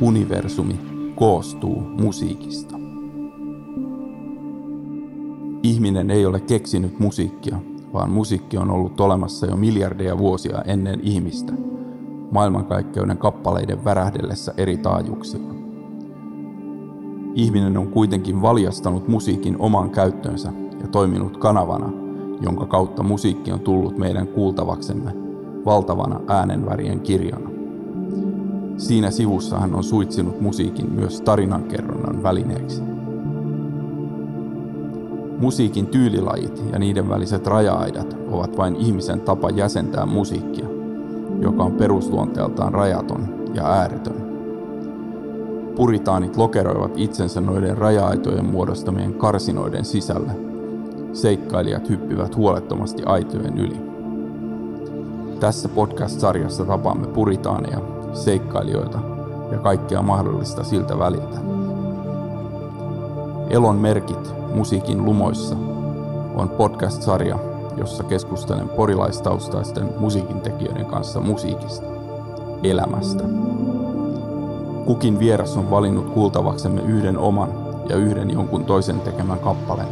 universumi 0.00 0.80
koostuu 1.14 1.80
musiikista. 1.80 2.76
Ihminen 5.62 6.10
ei 6.10 6.26
ole 6.26 6.40
keksinyt 6.40 6.98
musiikkia, 6.98 7.58
vaan 7.92 8.10
musiikki 8.10 8.58
on 8.58 8.70
ollut 8.70 9.00
olemassa 9.00 9.46
jo 9.46 9.56
miljardeja 9.56 10.18
vuosia 10.18 10.62
ennen 10.62 11.00
ihmistä, 11.02 11.52
maailmankaikkeuden 12.30 13.18
kappaleiden 13.18 13.84
värähdellessä 13.84 14.54
eri 14.56 14.76
taajuuksilla. 14.76 15.54
Ihminen 17.34 17.78
on 17.78 17.88
kuitenkin 17.88 18.42
valjastanut 18.42 19.08
musiikin 19.08 19.56
omaan 19.58 19.90
käyttöönsä 19.90 20.52
ja 20.80 20.88
toiminut 20.88 21.36
kanavana, 21.36 21.92
jonka 22.40 22.66
kautta 22.66 23.02
musiikki 23.02 23.52
on 23.52 23.60
tullut 23.60 23.98
meidän 23.98 24.28
kuultavaksemme 24.28 25.12
valtavana 25.64 26.20
äänenvärien 26.28 27.00
kirjana. 27.00 27.45
Siinä 28.76 29.10
sivussa 29.10 29.58
hän 29.58 29.74
on 29.74 29.84
suitsinut 29.84 30.40
musiikin 30.40 30.92
myös 30.92 31.20
tarinankerronnan 31.20 32.22
välineeksi. 32.22 32.82
Musiikin 35.38 35.86
tyylilajit 35.86 36.62
ja 36.72 36.78
niiden 36.78 37.08
väliset 37.08 37.46
raja-aidat 37.46 38.16
ovat 38.30 38.56
vain 38.56 38.76
ihmisen 38.76 39.20
tapa 39.20 39.50
jäsentää 39.50 40.06
musiikkia, 40.06 40.66
joka 41.40 41.62
on 41.62 41.72
perusluonteeltaan 41.72 42.74
rajaton 42.74 43.48
ja 43.54 43.66
ääretön. 43.66 44.26
Puritaanit 45.76 46.36
lokeroivat 46.36 46.92
itsensä 46.96 47.40
noiden 47.40 47.78
raja-aitojen 47.78 48.44
muodostamien 48.44 49.14
karsinoiden 49.14 49.84
sisälle. 49.84 50.32
Seikkailijat 51.12 51.88
hyppivät 51.88 52.36
huolettomasti 52.36 53.02
aitojen 53.06 53.58
yli. 53.58 53.76
Tässä 55.40 55.68
podcast-sarjassa 55.68 56.64
tapaamme 56.64 57.06
puritaaneja, 57.06 57.95
seikkailijoita 58.16 58.98
ja 59.52 59.58
kaikkea 59.58 60.02
mahdollista 60.02 60.64
siltä 60.64 60.98
väliltä. 60.98 61.36
Elon 63.50 63.76
merkit 63.76 64.34
musiikin 64.54 65.04
lumoissa 65.04 65.56
on 66.34 66.48
podcast-sarja, 66.48 67.38
jossa 67.76 68.04
keskustelen 68.04 68.68
porilaistaustaisten 68.68 69.88
musiikintekijöiden 69.98 70.86
kanssa 70.86 71.20
musiikista, 71.20 71.86
elämästä. 72.62 73.24
Kukin 74.86 75.18
vieras 75.18 75.56
on 75.56 75.70
valinnut 75.70 76.10
kuultavaksemme 76.10 76.82
yhden 76.82 77.18
oman 77.18 77.48
ja 77.88 77.96
yhden 77.96 78.30
jonkun 78.30 78.64
toisen 78.64 79.00
tekemän 79.00 79.38
kappaleen. 79.38 79.88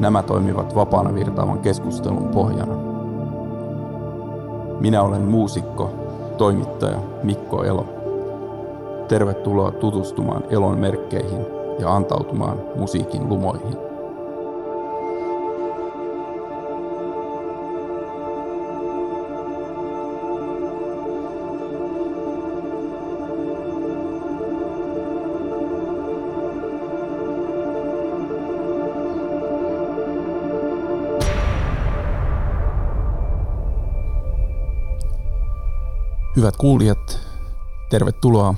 Nämä 0.00 0.22
toimivat 0.22 0.74
vapaana 0.74 1.14
virtaavan 1.14 1.58
keskustelun 1.58 2.28
pohjana. 2.28 2.74
Minä 4.80 5.02
olen 5.02 5.22
muusikko, 5.22 5.90
toimittaja 6.38 6.98
Mikko 7.22 7.64
Elo. 7.64 7.86
Tervetuloa 9.08 9.72
tutustumaan 9.72 10.44
Elon 10.50 10.78
merkkeihin 10.78 11.46
ja 11.78 11.94
antautumaan 11.94 12.62
musiikin 12.76 13.28
lumoihin. 13.28 13.93
Hyvät 36.44 36.56
kuulijat, 36.56 37.18
tervetuloa 37.90 38.54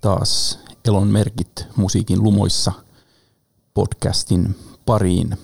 taas 0.00 0.58
Elon 0.84 1.08
merkit 1.08 1.66
musiikin 1.76 2.22
lumoissa 2.22 2.72
podcastin 3.74 4.56
pariin. 4.86 5.38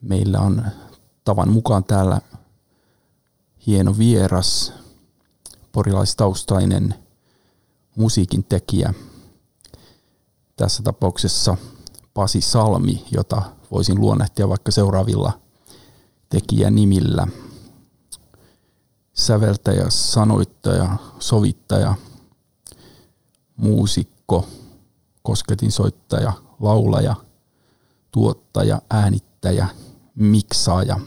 Meillä 0.00 0.40
on 0.40 0.64
tavan 1.24 1.50
mukaan 1.50 1.84
täällä 1.84 2.20
hieno 3.66 3.98
vieras, 3.98 4.72
porilaistaustainen 5.72 6.94
musiikin 7.96 8.44
tekijä. 8.44 8.94
Tässä 10.56 10.82
tapauksessa 10.82 11.56
Pasi 12.14 12.40
Salmi, 12.40 13.04
jota 13.12 13.42
voisin 13.70 14.00
luonnehtia 14.00 14.48
vaikka 14.48 14.70
seuraavilla 14.70 15.40
tekijänimillä– 16.28 17.26
säveltäjä, 19.18 19.84
sanoittaja, 19.88 20.96
sovittaja, 21.18 21.94
muusikko, 23.56 24.48
kosketinsoittaja, 25.22 26.32
laulaja, 26.60 27.16
tuottaja, 28.10 28.82
äänittäjä, 28.90 29.68
miksaaja. 30.14 31.00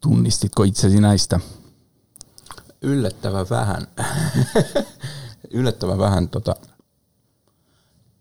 Tunnistitko 0.00 0.62
itsesi 0.62 1.00
näistä? 1.00 1.40
Yllättävän 2.82 3.46
vähän. 3.50 3.86
Yllättävän 5.50 5.98
vähän. 5.98 6.28
Tota, 6.28 6.56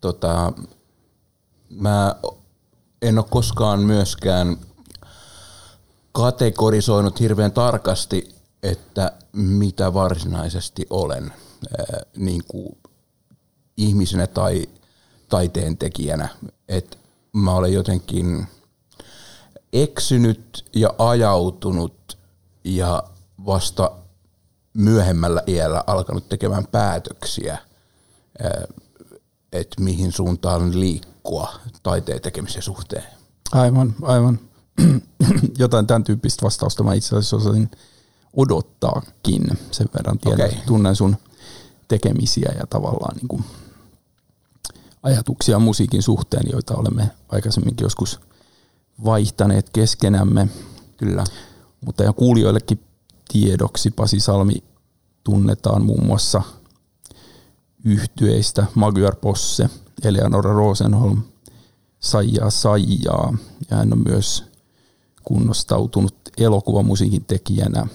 tota, 0.02 0.54
mä 1.70 2.16
en 3.02 3.18
ole 3.18 3.26
koskaan 3.30 3.80
myöskään 3.80 4.58
kategorisoinut 6.14 7.20
hirveän 7.20 7.52
tarkasti, 7.52 8.36
että 8.64 9.12
mitä 9.34 9.94
varsinaisesti 9.94 10.88
olen 10.90 11.34
niin 12.18 12.42
kuin 12.48 12.78
ihmisenä 13.78 14.28
tai 14.28 14.70
taiteen 15.30 15.78
tekijänä. 15.78 16.30
Et 16.68 16.98
mä 17.34 17.54
olen 17.54 17.74
jotenkin 17.74 18.48
eksynyt 19.74 20.66
ja 20.76 20.94
ajautunut 20.98 22.18
ja 22.64 23.04
vasta 23.46 23.92
myöhemmällä 24.74 25.44
iällä 25.48 25.84
alkanut 25.88 26.30
tekemään 26.30 26.68
päätöksiä, 26.68 27.58
että 29.52 29.82
mihin 29.82 30.12
suuntaan 30.12 30.80
liikkua 30.80 31.54
taiteen 31.84 32.22
tekemisen 32.22 32.62
suhteen. 32.62 33.06
Aivan, 33.52 33.96
aivan. 34.02 34.40
jotain 35.58 35.88
tämän 35.88 36.04
tyyppistä 36.04 36.46
vastausta 36.46 36.84
mä 36.84 36.94
itse 36.94 37.16
asiassa 37.16 37.36
osasin 37.36 37.72
odottaakin 38.36 39.44
sen 39.72 39.90
verran 39.98 40.20
tiedän, 40.20 40.50
okay. 40.50 40.62
tunnen 40.66 40.96
sun 40.96 41.18
tekemisiä 41.88 42.54
ja 42.60 42.68
tavallaan 42.68 43.16
niin 43.16 43.28
kuin 43.28 43.44
ajatuksia 45.04 45.60
musiikin 45.60 46.04
suhteen, 46.04 46.52
joita 46.52 46.76
olemme 46.76 47.12
aikaisemminkin 47.30 47.86
joskus 47.86 48.20
vaihtaneet 49.04 49.70
keskenämme. 49.70 50.48
Kyllä. 50.98 51.24
Mutta 51.86 52.04
ja 52.04 52.14
kuulijoillekin 52.14 52.80
tiedoksi 53.32 53.92
Pasi 53.92 54.20
Salmi 54.20 54.64
tunnetaan 55.24 55.86
muun 55.86 56.06
muassa 56.06 56.42
yhtyeistä 57.86 58.66
Magyar 58.76 59.16
Posse, 59.16 59.70
Eleonora 60.04 60.54
Rosenholm, 60.54 61.22
Saijaa 62.00 62.50
Saijaa 62.50 63.38
ja 63.70 63.78
hän 63.78 63.94
on 63.94 64.04
myös 64.06 64.53
kunnostautunut 65.24 66.16
elokuvamusiikin 66.38 67.26
tekijänä. 67.26 67.88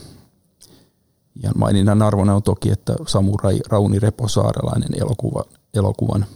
Ja 1.42 1.52
maininnan 1.54 2.02
arvona 2.02 2.34
on 2.34 2.42
toki, 2.42 2.70
että 2.70 2.96
Samurai 3.06 3.60
Rauni 3.68 3.98
Reposaarelainen 3.98 5.02
elokuva, 5.02 5.44
elokuvan 5.74 6.26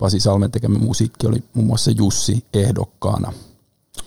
Pasi 0.00 0.20
Salmen 0.20 0.50
tekemä 0.50 0.78
musiikki 0.78 1.26
oli 1.26 1.42
muun 1.54 1.66
muassa 1.66 1.90
Jussi 1.90 2.44
ehdokkaana. 2.54 3.32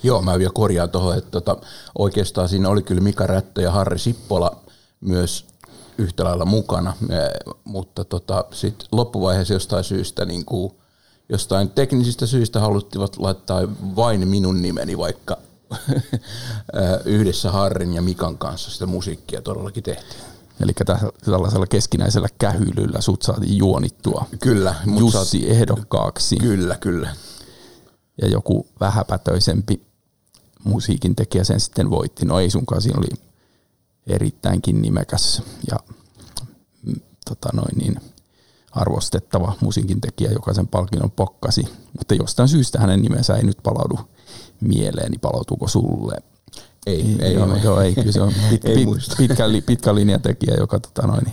Joo, 0.03 0.21
mä 0.21 0.39
vielä 0.39 0.51
korjaan 0.53 0.89
tuohon, 0.89 1.17
että 1.17 1.31
tota, 1.31 1.57
oikeastaan 1.97 2.49
siinä 2.49 2.69
oli 2.69 2.81
kyllä 2.81 3.01
Mika 3.01 3.27
Rättö 3.27 3.61
ja 3.61 3.71
Harri 3.71 3.99
Sippola 3.99 4.57
myös 5.01 5.45
yhtä 5.97 6.23
lailla 6.23 6.45
mukana, 6.45 6.93
mutta 7.63 8.03
tota, 8.03 8.45
sitten 8.51 8.87
loppuvaiheessa 8.91 9.53
jostain 9.53 9.83
syystä, 9.83 10.25
niin 10.25 10.45
kuin, 10.45 10.73
jostain 11.29 11.69
teknisistä 11.69 12.25
syistä 12.25 12.59
haluttivat 12.59 13.17
laittaa 13.17 13.61
vain 13.95 14.27
minun 14.27 14.61
nimeni, 14.61 14.97
vaikka 14.97 15.37
yhdessä 17.05 17.51
Harrin 17.51 17.93
ja 17.93 18.01
Mikan 18.01 18.37
kanssa 18.37 18.71
sitä 18.71 18.85
musiikkia 18.85 19.41
todellakin 19.41 19.83
tehtiin. 19.83 20.21
Eli 20.59 20.71
tällaisella 21.25 21.67
keskinäisellä 21.67 22.27
kähyilyllä 22.39 23.01
sut 23.01 23.21
saatiin 23.21 23.57
juonittua 23.57 24.25
kyllä, 24.39 24.75
Jussi 24.99 25.39
saat... 25.39 25.51
ehdokkaaksi. 25.51 26.37
Kyllä, 26.37 26.75
kyllä. 26.75 27.15
Ja 28.21 28.27
joku 28.27 28.67
vähäpätöisempi 28.79 29.81
musiikin 30.63 31.15
tekijä 31.15 31.43
sen 31.43 31.59
sitten 31.59 31.89
voitti. 31.89 32.25
No 32.25 32.39
ei 32.39 32.49
sunkaan, 32.49 32.81
siinä 32.81 32.99
oli 32.99 33.21
erittäinkin 34.07 34.81
nimekäs 34.81 35.41
ja 35.71 35.77
mm, 36.85 37.01
tota 37.25 37.49
noin 37.53 37.77
niin, 37.77 38.01
arvostettava 38.71 39.55
musiikin 39.61 40.01
tekijä, 40.01 40.31
joka 40.31 40.53
sen 40.53 40.67
palkinnon 40.67 41.11
pokkasi. 41.11 41.67
Mutta 41.97 42.15
jostain 42.15 42.49
syystä 42.49 42.79
hänen 42.79 43.01
nimensä 43.01 43.35
ei 43.35 43.43
nyt 43.43 43.57
palaudu 43.63 43.99
mieleeni, 44.67 45.17
palautuuko 45.17 45.67
sulle? 45.67 46.15
Ei, 46.85 47.15
ei, 47.19 47.33
joo, 47.33 47.55
ei, 47.55 47.63
joo, 47.63 47.81
ei 47.81 47.95
kyllä 47.95 48.11
se 48.11 48.21
on 48.21 48.33
pit, 48.49 48.61
pit, 48.61 49.17
pitkä, 49.17 49.43
pitkä 49.65 49.95
linjatekijä, 49.95 50.55
joka 50.59 50.79
tota 50.79 51.07
noin, 51.07 51.25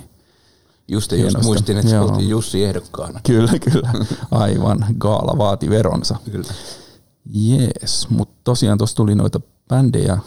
Just, 0.91 1.12
just 1.12 1.43
muistin, 1.43 1.79
että 1.79 1.94
Joo. 1.94 2.19
Jussi 2.19 2.65
ehdokkaana. 2.65 3.21
Kyllä, 3.27 3.53
kyllä. 3.71 3.93
Aivan. 4.31 4.87
Gaala 4.99 5.38
vaati 5.38 5.71
veronsa. 5.71 6.17
Kyllä. 6.31 6.53
Jees, 7.32 8.06
mutta 8.11 8.35
tosiaan 8.44 8.79
tuossa 8.79 8.97
tuli 8.97 9.15
noita 9.15 9.41
bändejä 9.69 10.19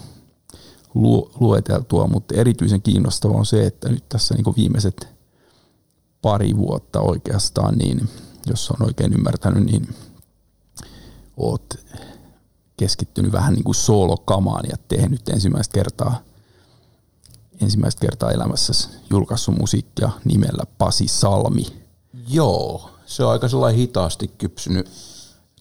lu- 0.93 1.31
lueteltua, 1.39 2.07
mutta 2.07 2.35
erityisen 2.35 2.81
kiinnostava 2.81 3.33
on 3.33 3.45
se, 3.45 3.65
että 3.65 3.89
nyt 3.89 4.09
tässä 4.09 4.35
niinku 4.35 4.53
viimeiset 4.57 5.07
pari 6.21 6.57
vuotta 6.57 6.99
oikeastaan, 6.99 7.77
niin 7.77 8.09
jos 8.47 8.71
on 8.71 8.85
oikein 8.85 9.13
ymmärtänyt, 9.13 9.63
niin 9.63 9.95
oot 11.37 11.73
keskittynyt 12.83 13.31
vähän 13.31 13.53
niin 13.53 13.63
kuin 13.63 13.75
soolokamaan 13.75 14.63
ja 14.69 14.77
tehnyt 14.87 15.29
ensimmäistä 15.29 15.73
kertaa, 15.73 16.19
ensimmäistä 17.61 18.01
kertaa 18.01 18.31
elämässäsi 18.31 18.89
julkaissut 19.09 19.57
musiikkia 19.57 20.09
nimellä 20.25 20.63
Pasi 20.77 21.07
Salmi. 21.07 21.65
Joo, 22.27 22.89
se 23.05 23.23
on 23.23 23.31
aika 23.31 23.47
sellainen 23.47 23.79
hitaasti 23.79 24.27
kypsynyt 24.27 24.89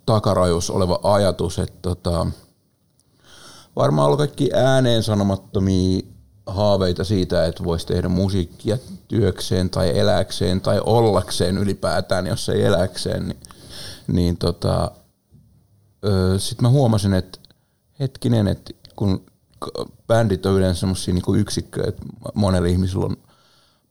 takarajus 0.07 0.71
oleva 0.71 1.01
ajatus, 1.03 1.59
että 1.59 1.79
tota, 1.83 2.27
varmaan 3.77 4.07
ollut 4.07 4.19
kaikki 4.19 4.51
ääneen 4.55 5.03
sanomattomia 5.03 6.03
haaveita 6.47 7.05
siitä, 7.05 7.47
että 7.47 7.65
voisi 7.65 7.87
tehdä 7.87 8.09
musiikkia 8.09 8.79
työkseen 9.09 9.71
tai 9.71 9.99
eläkseen 9.99 10.61
tai 10.61 10.81
ollakseen 10.87 11.59
ylipäätään, 11.59 12.27
jos 12.27 12.49
ei 12.49 12.63
eläkseen, 12.65 13.29
niin, 13.29 13.41
niin 14.07 14.37
tota, 14.37 14.91
sitten 16.38 16.62
mä 16.62 16.69
huomasin, 16.69 17.14
että 17.14 17.38
hetkinen, 18.00 18.49
että 18.49 18.72
kun 18.96 19.26
bändit 20.06 20.46
on 20.46 20.54
yleensä 20.54 20.81
semmoisia 20.81 21.14
niinku 21.14 21.34
yksikköjä, 21.34 21.88
että 21.88 22.02
monella 22.34 22.69
ihmisellä 22.69 23.06
on 23.06 23.16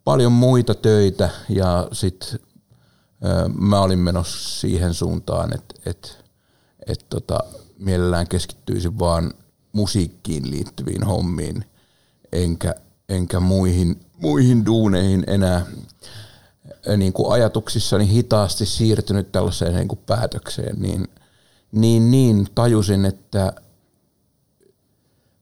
paljon 0.03 0.31
muita 0.31 0.75
töitä 0.75 1.29
ja 1.49 1.87
sitten 1.91 2.39
mä 3.59 3.81
olin 3.81 3.99
menossa 3.99 4.59
siihen 4.59 4.93
suuntaan, 4.93 5.53
että 5.55 5.75
et, 5.85 6.25
et 6.87 7.05
tota, 7.09 7.39
mielellään 7.79 8.27
keskittyisin 8.27 8.99
vaan 8.99 9.33
musiikkiin 9.71 10.51
liittyviin 10.51 11.03
hommiin, 11.03 11.65
enkä, 12.31 12.75
enkä 13.09 13.39
muihin, 13.39 14.01
muihin 14.17 14.65
duuneihin 14.65 15.23
enää 15.27 15.65
niin 16.97 17.13
kuin 17.13 17.31
ajatuksissani 17.33 18.07
hitaasti 18.07 18.65
siirtynyt 18.65 19.31
tällaiseen 19.31 19.73
niin 19.73 19.87
kuin 19.87 19.99
päätökseen, 20.05 20.81
niin, 20.81 21.07
niin, 21.71 22.11
niin 22.11 22.47
tajusin, 22.55 23.05
että 23.05 23.53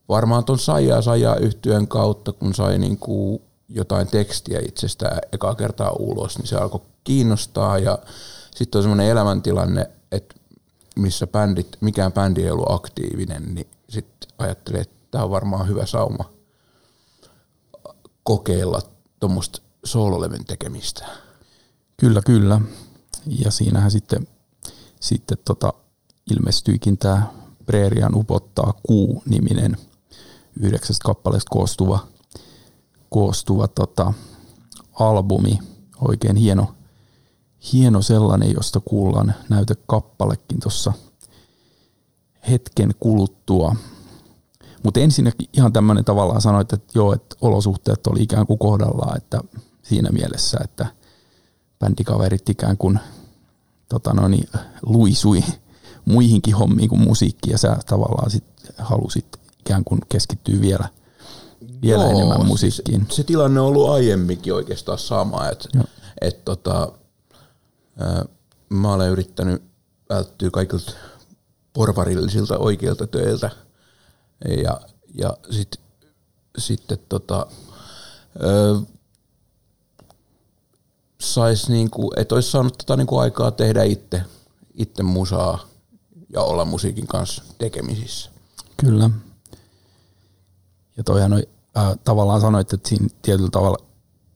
varmaan 0.09 0.45
tuon 0.45 0.59
Saijaa 0.59 1.01
Saijaa 1.01 1.35
yhtyön 1.35 1.87
kautta, 1.87 2.33
kun 2.33 2.53
sai 2.53 2.77
niin 2.77 2.97
kuin 2.97 3.41
jotain 3.69 4.07
tekstiä 4.07 4.59
itsestään 4.67 5.19
ekaa 5.31 5.55
kertaa 5.55 5.91
ulos, 5.91 6.37
niin 6.37 6.47
se 6.47 6.55
alkoi 6.55 6.81
kiinnostaa 7.03 7.77
ja 7.77 7.97
sitten 8.55 8.79
on 8.79 8.83
semmoinen 8.83 9.07
elämäntilanne, 9.07 9.89
että 10.11 10.35
missä 10.95 11.27
bändit, 11.27 11.77
mikään 11.81 12.13
bändi 12.13 12.43
ei 12.43 12.51
ollut 12.51 12.71
aktiivinen, 12.71 13.55
niin 13.55 13.67
sitten 13.89 14.29
ajattelin, 14.37 14.81
että 14.81 14.95
tämä 15.11 15.23
on 15.23 15.31
varmaan 15.31 15.67
hyvä 15.67 15.85
sauma 15.85 16.29
kokeilla 18.23 18.81
tuommoista 19.19 19.61
soololevyn 19.83 20.45
tekemistä. 20.45 21.05
Kyllä, 21.97 22.21
kyllä. 22.25 22.61
Ja 23.25 23.51
siinähän 23.51 23.91
sitten, 23.91 24.27
sitten 24.99 25.37
tota, 25.45 25.73
ilmestyikin 26.31 26.97
tämä 26.97 27.23
Preerian 27.65 28.15
upottaa 28.15 28.73
kuu-niminen 28.83 29.77
yhdeksästä 30.59 31.05
kappaleesta 31.05 31.49
koostuva, 31.49 32.07
koostuva 33.09 33.67
tota, 33.67 34.13
albumi. 34.99 35.59
Oikein 36.01 36.35
hieno, 36.35 36.73
hieno 37.73 38.01
sellainen, 38.01 38.53
josta 38.53 38.79
kuullaan 38.79 39.35
näytekappalekin 39.49 40.59
tuossa 40.59 40.93
hetken 42.49 42.91
kuluttua. 42.99 43.75
Mutta 44.83 44.99
ensinnäkin 44.99 45.49
ihan 45.53 45.73
tämmöinen 45.73 46.05
tavallaan 46.05 46.41
sanoit, 46.41 46.73
että 46.73 46.91
joo, 46.95 47.13
että 47.13 47.35
olosuhteet 47.41 48.07
oli 48.07 48.23
ikään 48.23 48.47
kuin 48.47 48.59
kohdallaan, 48.59 49.17
että 49.17 49.41
siinä 49.83 50.09
mielessä, 50.09 50.57
että 50.63 50.85
bändikaverit 51.79 52.49
ikään 52.49 52.77
kuin 52.77 52.99
tota 53.89 54.13
noin, 54.13 54.31
niin, 54.31 54.49
luisui 54.81 55.43
muihinkin 56.09 56.55
hommiin 56.55 56.89
kuin 56.89 57.01
musiikki 57.01 57.51
ja 57.51 57.57
sä 57.57 57.77
tavallaan 57.85 58.31
sit 58.31 58.43
halusit 58.77 59.25
ikään 59.59 59.83
kuin 59.83 60.01
keskittyä 60.09 60.61
vielä, 60.61 60.89
vielä 61.81 62.03
Joo, 62.03 62.11
enemmän 62.11 62.37
siis 62.37 62.47
musiikkiin. 62.47 63.05
Se, 63.09 63.15
se 63.15 63.23
tilanne 63.23 63.59
on 63.59 63.67
ollut 63.67 63.89
aiemminkin 63.89 64.53
oikeastaan 64.53 64.99
sama, 64.99 65.49
että 65.49 65.69
et 66.21 66.45
tota, 66.45 66.91
ää, 67.99 68.25
mä 68.69 68.93
olen 68.93 69.09
yrittänyt 69.09 69.63
välttyä 70.09 70.49
kaikilta 70.51 70.91
porvarillisilta 71.73 72.57
oikeilta 72.57 73.07
töiltä. 73.07 73.49
Ja, 74.63 74.81
ja 75.13 75.37
sit, 75.51 75.79
sitten 76.57 76.97
tota, 77.09 77.45
ö, 78.43 78.81
sais 81.21 81.69
niinku, 81.69 82.11
et 82.17 82.31
olisi 82.31 82.51
saanut 82.51 82.77
tota 82.77 82.95
niinku 82.95 83.17
aikaa 83.17 83.51
tehdä 83.51 83.83
itse, 83.83 84.21
itse 84.73 85.03
musaa 85.03 85.68
ja 86.29 86.41
olla 86.41 86.65
musiikin 86.65 87.07
kanssa 87.07 87.43
tekemisissä. 87.57 88.31
Kyllä. 88.77 89.09
Ja 90.97 91.03
toihan 91.03 91.33
oli, 91.33 91.49
äh, 91.77 91.97
tavallaan 92.03 92.41
sanoit, 92.41 92.73
että 92.73 92.89
siinä 92.89 93.07
tietyllä 93.21 93.49
tavalla 93.51 93.77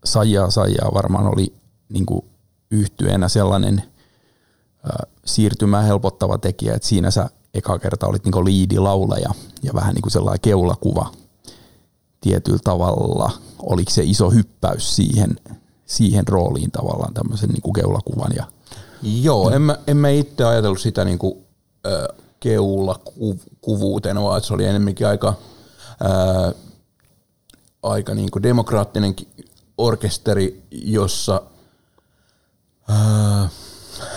Sajaa 0.06 0.52
Sajaa 0.52 0.94
varmaan 0.94 1.28
oli 1.28 1.54
niin 1.90 2.06
kuin 2.06 2.26
yhtyeenä 2.72 3.30
sellainen 3.30 3.80
äh, 3.80 5.12
siirtymää 5.26 5.82
helpottava 5.82 6.38
tekijä, 6.38 6.74
että 6.74 6.88
siinä 6.88 7.12
sä 7.12 7.30
eka 7.54 7.80
kerta 7.80 8.08
olit 8.08 8.26
niin 8.26 8.46
liidilaulaja 8.46 9.30
ja 9.64 9.74
vähän 9.74 9.94
niin 9.94 10.02
kuin 10.02 10.12
sellainen 10.12 10.42
keulakuva 10.42 11.12
tietyllä 12.22 12.60
tavalla. 12.64 13.32
Oliko 13.60 13.92
se 13.92 14.04
iso 14.04 14.30
hyppäys 14.30 14.96
siihen, 14.96 15.40
siihen 15.86 16.28
rooliin 16.28 16.72
tavallaan 16.72 17.14
tämmöisen 17.14 17.50
niin 17.50 17.62
kuin 17.62 17.74
keulakuvan 17.74 18.32
ja 18.36 18.46
Joo, 19.04 19.50
en 19.50 19.62
mä, 19.62 19.78
en 19.88 19.98
mä 19.98 20.10
itse 20.10 20.44
ajatellut 20.44 20.80
sitä 20.80 21.06
niinku, 21.06 21.38
äh, 21.38 21.43
keulla 22.40 22.96
ku, 23.06 23.40
kuvuutena, 23.62 24.24
vaan 24.24 24.38
että 24.38 24.48
se 24.48 24.54
oli 24.54 24.66
enemmänkin 24.66 25.08
aika, 25.08 25.34
äh, 26.06 26.54
aika 27.84 28.14
niinku 28.14 28.44
demokraattinen 28.44 29.16
ki- 29.16 29.28
orkesteri, 29.78 30.64
jossa 30.72 31.42
äh, 32.90 33.52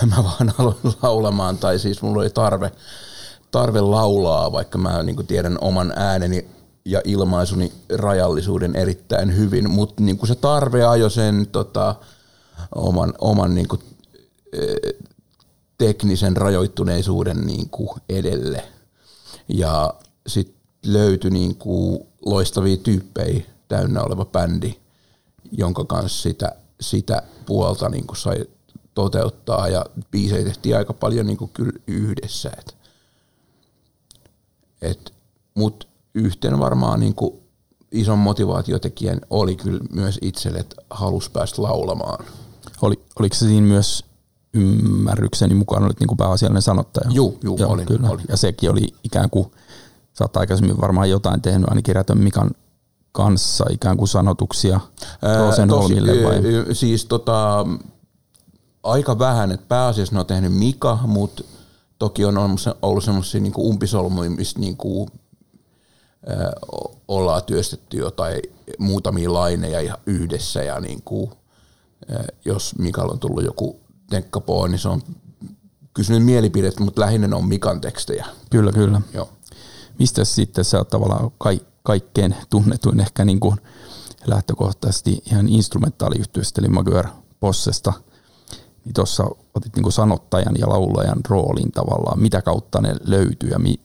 mä 0.17 0.25
vaan 0.25 0.55
aloin 0.59 0.77
laulamaan, 1.03 1.59
tai 1.59 1.79
siis 1.79 2.03
mulla 2.03 2.21
oli 2.21 2.31
tarve, 2.31 2.73
tarve 3.51 3.81
laulaa, 3.81 4.53
vaikka 4.53 4.79
mä 4.79 5.03
niinku 5.03 5.23
tiedän 5.23 5.59
oman 5.61 5.93
ääneni 5.97 6.49
ja 6.85 7.01
ilmaisuni 7.05 7.73
rajallisuuden 7.97 8.77
erittäin 8.77 9.37
hyvin, 9.37 9.71
mutta 9.71 10.03
niinku 10.03 10.27
se 10.27 10.35
tarve 10.35 10.85
ajoi 10.85 11.11
sen 11.11 11.47
tota, 11.53 11.95
oman, 12.75 13.15
oman 13.19 13.55
niinku, 13.55 13.79
teknisen 15.79 16.37
rajoittuneisuuden 16.37 17.47
niin 17.47 17.71
kuin 17.71 17.91
edelle. 18.09 18.65
Ja 19.49 19.95
sitten 20.27 20.57
löytyi 20.87 21.31
niin 21.31 21.57
kuin 21.57 22.07
loistavia 22.27 22.77
tyyppejä 22.77 23.45
täynnä 23.69 24.03
oleva 24.03 24.25
bändi, 24.25 24.75
jonka 25.53 25.85
kanssa 25.85 26.23
sitä, 26.23 26.53
sitä 26.81 27.23
puolta 27.47 27.89
niin 27.89 28.07
kuin 28.07 28.17
sai 28.17 28.45
toteuttaa 28.95 29.69
ja 29.69 29.87
biisejä 30.11 30.45
tehtiin 30.45 30.77
aika 30.77 30.93
paljon 30.93 31.27
niin 31.27 31.37
kuin 31.39 31.51
kyllä 31.55 31.73
yhdessä. 31.87 32.51
Et, 32.59 32.77
et, 34.83 35.13
Mutta 35.55 35.87
yhten 36.15 36.59
varmaan 36.59 37.01
niin 37.01 37.15
kuin 37.15 37.35
ison 37.93 38.19
motivaatiotekijän 38.19 39.21
oli 39.31 39.57
kyllä 39.57 39.81
myös 39.93 40.19
itselle, 40.23 40.59
että 40.59 40.77
halusi 40.91 41.31
päästä 41.31 41.63
laulamaan. 41.63 42.25
oli, 42.83 43.01
oliko 43.19 43.35
se 43.35 43.47
siinä 43.47 43.67
myös 43.67 44.05
ymmärrykseni 44.55 45.55
mukaan 45.55 45.85
olit 45.85 46.01
niin 46.01 46.09
kuin 46.09 46.19
pääasiallinen 46.19 46.63
sanottaja? 46.63 47.11
Juu, 47.11 47.39
juu, 47.45 47.59
olin, 47.67 47.87
kyllä. 47.87 48.11
olin. 48.11 48.25
Ja 48.29 48.37
sekin 48.37 48.71
oli 48.71 48.95
ikään 49.05 49.31
kuin, 49.31 49.51
sä 50.13 50.25
oot 50.25 50.37
aikaisemmin 50.37 50.81
varmaan 50.81 51.11
jotain 51.11 51.43
tehnyt 51.43 51.69
ainakin 51.69 51.95
Rätön 51.97 52.19
Mikan 52.19 52.51
kanssa 53.13 53.65
ikään 53.71 53.97
kuin 53.97 54.09
sanotuksia 54.09 54.81
Rosenholmille 55.47 56.25
vai? 56.25 56.41
ö, 56.55 56.75
Siis 56.75 57.05
tota, 57.05 57.67
aika 58.83 59.19
vähän, 59.19 59.53
että 59.53 59.67
pääasiassa 59.69 60.15
ne 60.15 60.21
on 60.21 60.27
tehnyt 60.27 60.53
Mika, 60.53 60.99
mutta 61.07 61.45
toki 61.99 62.25
on 62.25 62.39
ollut 62.39 62.61
se- 62.61 62.75
ollut 62.83 63.05
semmoisia 63.05 63.41
niinku 63.41 63.69
umpisolmuja, 63.69 64.31
missä 64.31 64.59
niinku, 64.59 65.09
ö, 66.31 66.51
o- 66.73 66.97
ollaan 67.09 67.43
työstetty 67.45 67.97
jotain 67.97 68.43
muutamia 68.79 69.33
laineja 69.33 69.81
ihan 69.81 69.99
yhdessä 70.07 70.63
ja 70.63 70.81
niinku, 70.81 71.33
ö, 72.11 72.25
jos 72.45 72.75
Mikalla 72.79 73.13
on 73.13 73.19
tullut 73.19 73.45
joku 73.45 73.81
tenkkapoo, 74.11 74.67
niin 74.67 74.79
se 74.79 74.89
on 74.89 75.03
kysynyt 75.95 76.25
mielipidettä, 76.25 76.85
mutta 76.85 77.01
lähinnä 77.01 77.37
on 77.37 77.49
Mikan 77.49 77.81
tekstejä. 77.81 78.27
Kyllä, 78.51 78.73
kyllä. 78.73 79.01
Joo. 79.15 79.29
Mistä 79.99 80.25
sitten 80.25 80.65
sä 80.65 80.79
oot 80.79 80.89
tavallaan 80.89 81.31
ka- 81.39 81.67
kaikkein 81.83 82.35
tunnetuin 82.51 83.01
ehkä 83.01 83.25
niin 83.25 83.41
kuin 83.41 83.57
lähtökohtaisesti 84.27 85.23
ihan 85.27 85.49
instrumentaaliyhtiöstä, 85.49 86.61
eli 86.61 86.69
Maguire 86.69 87.09
Possesta, 87.41 87.93
niin 88.85 88.95
tuossa 88.95 89.25
otit 89.55 89.77
niin 89.77 89.93
sanottajan 89.93 90.55
ja 90.59 90.69
laulajan 90.69 91.21
roolin 91.29 91.73
tavallaan, 91.73 92.21
mitä 92.21 92.43
kautta 92.43 92.81
ne 92.81 92.95
löytyy 93.05 93.51
ja 93.51 93.59
mi, 93.59 93.81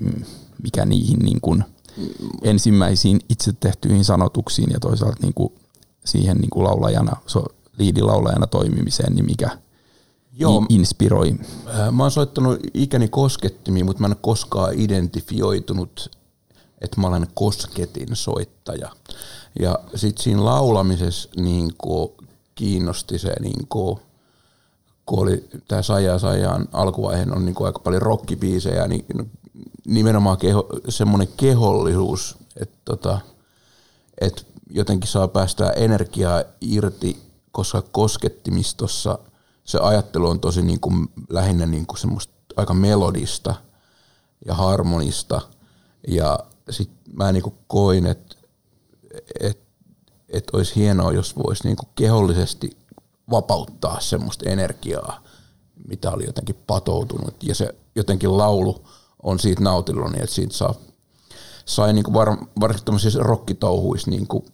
mikä 0.64 0.86
niihin 0.86 1.20
niin 1.20 1.42
kuin 1.42 1.64
ensimmäisiin 2.42 3.20
itse 3.30 3.54
tehtyihin 3.60 4.06
sanotuksiin 4.06 4.70
ja 4.74 4.80
toisaalta 4.80 5.18
niin 5.22 5.34
kuin 5.34 5.54
siihen 6.06 6.38
niin 6.38 6.50
kuin 6.50 6.64
laulajana, 6.64 7.18
so, 7.26 7.46
liidilaulajana 7.78 8.48
toimimiseen, 8.48 9.16
niin 9.16 9.26
mikä 9.26 9.58
Joo, 10.34 10.66
inspiroi? 10.70 11.36
Mä 11.92 12.04
oon 12.04 12.12
soittanut 12.12 12.60
ikäni 12.74 13.08
koskettimiin, 13.08 13.86
mutta 13.86 14.02
mä 14.02 14.08
en 14.08 14.12
ole 14.12 14.18
koskaan 14.22 14.74
identifioitunut, 14.74 16.12
että 16.82 17.02
mä 17.02 17.08
olen 17.08 17.28
kosketin 17.34 18.16
soittaja. 18.16 18.90
Ja 19.60 19.80
sitten 19.96 20.24
siinä 20.24 20.46
laulamisessa 20.46 21.30
niin 21.38 21.72
kiinnosti 22.56 23.20
se, 23.20 23.34
niin 23.40 23.68
kuin, 23.70 24.00
kun 25.06 25.20
oli 25.20 25.50
tämä 25.68 25.82
Saja 25.82 26.20
Sajaan 26.20 26.68
alkuvaiheen 26.72 27.36
on 27.36 27.46
niin 27.46 27.66
aika 27.66 27.80
paljon 27.80 28.02
rockibiisejä, 28.02 28.88
niin 28.88 29.06
nimenomaan 29.86 30.38
keho, 30.38 30.68
semmoinen 30.90 31.28
kehollisuus, 31.38 32.38
että 32.58 32.78
tota, 32.86 33.20
et 34.22 34.48
jotenkin 34.70 35.10
saa 35.10 35.28
päästää 35.28 35.72
energiaa 35.72 36.44
irti, 36.62 37.18
koska 37.52 37.84
koskettimistossa 37.92 39.20
se 39.64 39.80
ajattelu 39.80 40.28
on 40.28 40.40
tosi 40.40 40.62
niin 40.62 40.80
kuin, 40.80 41.08
lähinnä 41.30 41.66
niin 41.66 41.86
kuin 41.86 42.00
semmoista 42.00 42.34
aika 42.58 42.74
melodista 42.74 43.56
ja 44.46 44.54
harmonista. 44.54 45.42
Ja 46.08 46.40
sitten 46.70 47.16
mä 47.16 47.32
niin 47.32 47.44
kuin 47.44 47.56
koin, 47.68 48.06
että 48.06 48.36
et, 49.40 49.60
et 50.30 50.44
olisi 50.54 50.76
hienoa, 50.76 51.12
jos 51.12 51.36
voisi 51.36 51.64
niin 51.64 51.76
kuin 51.76 51.90
kehollisesti 51.96 52.78
vapauttaa 53.32 54.00
semmoista 54.00 54.50
energiaa, 54.50 55.24
mitä 55.88 56.12
oli 56.12 56.26
jotenkin 56.26 56.56
patoutunut. 56.68 57.44
Ja 57.44 57.56
se 57.56 57.76
jotenkin 57.96 58.38
laulu 58.38 58.86
on 59.24 59.40
siitä 59.40 59.64
nautillut 59.64 60.12
niin, 60.12 60.24
että 60.24 60.36
siitä 60.36 60.54
saa, 60.54 60.76
sai 61.66 61.94
niin 61.94 62.04
kuin 62.04 62.14
var, 62.14 62.38
varsinkin 62.60 62.86
tämmöisissä 62.86 63.20
rokkitouhuissa 63.20 64.12
niin 64.12 64.28
kuin 64.28 64.46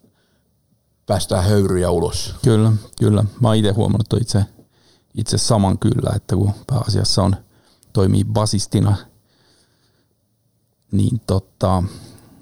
päästään 1.05 1.43
höyryjä 1.43 1.89
ulos. 1.89 2.35
Kyllä, 2.43 2.73
kyllä. 2.99 3.23
Mä 3.39 3.47
oon 3.47 3.57
itse 3.57 3.71
huomannut 3.71 4.21
itse, 4.21 4.45
itse 5.17 5.37
saman 5.37 5.77
kyllä, 5.77 6.11
että 6.15 6.35
kun 6.35 6.53
pääasiassa 6.67 7.23
on 7.23 7.35
toimii 7.93 8.23
basistina, 8.25 8.97
niin 10.91 11.21
tota, 11.27 11.83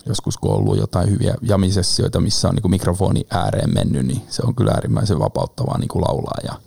joskus 0.05 0.37
kun 0.37 0.51
on 0.51 0.57
ollut 0.57 0.77
jotain 0.77 1.09
hyviä 1.09 1.35
jamisessioita, 1.41 2.21
missä 2.21 2.47
on 2.47 2.55
niin 2.55 2.61
kuin 2.61 2.71
mikrofoni 2.71 3.25
ääreen 3.29 3.73
mennyt, 3.73 4.05
niin 4.05 4.21
se 4.29 4.41
on 4.45 4.55
kyllä 4.55 4.71
äärimmäisen 4.71 5.19
vapauttavaa 5.19 5.77
niin 5.77 5.87
kuin 5.87 6.01
laulaa. 6.01 6.37
Ja 6.43 6.59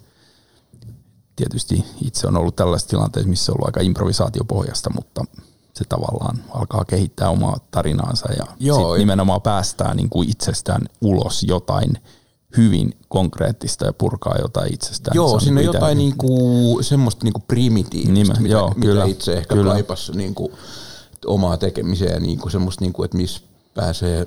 tietysti 1.36 1.84
itse 2.04 2.26
on 2.26 2.36
ollut 2.36 2.56
tällaisessa 2.56 2.90
tilanteessa, 2.90 3.28
missä 3.28 3.52
on 3.52 3.56
ollut 3.56 3.66
aika 3.66 3.80
improvisaatiopohjasta, 3.80 4.90
mutta 4.90 5.24
se 5.74 5.84
tavallaan 5.88 6.38
alkaa 6.50 6.84
kehittää 6.84 7.30
omaa 7.30 7.56
tarinaansa 7.70 8.32
ja 8.32 8.46
Joo, 8.60 8.92
sit 8.92 8.98
nimenomaan 8.98 9.42
päästään 9.42 9.96
niin 9.96 10.10
kuin 10.10 10.30
itsestään 10.30 10.82
ulos 11.00 11.42
jotain 11.42 11.98
hyvin 12.57 12.97
konkreettista 13.09 13.87
ja 13.87 13.93
purkaa 13.93 14.37
jotain 14.43 14.75
itsestään. 14.75 15.14
Joo, 15.14 15.40
siinä 15.40 15.61
on 15.61 15.67
jotain 15.67 15.99
niinku, 15.99 16.78
semmoista 16.83 17.25
niinku 17.25 17.43
primitiivistä, 17.49 18.12
Nimen, 18.12 18.43
mitä, 18.43 18.52
joo, 18.52 18.69
mitä 18.69 18.81
kyllä, 18.81 19.05
itse 19.05 19.33
ehkä 19.33 19.55
kyllä. 19.55 19.73
kaipasi 19.73 20.12
niinku 20.12 20.52
omaa 21.26 21.57
tekemiseen 21.57 22.12
ja 22.12 22.21
niinku 22.21 22.50
semmoista, 22.50 22.85
niinku, 22.85 23.02
että 23.02 23.17
missä 23.17 23.40
pääsee 23.75 24.26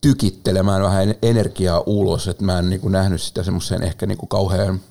tykittelemään 0.00 0.82
vähän 0.82 1.14
energiaa 1.22 1.82
ulos, 1.86 2.28
että 2.28 2.44
mä 2.44 2.58
en 2.58 2.70
niinku 2.70 2.88
nähnyt 2.88 3.22
sitä 3.22 3.42
semmoiseen 3.42 3.82
ehkä 3.82 4.06
niinku 4.06 4.26
kauhean– 4.26 4.80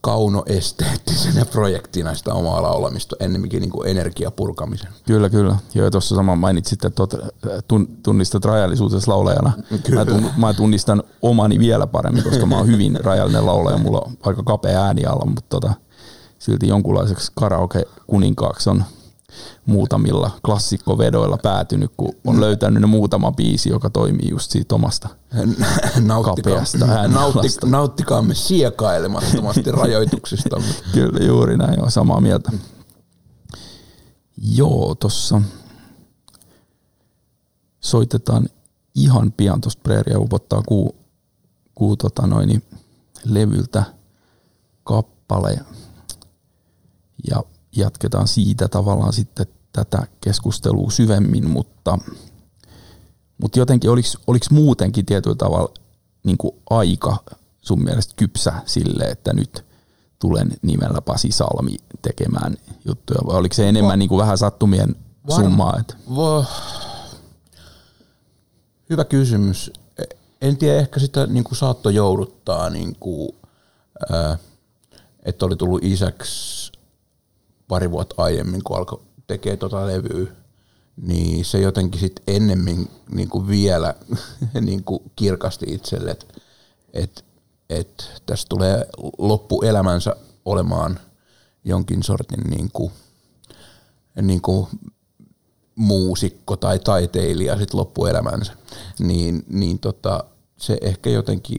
kaunoesteettisenä 0.00 1.44
projektina 1.44 2.14
sitä 2.14 2.34
omaa 2.34 2.62
laulamista 2.62 3.16
ennemminkin 3.20 3.60
niin 3.60 3.70
kuin 3.70 3.88
energiapurkamisen. 3.88 4.88
Kyllä, 5.06 5.30
kyllä. 5.30 5.56
Joo, 5.74 5.90
tuossa 5.90 6.14
sama 6.14 6.36
mainitsit, 6.36 6.84
että 6.84 7.02
tunnistat 8.02 8.44
rajallisuutesi 8.44 9.08
laulajana. 9.08 9.52
Kyllä. 9.84 10.04
Mä, 10.04 10.10
tun, 10.10 10.30
mä 10.36 10.54
tunnistan 10.54 11.02
omani 11.22 11.58
vielä 11.58 11.86
paremmin, 11.86 12.24
koska 12.24 12.46
mä 12.46 12.56
oon 12.56 12.66
hyvin 12.66 12.98
rajallinen 13.04 13.46
laulaja. 13.46 13.78
Mulla 13.78 14.00
on 14.00 14.12
aika 14.22 14.42
kapea 14.42 14.82
ääni 14.82 15.04
alla, 15.04 15.26
mutta 15.26 15.42
tota, 15.48 15.72
silti 16.38 16.68
jonkunlaiseksi 16.68 17.32
karaoke-kuninkaaksi 17.34 18.70
on 18.70 18.84
muutamilla 19.66 20.30
klassikkovedoilla 20.44 21.38
päätynyt, 21.42 21.90
kun 21.96 22.14
on 22.24 22.40
löytänyt 22.40 22.80
ne 22.80 22.86
muutama 22.86 23.32
biisi, 23.32 23.68
joka 23.68 23.90
toimii 23.90 24.30
just 24.30 24.50
siitä 24.50 24.74
omasta 24.74 25.08
kapeasta 26.24 26.86
nautti, 27.08 27.48
Nauttikaamme 27.64 28.34
siekailemattomasti 28.34 29.72
rajoituksista. 29.82 30.62
Kyllä, 30.92 31.24
juuri 31.24 31.56
näin, 31.56 31.82
on 31.82 31.90
samaa 31.90 32.20
mieltä. 32.20 32.52
Joo, 34.42 34.94
tossa 34.94 35.42
soitetaan 37.80 38.48
ihan 38.94 39.32
pian 39.32 39.60
tuosta 39.60 39.80
Preeria 39.82 40.18
upottaa 40.18 40.62
kuu, 40.62 40.96
kuu 41.74 41.96
tota 41.96 42.26
noin, 42.26 42.62
levyltä 43.24 43.84
kappale. 44.84 45.58
Ja 47.30 47.42
jatketaan 47.76 48.28
siitä 48.28 48.68
tavallaan 48.68 49.12
sitten 49.12 49.46
tätä 49.72 50.06
keskustelua 50.20 50.90
syvemmin, 50.90 51.50
mutta, 51.50 51.98
mutta 53.42 53.58
jotenkin 53.58 53.90
oliko, 53.90 54.08
oliko 54.26 54.46
muutenkin 54.50 55.06
tietyllä 55.06 55.36
tavalla 55.36 55.74
niin 56.24 56.38
kuin 56.38 56.54
aika 56.70 57.16
sun 57.60 57.84
mielestä 57.84 58.14
kypsä 58.16 58.52
sille, 58.66 59.04
että 59.04 59.32
nyt 59.32 59.64
tulen 60.18 60.52
nimellä 60.62 61.00
Pasi 61.00 61.32
Salmi 61.32 61.76
tekemään 62.02 62.56
juttuja, 62.84 63.20
vai 63.26 63.36
oliko 63.36 63.54
se 63.54 63.68
enemmän 63.68 63.90
Va- 63.90 63.96
niin 63.96 64.08
kuin 64.08 64.18
vähän 64.18 64.38
sattumien 64.38 64.96
var- 65.28 65.42
summaa? 65.44 65.76
Että? 65.80 65.94
Va- 66.16 66.44
Hyvä 68.90 69.04
kysymys. 69.04 69.70
En 70.40 70.56
tiedä, 70.56 70.78
ehkä 70.80 71.00
sitä 71.00 71.26
niin 71.26 71.44
kuin 71.44 71.56
saattoi 71.56 71.94
jouduttaa, 71.94 72.70
niin 72.70 72.96
kuin, 73.00 73.28
äh, 74.14 74.38
että 75.22 75.46
oli 75.46 75.56
tullut 75.56 75.84
isäksi 75.84 76.72
pari 77.68 77.90
vuotta 77.90 78.22
aiemmin, 78.22 78.64
kun 78.64 78.76
alkoi 78.76 79.02
tekee 79.26 79.56
tota 79.56 79.86
levyä, 79.86 80.32
niin 80.96 81.44
se 81.44 81.60
jotenkin 81.60 82.00
sitten 82.00 82.24
ennemmin 82.26 82.90
niin 83.10 83.28
kuin 83.28 83.48
vielä 83.48 83.94
niin 84.60 84.84
kuin 84.84 85.02
kirkasti 85.16 85.66
itselle, 85.68 86.10
että 86.10 86.26
et, 86.92 87.24
et 87.70 88.22
tässä 88.26 88.46
tulee 88.48 88.86
loppuelämänsä 89.18 90.16
olemaan 90.44 91.00
jonkin 91.64 92.02
sortin 92.02 92.40
niin 92.40 92.70
kuin, 92.72 92.92
niin 94.22 94.42
kuin 94.42 94.66
muusikko 95.74 96.56
tai 96.56 96.78
taiteilija 96.78 97.58
sit 97.58 97.74
loppuelämänsä, 97.74 98.52
niin, 98.98 99.44
niin 99.48 99.78
tota, 99.78 100.24
se 100.56 100.78
ehkä 100.80 101.10
jotenkin 101.10 101.58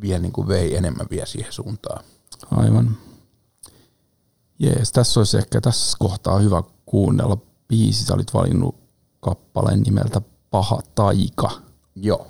vielä 0.00 0.18
niin 0.18 0.32
kuin 0.32 0.48
vei 0.48 0.76
enemmän 0.76 1.06
vielä 1.10 1.26
siihen 1.26 1.52
suuntaan. 1.52 2.04
Aivan. 2.50 2.96
Jees, 4.58 4.92
tässä 4.92 5.20
olisi 5.20 5.38
ehkä 5.38 5.60
tässä 5.60 5.96
kohtaa 6.00 6.38
hyvä 6.38 6.62
kuunnella 6.86 7.38
biisi. 7.68 8.04
Sä 8.04 8.14
olit 8.14 8.34
valinnut 8.34 8.76
kappaleen 9.20 9.82
nimeltä 9.82 10.20
Paha 10.50 10.80
taika. 10.94 11.50
Joo. 11.96 12.26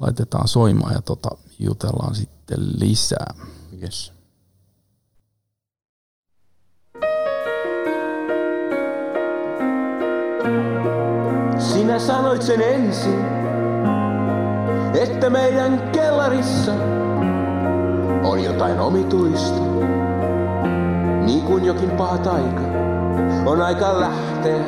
Laitetaan 0.00 0.48
soimaan 0.48 0.92
ja 0.92 1.02
tota, 1.02 1.28
jutellaan 1.58 2.14
sitten 2.14 2.58
lisää. 2.78 3.34
Yes. 3.82 4.12
Sinä 11.58 11.98
sanoit 11.98 12.42
sen 12.42 12.60
ensin, 12.60 13.24
että 15.00 15.30
meidän 15.30 15.90
kellarissa 15.92 16.72
on 18.24 18.44
jotain 18.44 18.80
omituista, 18.80 19.60
niin 21.26 21.42
kuin 21.42 21.64
jokin 21.64 21.90
paha 21.90 22.18
taika 22.18 22.60
on 23.46 23.60
aika 23.60 24.00
lähteä 24.00 24.64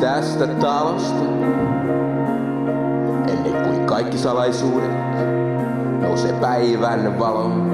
tästä 0.00 0.46
talosta. 0.46 1.24
Ennen 3.28 3.62
kuin 3.62 3.86
kaikki 3.86 4.18
salaisuudet 4.18 4.90
nousee 6.00 6.32
päivän 6.32 7.18
valoon. 7.18 7.72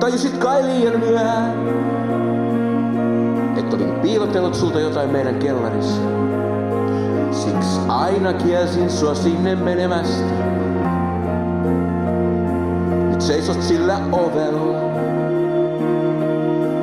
Tajusit 0.00 0.36
kai 0.38 0.62
liian 0.62 1.00
myöhään, 1.00 1.52
että 3.56 3.76
olin 3.76 3.94
piilotellut 4.02 4.54
sulta 4.54 4.80
jotain 4.80 5.10
meidän 5.10 5.38
kellarissa. 5.38 6.02
Siksi 7.30 7.80
aina 7.88 8.32
kielsin 8.32 8.90
sua 8.90 9.14
sinne 9.14 9.54
menemästä. 9.54 10.57
Seisot 13.28 13.62
sillä 13.62 13.98
ovella, 14.12 14.78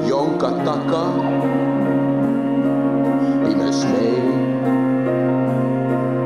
jonka 0.08 0.52
takaa 0.52 1.14
pimeys 3.48 3.86
mei 3.86 4.24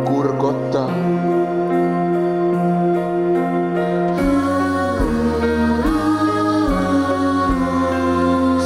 kurkottaa. 0.05 0.89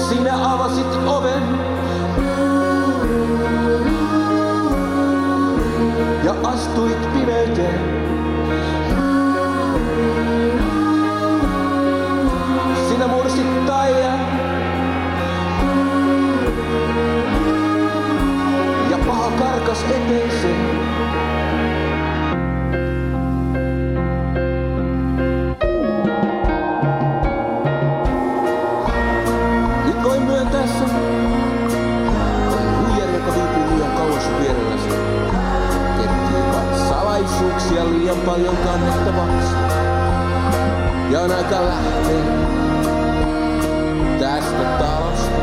Sinä 0.10 0.54
avasit 0.54 0.96
oven 1.08 1.44
ja 6.24 6.36
astuit 6.44 7.03
salaisuuksia 36.90 37.86
liian 37.86 38.18
paljon 38.18 38.58
kannettavaksi. 38.58 39.56
Ja 41.10 41.22
on 41.22 41.32
aika 41.32 41.66
lähteä 41.66 42.24
tästä 44.20 44.64
talosta. 44.80 45.42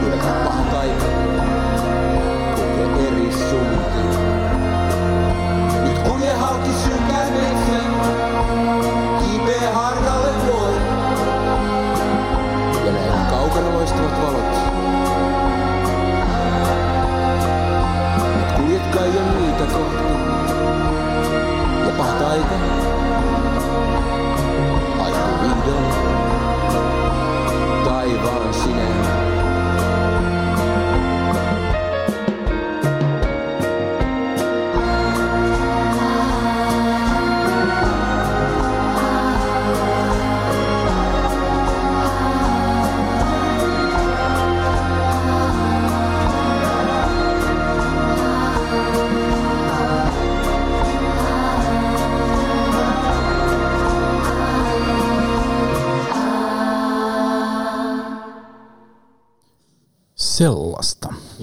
Hylätä 0.00 0.44
paha 0.44 0.62
taika. 0.70 1.13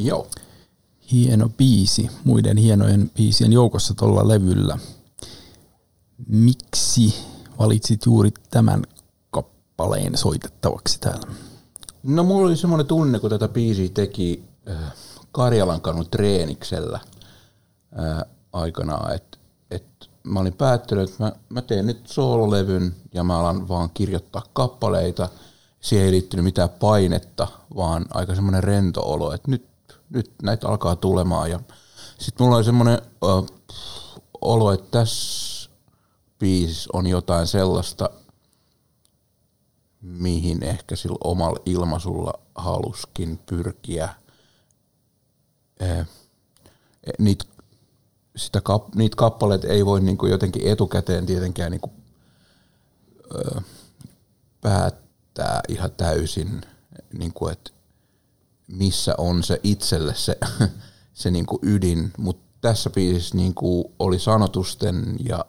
Joo. 0.03 0.27
Hieno 1.11 1.49
biisi, 1.49 2.09
muiden 2.23 2.57
hienojen 2.57 3.11
biisien 3.15 3.53
joukossa 3.53 3.93
tuolla 3.93 4.27
levyllä. 4.27 4.77
Miksi 6.27 7.15
valitsit 7.59 8.05
juuri 8.05 8.31
tämän 8.51 8.83
kappaleen 9.31 10.17
soitettavaksi 10.17 10.99
täällä? 10.99 11.33
No 12.03 12.23
mulla 12.23 12.47
oli 12.47 12.57
semmoinen 12.57 12.87
tunne, 12.87 13.19
kun 13.19 13.29
tätä 13.29 13.47
biisiä 13.47 13.89
teki 13.93 14.43
äh, 14.69 14.93
Karjalan 15.31 15.81
kanun 15.81 16.09
treeniksellä 16.09 16.99
äh, 17.99 18.23
aikanaan, 18.53 19.15
että 19.15 19.37
et 19.71 20.09
mä 20.23 20.39
olin 20.39 20.53
päättänyt, 20.53 21.09
että 21.09 21.23
mä, 21.23 21.31
mä 21.49 21.61
teen 21.61 21.85
nyt 21.85 22.07
soololevyn 22.07 22.95
ja 23.13 23.23
mä 23.23 23.39
alan 23.39 23.67
vaan 23.67 23.89
kirjoittaa 23.93 24.43
kappaleita. 24.53 25.29
Siihen 25.81 26.05
ei 26.05 26.11
liittynyt 26.11 26.43
mitään 26.43 26.69
painetta, 26.69 27.47
vaan 27.75 28.05
aika 28.13 28.35
semmoinen 28.35 28.63
rento 28.63 29.01
olo, 29.01 29.33
että 29.33 29.51
nyt, 29.51 29.65
nyt 30.13 30.31
näitä 30.43 30.67
alkaa 30.67 30.95
tulemaan. 30.95 31.51
Ja 31.51 31.59
sitten 32.19 32.45
mulla 32.45 32.57
oli 32.57 32.63
semmoinen 32.63 33.01
äh, 33.03 33.45
olo, 34.41 34.71
että 34.71 34.87
tässä 34.91 35.69
biisissä 36.39 36.89
on 36.93 37.07
jotain 37.07 37.47
sellaista, 37.47 38.09
mihin 40.01 40.63
ehkä 40.63 40.95
sillä 40.95 41.17
omalla 41.23 41.59
ilmaisulla 41.65 42.33
haluskin 42.55 43.39
pyrkiä. 43.45 44.09
Eh, 45.79 46.07
niitä, 47.19 47.45
sitä 48.35 48.61
kap, 48.61 48.95
niitä 48.95 49.15
kappaleita 49.15 49.67
ei 49.67 49.85
voi 49.85 50.01
niinku 50.01 50.25
jotenkin 50.25 50.67
etukäteen 50.67 51.25
tietenkään 51.25 51.71
niinku, 51.71 51.91
ö, 53.35 53.61
päättää 54.61 55.61
ihan 55.67 55.91
täysin, 55.91 56.61
niinku, 57.13 57.47
että 57.47 57.71
missä 58.71 59.15
on 59.17 59.43
se 59.43 59.59
itselle 59.63 60.15
se, 60.15 60.37
se 61.13 61.31
niinku 61.31 61.59
ydin, 61.61 62.11
mutta 62.17 62.43
tässä 62.61 62.89
biisissä 62.89 63.37
niinku 63.37 63.93
oli 63.99 64.19
sanotusten 64.19 65.15
ja 65.29 65.45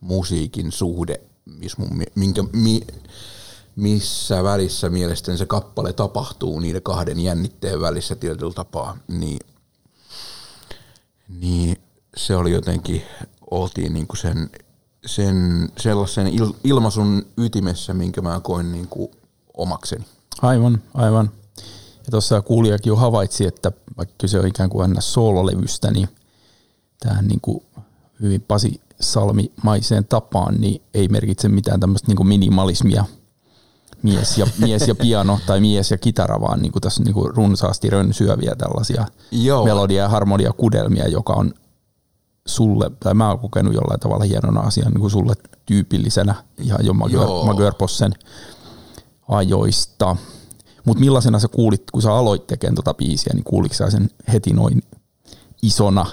musiikin 0.00 0.72
suhde, 0.72 1.20
miss 1.44 1.78
mun, 1.78 2.02
minkä, 2.14 2.44
mi, 2.52 2.80
missä 3.76 4.44
välissä 4.44 4.88
mielestäni 4.88 5.38
se 5.38 5.46
kappale 5.46 5.92
tapahtuu 5.92 6.60
niiden 6.60 6.82
kahden 6.82 7.20
jännitteen 7.20 7.80
välissä 7.80 8.14
tietyllä 8.14 8.52
tapaa, 8.52 8.96
niin, 9.08 9.38
niin 11.28 11.76
se 12.16 12.36
oli 12.36 12.52
jotenkin, 12.52 13.02
oltiin 13.50 13.92
niinku 13.92 14.16
sen, 14.16 14.50
sen 15.06 15.68
sellaisen 15.78 16.26
il, 16.26 16.52
ilmaisun 16.64 17.26
ytimessä, 17.38 17.94
minkä 17.94 18.20
mä 18.20 18.40
koin 18.40 18.72
niinku 18.72 19.10
omakseni. 19.54 20.04
Aivan, 20.42 20.82
aivan. 20.94 21.30
Ja 22.10 22.12
tuossa 22.12 22.42
kuulijakin 22.42 22.90
jo 22.90 22.96
havaitsi, 22.96 23.46
että 23.46 23.72
vaikka 23.96 24.14
kyse 24.18 24.38
on 24.38 24.46
ikään 24.46 24.70
kuin 24.70 24.82
aina 24.82 25.00
soololevystä, 25.00 25.90
niin 25.90 26.08
tähän 27.00 27.26
niin 27.26 27.40
kuin 27.40 27.62
hyvin 28.22 28.42
Pasi 28.42 28.80
Salmi-maiseen 29.00 30.04
tapaan, 30.04 30.54
niin 30.60 30.82
ei 30.94 31.08
merkitse 31.08 31.48
mitään 31.48 31.80
tämmöistä 31.80 32.12
niin 32.12 32.26
minimalismia, 32.26 33.04
mies 34.02 34.38
ja, 34.38 34.46
mies 34.64 34.88
ja 34.88 34.94
piano 34.94 35.38
tai 35.46 35.60
mies 35.60 35.90
ja 35.90 35.98
kitara, 35.98 36.40
vaan 36.40 36.62
niin 36.62 36.72
kuin 36.72 36.82
tässä 36.82 37.02
on 37.02 37.04
niin 37.04 37.14
kuin 37.14 37.36
runsaasti 37.36 37.90
rönsyäviä 37.90 38.54
tällaisia 38.54 39.06
Joo. 39.30 39.64
melodia- 39.64 40.02
ja 40.02 40.08
harmonia-kudelmia, 40.08 41.08
joka 41.08 41.32
on 41.32 41.54
sulle, 42.46 42.90
tai 43.00 43.14
mä 43.14 43.28
oon 43.28 43.38
kokenut 43.38 43.74
jollain 43.74 44.00
tavalla 44.00 44.24
hienona 44.24 44.60
asiana 44.60 44.90
niin 44.90 45.00
kuin 45.00 45.10
sulle 45.10 45.34
tyypillisenä 45.66 46.34
ihan 46.58 46.86
jo. 46.86 46.94
Magörpossen 47.44 48.12
ajoista. 49.28 50.16
Mutta 50.86 51.00
millaisena 51.00 51.38
sä 51.38 51.48
kuulit, 51.48 51.90
kun 51.92 52.02
sä 52.02 52.14
aloit 52.14 52.46
tekemään 52.46 52.74
tota 52.74 52.94
biisiä, 52.94 53.32
niin 53.34 53.44
kuuliko 53.44 53.74
sä 53.74 53.90
sen 53.90 54.10
heti 54.32 54.52
noin 54.52 54.82
isona 55.62 56.06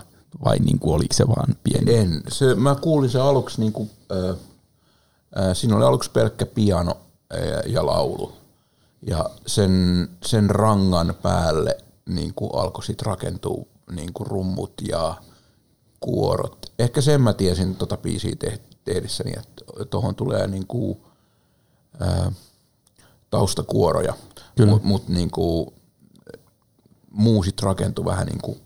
vai 0.46 0.60
niin 0.60 0.80
kuin 0.80 0.96
oliko 0.96 1.14
se 1.14 1.28
vaan 1.28 1.56
pieni? 1.64 1.96
En. 1.96 2.22
Se, 2.30 2.56
mä 2.56 2.76
kuulin 2.76 3.10
se 3.10 3.20
aluksi, 3.20 3.62
niin 3.62 3.74
kuin, 3.74 3.90
äh, 4.12 4.30
äh, 4.30 5.56
siinä 5.56 5.76
oli 5.76 5.86
aluksi 5.86 6.12
pelkkä 6.12 6.46
piano 6.46 6.98
äh, 7.34 7.72
ja 7.72 7.86
laulu. 7.86 8.34
Ja 9.02 9.30
sen, 9.46 10.08
sen 10.26 10.50
rangan 10.50 11.16
päälle 11.22 11.78
niin 12.06 12.34
kuin 12.34 12.52
alkoi 12.54 12.84
sitten 12.84 13.06
rakentua 13.06 13.66
niin 13.92 14.14
kuin 14.14 14.28
rummut 14.28 14.74
ja 14.88 15.16
kuorot. 16.00 16.72
Ehkä 16.80 17.02
sen 17.02 17.22
mä 17.22 17.34
tiesin 17.34 17.76
tota 17.76 17.98
biisiä 17.98 18.36
te- 18.40 18.60
tehdessäni, 18.84 19.32
että 19.38 19.86
tuohon 19.90 20.16
tulee 20.16 20.48
niin 20.48 20.68
kuin, 20.68 21.02
äh, 22.02 22.34
taustakuoroja. 23.30 24.14
Mutta 24.66 24.88
mut, 24.88 25.08
niin 25.08 25.32
kuin, 25.32 25.74
muu 27.12 27.44
sit 27.44 27.62
rakentui 27.62 28.06
vähän 28.06 28.28
niin 28.28 28.42
kuin 28.42 28.58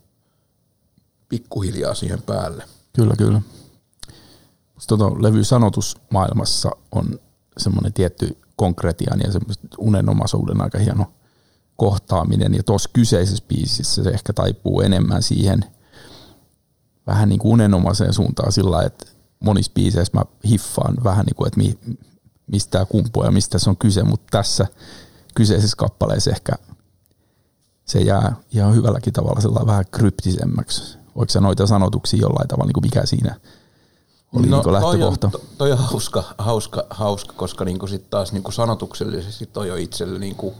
pikkuhiljaa 1.29 1.95
siihen 1.95 2.21
päälle. 2.21 2.63
Kyllä, 2.93 3.15
kyllä. 3.17 3.41
Sitten 4.79 4.97
tota, 4.97 5.23
levy 5.23 5.43
sanotusmaailmassa 5.43 6.71
on 6.91 7.19
semmoinen 7.57 7.93
tietty 7.93 8.37
konkretian 8.55 9.19
ja 9.19 9.31
semmoisen 9.31 9.69
unenomaisuuden 9.77 10.61
aika 10.61 10.77
hieno 10.77 11.05
kohtaaminen. 11.75 12.53
Ja 12.53 12.63
tuossa 12.63 12.89
kyseisessä 12.93 13.43
biisissä 13.47 14.03
se 14.03 14.09
ehkä 14.09 14.33
taipuu 14.33 14.81
enemmän 14.81 15.23
siihen 15.23 15.65
vähän 17.07 17.29
niin 17.29 17.39
kuin 17.39 17.51
unenomaiseen 17.53 18.13
suuntaan 18.13 18.51
sillä 18.51 18.71
lailla, 18.71 18.87
että 18.87 19.05
monissa 19.39 19.71
biiseissä 19.75 20.17
mä 20.17 20.25
hiffaan 20.49 20.95
vähän 21.03 21.25
niin 21.25 21.35
kuin, 21.35 21.47
että 21.47 21.57
mi, 21.57 21.79
mistä 22.47 22.71
tämä 22.71 22.85
kumpuaa 22.85 23.27
ja 23.27 23.31
mistä 23.31 23.59
se 23.59 23.69
on 23.69 23.77
kyse, 23.77 24.03
mutta 24.03 24.27
tässä 24.31 24.67
kyseisessä 25.35 25.77
kappaleessa 25.77 26.31
ehkä 26.31 26.53
se 27.85 27.99
jää 27.99 28.35
ihan 28.51 28.75
hyvälläkin 28.75 29.13
tavalla 29.13 29.41
sellainen 29.41 29.67
vähän 29.67 29.85
kryptisemmäksi. 29.91 30.97
Voiko 31.15 31.39
noita 31.39 31.67
sanotuksia 31.67 32.19
jollain 32.21 32.47
tavalla, 32.47 32.67
niin 32.67 32.73
kuin 32.73 32.85
mikä 32.85 33.05
siinä 33.05 33.35
oli 34.33 34.47
no, 34.47 34.61
niin 34.61 34.73
lähtökohta? 34.73 35.29
Toi 35.29 35.41
on, 35.41 35.47
toi 35.57 35.71
on 35.71 35.77
hauska, 35.77 36.23
hauska, 36.37 36.85
hauska 36.89 37.33
koska 37.33 37.65
niinku 37.65 37.87
sit 37.87 38.09
taas 38.09 38.31
niinku 38.31 38.51
sanotuksellisesti 38.51 39.45
toi 39.45 39.71
on 39.71 39.79
itselle 39.79 40.19
niinku, 40.19 40.53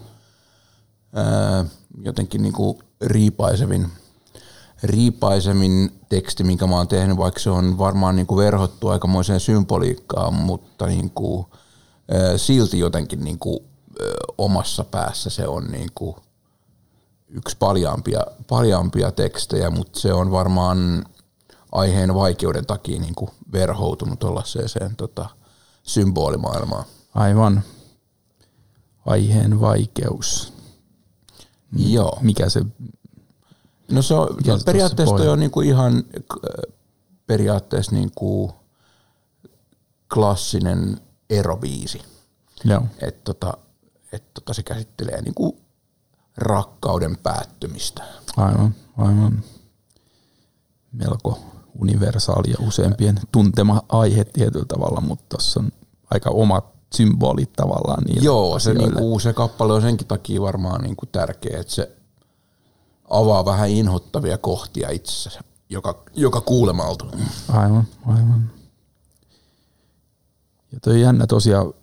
ää, 1.13 1.65
jotenkin 2.01 2.41
niinku 2.41 2.79
riipaisevin, 3.01 3.87
riipaisemmin 4.83 5.99
teksti, 6.09 6.43
minkä 6.43 6.67
mä 6.67 6.75
oon 6.75 6.87
tehnyt, 6.87 7.17
vaikka 7.17 7.39
se 7.39 7.49
on 7.49 7.77
varmaan 7.77 8.15
niin 8.15 8.27
kuin 8.27 8.45
verhottu 8.45 8.87
aikamoiseen 8.87 9.39
symboliikkaan, 9.39 10.33
mutta 10.33 10.87
niin 10.87 11.09
kuin, 11.09 11.45
silti 12.37 12.79
jotenkin 12.79 13.23
niin 13.23 13.39
kuin, 13.39 13.59
omassa 14.37 14.83
päässä 14.83 15.29
se 15.29 15.47
on 15.47 15.65
niin 15.65 15.89
kuin 15.95 16.15
yksi 17.27 17.57
paljaampia, 17.59 18.25
paljaampia 18.47 19.11
tekstejä, 19.11 19.69
mutta 19.69 19.99
se 19.99 20.13
on 20.13 20.31
varmaan 20.31 21.05
aiheen 21.71 22.13
vaikeuden 22.13 22.65
takia 22.65 23.01
niin 23.01 23.15
kuin 23.15 23.31
verhoutunut 23.51 24.19
tuollaiseen 24.19 24.95
tota, 24.97 25.29
symbolimaailmaan. 25.83 26.85
Aivan. 27.15 27.61
Aiheen 29.05 29.61
vaikeus. 29.61 30.53
Joo. 31.77 32.17
Mikä 32.21 32.49
se 32.49 32.65
No 33.91 34.01
se 34.01 34.13
on, 34.13 34.27
no, 34.47 34.57
se 34.57 34.65
periaatteessa 34.65 35.15
toi 35.15 35.27
on 35.27 35.39
niinku 35.39 35.61
ihan 35.61 35.93
äh, 35.95 36.73
periaatteessa 37.27 37.91
niinku 37.91 38.53
klassinen 40.13 41.01
erobiisi. 41.29 42.01
Joo. 42.63 42.81
Et 43.01 43.23
tota, 43.23 43.53
et 44.11 44.33
tota 44.33 44.53
se 44.53 44.63
käsittelee 44.63 45.21
niinku 45.21 45.59
rakkauden 46.37 47.17
päättymistä. 47.17 48.03
Aivan, 48.37 48.75
aivan. 48.97 49.43
Melko 50.91 51.39
universaali 51.79 52.51
ja 52.51 52.67
useimpien 52.67 53.19
tuntema 53.31 53.81
aihe 53.89 54.23
tietyllä 54.23 54.65
tavalla, 54.65 55.01
mutta 55.01 55.25
tuossa 55.29 55.59
on 55.59 55.71
aika 56.11 56.29
omat 56.29 56.65
symbolit 56.95 57.53
tavallaan 57.53 58.03
Joo, 58.21 58.59
se, 58.59 58.71
asioille. 58.71 58.99
niinku, 58.99 59.19
se 59.19 59.33
kappale 59.33 59.73
on 59.73 59.81
senkin 59.81 60.07
takia 60.07 60.41
varmaan 60.41 60.81
niinku 60.81 61.05
tärkeä, 61.05 61.59
että 61.59 61.73
se 61.73 61.95
avaa 63.09 63.45
vähän 63.45 63.69
inhottavia 63.69 64.37
kohtia 64.37 64.89
itsessä, 64.89 65.41
joka, 65.69 66.03
joka 66.13 66.41
kuulemalta. 66.41 67.05
Aivan, 67.47 67.87
aivan. 68.05 68.51
Ja 70.71 70.79
toi 70.79 71.01
jännä 71.01 71.27
tosiaan 71.27 71.73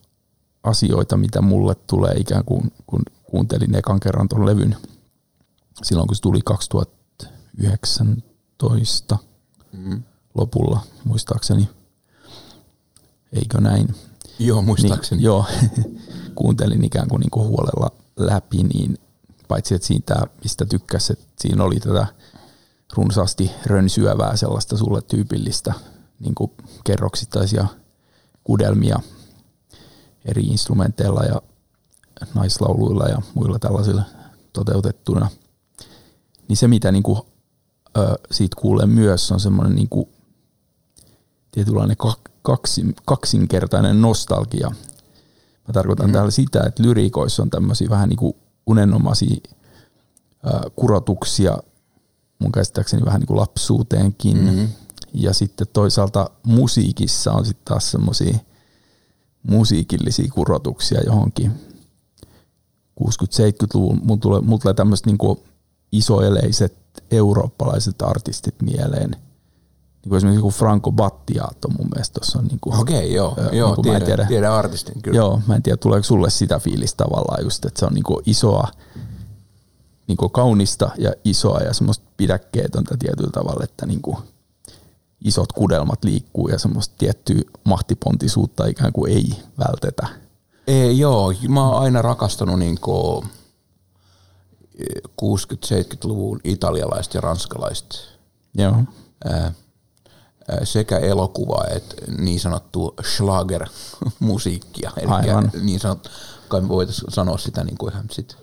asioita, 0.63 1.17
mitä 1.17 1.43
mulle 1.43 1.75
tulee 1.75 2.15
ikään 2.15 2.45
kuin, 2.45 2.73
kun 2.87 3.03
kuuntelin 3.25 3.75
ekan 3.75 4.01
kerran 4.01 4.29
ton 4.29 4.47
levyn 4.47 4.77
silloin, 5.83 6.09
kun 6.09 6.17
se 6.17 6.23
tuli 6.23 6.41
2019 6.45 9.19
Mm. 9.73 10.03
lopulla, 10.35 10.81
muistaakseni. 11.05 11.69
Eikö 13.33 13.61
näin? 13.61 13.95
Joo, 14.39 14.63
muistaakseni. 14.63 15.19
Niin, 15.19 15.25
joo, 15.25 15.45
kuuntelin 16.35 16.85
ikään 16.85 17.09
kuin, 17.09 17.21
niin 17.21 17.31
kuin 17.31 17.49
huolella 17.49 17.91
läpi, 18.17 18.63
niin 18.63 18.99
paitsi 19.49 19.75
että 19.75 19.87
siitä, 19.87 20.15
mistä 20.45 20.67
tykkäsi, 20.67 21.13
että 21.13 21.27
siinä 21.41 21.65
oli 21.65 21.81
tätä 21.81 22.07
runsaasti 22.95 23.51
rönsyävää 23.67 24.37
sellaista 24.37 24.77
sulle 24.77 25.03
tyypillistä 25.03 25.73
niin 26.21 26.35
kuin 26.35 26.51
kerroksittaisia 26.85 27.67
kudelmia 28.45 29.01
eri 30.25 30.43
instrumenteilla 30.43 31.25
ja 31.25 31.43
naislauluilla 32.35 33.09
ja 33.09 33.23
muilla 33.35 33.59
tällaisilla 33.59 34.03
toteutettuna. 34.53 35.31
Niin 36.49 36.57
se, 36.57 36.69
mitä 36.69 36.93
niin 36.93 37.03
kuin, 37.03 37.21
ö, 37.99 38.19
siitä 38.31 38.57
kuulee 38.61 38.87
myös, 38.87 39.33
on 39.33 39.41
semmoinen 39.41 39.75
niin 39.75 39.89
kuin, 39.89 40.09
tietynlainen 41.51 41.97
kak- 42.07 42.33
kaksin, 42.43 42.95
kaksinkertainen 43.05 44.03
nostalgia. 44.03 44.69
Mä 45.69 45.73
tarkoitan 45.73 46.07
mm. 46.07 46.13
täällä 46.13 46.31
sitä, 46.31 46.63
että 46.67 46.83
lyriikoissa 46.83 47.43
on 47.43 47.51
tämmöisiä 47.51 47.89
vähän 47.91 48.09
niin 48.09 48.17
kuin 48.17 48.37
unenomaisia 48.67 49.37
ö, 50.47 50.71
kurotuksia 50.77 51.59
mun 52.39 52.53
käsittääkseni 52.53 53.05
vähän 53.05 53.21
niin 53.21 53.27
kuin 53.27 53.41
lapsuuteenkin. 53.41 54.39
Mm-hmm. 54.45 54.69
Ja 55.15 55.35
sitten 55.35 55.67
toisaalta 55.73 56.31
musiikissa 56.47 57.33
on 57.33 57.47
sitten 57.47 57.65
taas 57.65 57.91
semmoisia 57.91 58.39
musiikillisia 59.49 60.33
kurotuksia 60.35 61.01
johonkin 61.01 61.53
60-70-luvun. 63.05 64.01
Mulla 64.05 64.21
tulee, 64.21 64.41
mulla 64.41 64.59
tulee 64.59 64.75
tämmöiset 64.75 65.07
niin 65.07 65.19
isoeleiset 65.93 66.75
eurooppalaiset 67.11 68.03
artistit 68.03 68.55
mieleen. 68.63 69.11
Niin 69.11 70.09
kuin 70.09 70.17
esimerkiksi 70.17 70.39
joku 70.39 70.51
Franco 70.51 70.93
Battiato 70.93 71.69
mun 71.79 71.89
mielestä 71.95 72.15
tuossa 72.15 72.39
on 72.39 72.45
niin 72.45 72.59
kuin, 72.61 72.81
Okei, 72.81 72.99
okay, 72.99 73.09
joo, 73.09 73.35
Ö, 73.39 73.57
joo 73.57 73.69
niin 73.69 73.75
kuin 73.75 73.87
mä 73.87 73.97
en 73.97 74.03
tiedän, 74.03 74.07
tiedä. 74.07 74.29
tiedän 74.29 74.53
artistin 74.53 75.03
kyllä. 75.03 75.17
Joo, 75.17 75.41
mä 75.47 75.57
en 75.57 75.63
tiedä 75.63 75.77
tuleeko 75.77 76.05
sulle 76.05 76.31
sitä 76.31 76.59
fiilistä 76.59 77.05
tavallaan 77.05 77.45
just, 77.45 77.65
että 77.65 77.81
se 77.81 77.87
on 77.87 77.93
niinku 77.95 78.23
isoa, 78.27 78.69
niinku 80.07 80.29
kaunista 80.29 80.91
ja 80.99 81.13
isoa 81.25 81.59
ja 81.59 81.75
semmoista 81.75 82.05
pidäkkeetöntä 82.17 82.97
tietyllä 82.99 83.31
tavalla, 83.31 83.65
että 83.65 83.87
niinku 83.87 84.19
isot 85.25 85.53
kudelmat 85.53 86.05
liikkuu 86.05 86.49
ja 86.49 86.59
semmoista 86.59 86.95
tiettyä 86.99 87.43
mahtipontisuutta 87.65 88.67
ikään 88.67 88.93
kuin 88.93 89.13
ei 89.13 89.35
vältetä. 89.59 90.09
Ei, 90.67 90.99
joo, 90.99 91.33
mä 91.49 91.69
oon 91.69 91.83
aina 91.83 92.03
rakastanut 92.03 92.59
niinku 92.59 93.25
60-70-luvun 95.23 96.41
italialaiset 96.45 97.15
ja 97.15 97.21
ranskalaiset 97.21 98.19
Joo, 98.55 98.77
ää, 99.25 99.53
sekä 100.65 100.99
elokuva 100.99 101.65
että 101.71 101.97
niin 102.19 102.41
sanottu 102.41 102.95
schlager-musiikkia. 103.03 104.91
Eli 105.03 105.11
Aivan. 105.11 105.51
niin 105.63 105.81
sanottu, 105.81 106.11
kai 106.49 106.69
voitaisiin 106.69 107.13
sanoa 107.13 107.39
sitä 107.39 107.65
niin 107.65 107.79
kuin 107.79 107.93
ihan 107.93 108.07
sit 108.11 108.37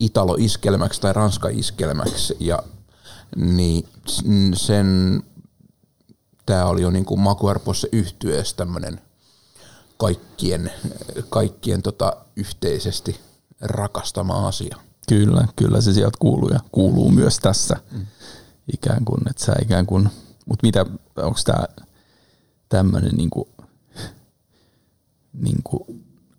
italo-iskelmäksi 0.00 1.00
tai 1.00 1.12
ranska-iskelmäksi. 1.12 2.36
Ja 2.40 2.62
niin 3.36 3.88
sen, 4.54 5.22
tämä 6.50 6.64
oli 6.64 6.82
jo 6.82 6.90
niin 6.90 7.04
kuin 7.04 7.20
Makuarpossa 7.20 7.88
yhtyeessä 7.92 8.56
tämmöinen 8.56 9.00
kaikkien, 9.96 10.72
kaikkien 11.28 11.82
tota 11.82 12.16
yhteisesti 12.36 13.20
rakastama 13.60 14.48
asia. 14.48 14.76
kyllä, 15.08 15.48
kyllä 15.56 15.80
se 15.80 15.92
sieltä 15.92 16.16
kuuluu 16.18 16.48
ja 16.48 16.60
kuuluu 16.72 17.10
myös 17.10 17.38
tässä 17.38 17.76
mm. 17.92 18.06
ikään 18.72 19.04
kuin, 19.04 19.28
että 19.30 19.44
sä 19.44 19.52
ikään 19.62 19.86
kuin, 19.86 20.08
mutta 20.46 20.66
mitä, 20.66 20.86
onko 21.16 21.38
tämä 21.44 21.64
tämmöinen 22.68 23.12
niinku, 23.12 23.48
niinku 25.32 25.86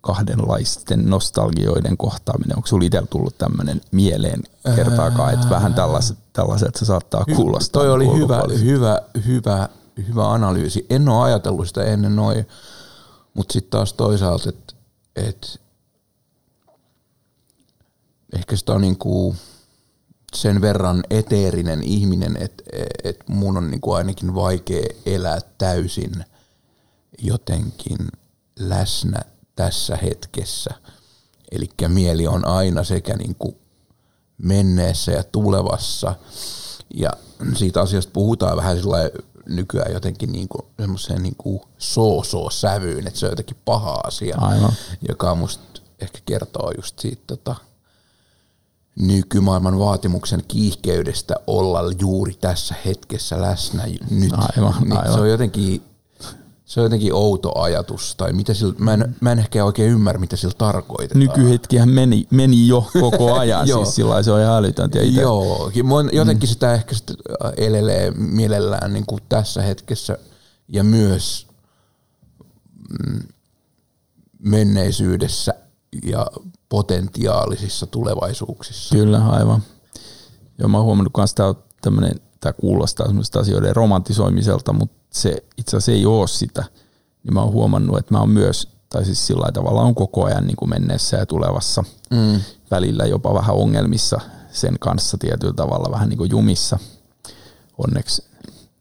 kahdenlaisten 0.00 1.10
nostalgioiden 1.10 1.96
kohtaaminen, 1.96 2.56
onko 2.56 2.66
sulla 2.66 2.84
itsellä 2.84 3.06
tullut 3.06 3.38
tämmöinen 3.38 3.80
mieleen 3.90 4.42
kertaakaan, 4.76 5.34
että 5.34 5.50
vähän 5.50 5.74
tällaiset, 5.74 6.18
tällaiset 6.32 6.76
se 6.76 6.84
saattaa 6.84 7.24
kuulostaa. 7.36 7.82
Toi 7.82 7.90
oli 7.90 8.18
hyvä, 8.18 8.42
hyvä, 8.64 9.00
hyvä, 9.26 9.68
hyvä 9.96 10.32
analyysi. 10.32 10.86
En 10.90 11.08
ole 11.08 11.24
ajatellut 11.24 11.68
sitä 11.68 11.84
ennen 11.84 12.16
noin, 12.16 12.48
mutta 13.34 13.52
sitten 13.52 13.70
taas 13.70 13.92
toisaalta, 13.92 14.48
että 14.48 14.74
et, 15.16 15.60
ehkä 18.36 18.56
sitä 18.56 18.72
on 18.72 18.80
niinku 18.80 19.36
sen 20.36 20.60
verran 20.60 21.04
eteerinen 21.10 21.82
ihminen, 21.82 22.36
että 22.40 22.64
et 23.04 23.28
mun 23.28 23.56
on 23.56 23.70
niinku 23.70 23.92
ainakin 23.92 24.34
vaikea 24.34 24.86
elää 25.06 25.38
täysin 25.58 26.24
jotenkin 27.18 27.98
läsnä 28.58 29.20
tässä 29.56 29.96
hetkessä. 29.96 30.70
Eli 31.52 31.68
mieli 31.88 32.26
on 32.26 32.46
aina 32.46 32.84
sekä 32.84 33.16
niinku 33.16 33.58
menneessä 34.38 35.12
ja 35.12 35.24
tulevassa. 35.24 36.14
Ja 36.94 37.10
siitä 37.56 37.80
asiasta 37.80 38.10
puhutaan 38.12 38.56
vähän 38.56 38.76
sillä 38.78 38.98
nykyään 39.46 39.92
jotenkin 39.92 40.32
niinku 40.32 40.66
semmoiseen 40.80 41.22
niinku 41.22 41.68
so-so-sävyyn, 41.78 43.06
että 43.06 43.20
se 43.20 43.26
on 43.26 43.32
jotenkin 43.32 43.56
paha 43.64 44.00
asia, 44.04 44.36
Aivan. 44.40 44.72
joka 45.08 45.34
musta 45.34 45.80
ehkä 46.00 46.18
kertoo 46.26 46.72
just 46.76 46.98
siitä 46.98 47.22
tota, 47.26 47.56
nykymaailman 48.98 49.78
vaatimuksen 49.78 50.42
kiihkeydestä 50.48 51.34
olla 51.46 51.80
juuri 52.00 52.34
tässä 52.40 52.74
hetkessä 52.84 53.40
läsnä 53.42 53.84
nyt. 54.10 54.32
Aivan, 54.32 54.74
niin 54.82 54.96
aivan. 54.96 55.14
Se 55.14 55.20
on 55.20 55.30
jotenkin 55.30 55.82
se 56.72 56.80
on 56.80 56.84
jotenkin 56.84 57.14
outo 57.14 57.58
ajatus, 57.58 58.14
tai 58.16 58.32
mitä 58.32 58.54
sillä, 58.54 58.74
mä, 58.78 58.94
en, 58.94 59.16
mä 59.20 59.32
en 59.32 59.38
ehkä 59.38 59.64
oikein 59.64 59.90
ymmärrä, 59.90 60.20
mitä 60.20 60.36
sillä 60.36 60.54
tarkoitetaan. 60.58 61.20
Nykyhetkihän 61.20 61.88
meni, 61.88 62.26
meni 62.30 62.68
jo 62.68 62.90
koko 63.00 63.34
ajan, 63.34 63.66
siis 63.74 63.94
sillä 63.94 64.22
se 64.22 64.32
on 64.32 64.40
ihan 64.40 64.56
älytöntä. 64.56 64.98
Joo, 64.98 65.70
mua 65.84 66.02
jotenkin 66.12 66.48
mm. 66.48 66.52
sitä 66.52 66.74
ehkä 66.74 66.94
sit 66.94 67.12
elelee 67.56 68.10
mielellään 68.10 68.92
niin 68.92 69.06
kuin 69.06 69.22
tässä 69.28 69.62
hetkessä 69.62 70.18
ja 70.68 70.84
myös 70.84 71.46
mm, 73.06 73.20
menneisyydessä 74.38 75.54
ja 76.02 76.26
potentiaalisissa 76.68 77.86
tulevaisuuksissa. 77.86 78.94
Kyllä, 78.94 79.28
aivan. 79.28 79.62
Joo, 80.58 80.68
mä 80.68 80.76
oon 80.76 80.86
huomannut 80.86 81.12
myös, 81.16 81.30
että 81.30 81.54
tämmöinen, 81.82 82.20
tämä 82.42 82.52
kuulostaa 82.52 83.06
semmoista 83.06 83.40
asioiden 83.40 83.76
romantisoimiselta, 83.76 84.72
mutta 84.72 84.96
se 85.10 85.44
itse 85.56 85.76
asiassa 85.76 85.92
ei 85.92 86.06
ole 86.06 86.28
sitä. 86.28 86.64
Niin 87.24 87.34
mä 87.34 87.42
oon 87.42 87.52
huomannut, 87.52 87.98
että 87.98 88.14
mä 88.14 88.20
oon 88.20 88.30
myös, 88.30 88.68
tai 88.88 89.04
siis 89.04 89.26
sillä 89.26 89.52
tavalla 89.52 89.82
on 89.82 89.94
koko 89.94 90.24
ajan 90.24 90.46
niin 90.46 90.56
kuin 90.56 90.68
menneessä 90.68 91.16
ja 91.16 91.26
tulevassa 91.26 91.84
Mm. 92.10 92.40
välillä 92.70 93.04
jopa 93.04 93.34
vähän 93.34 93.56
ongelmissa 93.56 94.20
sen 94.50 94.76
kanssa 94.80 95.16
tietyllä 95.18 95.54
tavalla, 95.54 95.90
vähän 95.90 96.08
niin 96.08 96.18
kuin 96.18 96.30
jumissa. 96.30 96.78
onneksi, 97.78 98.24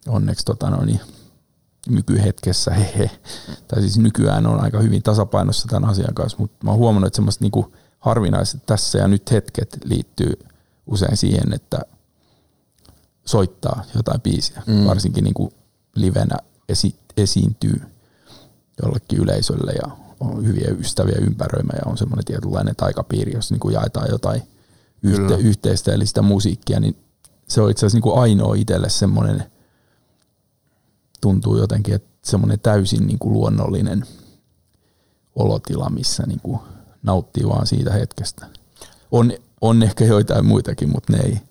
onneksi 0.07 0.45
tota 0.45 0.69
no 0.69 0.85
niin, 0.85 1.01
nykyhetkessä, 1.89 2.71
hehe, 2.71 3.11
tai 3.67 3.81
siis 3.81 3.97
nykyään 3.97 4.47
on 4.47 4.63
aika 4.63 4.79
hyvin 4.79 5.03
tasapainossa 5.03 5.67
tämän 5.67 5.89
asian 5.89 6.13
kanssa, 6.13 6.37
mutta 6.37 6.57
mä 6.63 6.71
oon 6.71 6.79
huomannut, 6.79 7.07
että 7.07 7.15
semmoista 7.15 7.43
niinku 7.43 7.73
harvinaiset 7.99 8.65
tässä 8.65 8.97
ja 8.97 9.07
nyt 9.07 9.31
hetket 9.31 9.77
liittyy 9.83 10.33
usein 10.87 11.17
siihen, 11.17 11.53
että 11.53 11.79
soittaa 13.31 13.83
jotain 13.95 14.21
biisiä, 14.21 14.63
mm. 14.67 14.85
varsinkin 14.85 15.23
niinku 15.23 15.53
livenä 15.95 16.37
esi- 16.69 16.99
esiintyy 17.17 17.81
jollekin 18.83 19.19
yleisölle 19.19 19.71
ja 19.71 19.97
on 20.19 20.45
hyviä 20.45 20.75
ystäviä 20.79 21.15
ympäröimä 21.21 21.73
ja 21.75 21.81
on 21.85 21.97
semmoinen 21.97 22.25
tietynlainen 22.25 22.75
taikapiiri, 22.75 23.33
jos 23.33 23.51
niinku 23.51 23.69
jaetaan 23.69 24.09
jotain 24.09 24.41
yhte, 25.03 25.35
yhteistä 25.35 25.93
eli 25.93 26.05
sitä 26.05 26.21
musiikkia, 26.21 26.79
niin 26.79 26.97
se 27.47 27.61
on 27.61 27.71
itse 27.71 27.85
asiassa 27.85 27.95
niinku 27.95 28.13
ainoa 28.13 28.55
itselle 28.55 28.89
semmoinen, 28.89 29.51
tuntuu 31.21 31.57
jotenkin, 31.57 31.95
että 31.95 32.09
semmoinen 32.23 32.59
täysin 32.59 33.07
niinku 33.07 33.33
luonnollinen 33.33 34.05
olotila, 35.35 35.89
missä 35.89 36.23
niinku 36.27 36.61
nauttii 37.03 37.47
vaan 37.47 37.67
siitä 37.67 37.93
hetkestä. 37.93 38.47
On, 39.11 39.31
on 39.61 39.83
ehkä 39.83 40.05
joitain 40.05 40.45
muitakin, 40.45 40.89
mutta 40.89 41.13
ne 41.13 41.19
ei 41.19 41.41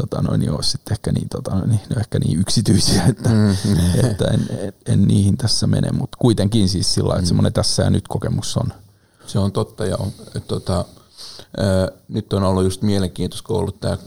tota 0.00 0.22
noin, 0.22 0.50
ole 0.50 0.62
sitten 0.62 0.92
ehkä 0.92 1.12
niin, 1.12 1.28
tota 1.28 1.54
noin, 1.54 1.70
ne 1.70 1.80
on 1.96 2.00
ehkä 2.00 2.18
niin 2.18 2.40
yksityisiä, 2.40 3.04
että, 3.10 3.28
mm. 3.28 3.56
että 4.10 4.24
en, 4.24 4.46
en, 4.58 4.72
en, 4.86 5.08
niihin 5.08 5.36
tässä 5.36 5.66
mene, 5.66 5.92
mutta 5.92 6.18
kuitenkin 6.20 6.68
siis 6.68 6.94
sillä 6.94 7.12
että 7.12 7.22
mm. 7.22 7.26
semmoinen 7.26 7.52
tässä 7.52 7.82
ja 7.82 7.90
nyt 7.90 8.08
kokemus 8.08 8.56
on. 8.56 8.72
Se 9.26 9.38
on 9.38 9.52
totta 9.52 9.86
ja 9.86 9.96
on, 9.96 10.08
että, 10.26 10.40
tota, 10.40 10.84
ää, 11.56 11.88
nyt 12.08 12.32
on 12.32 12.42
ollut 12.42 12.64
just 12.64 12.82
mielenkiintoista, 12.82 13.46
kun 13.46 13.56
ollut 13.56 13.80
tämä 13.80 13.98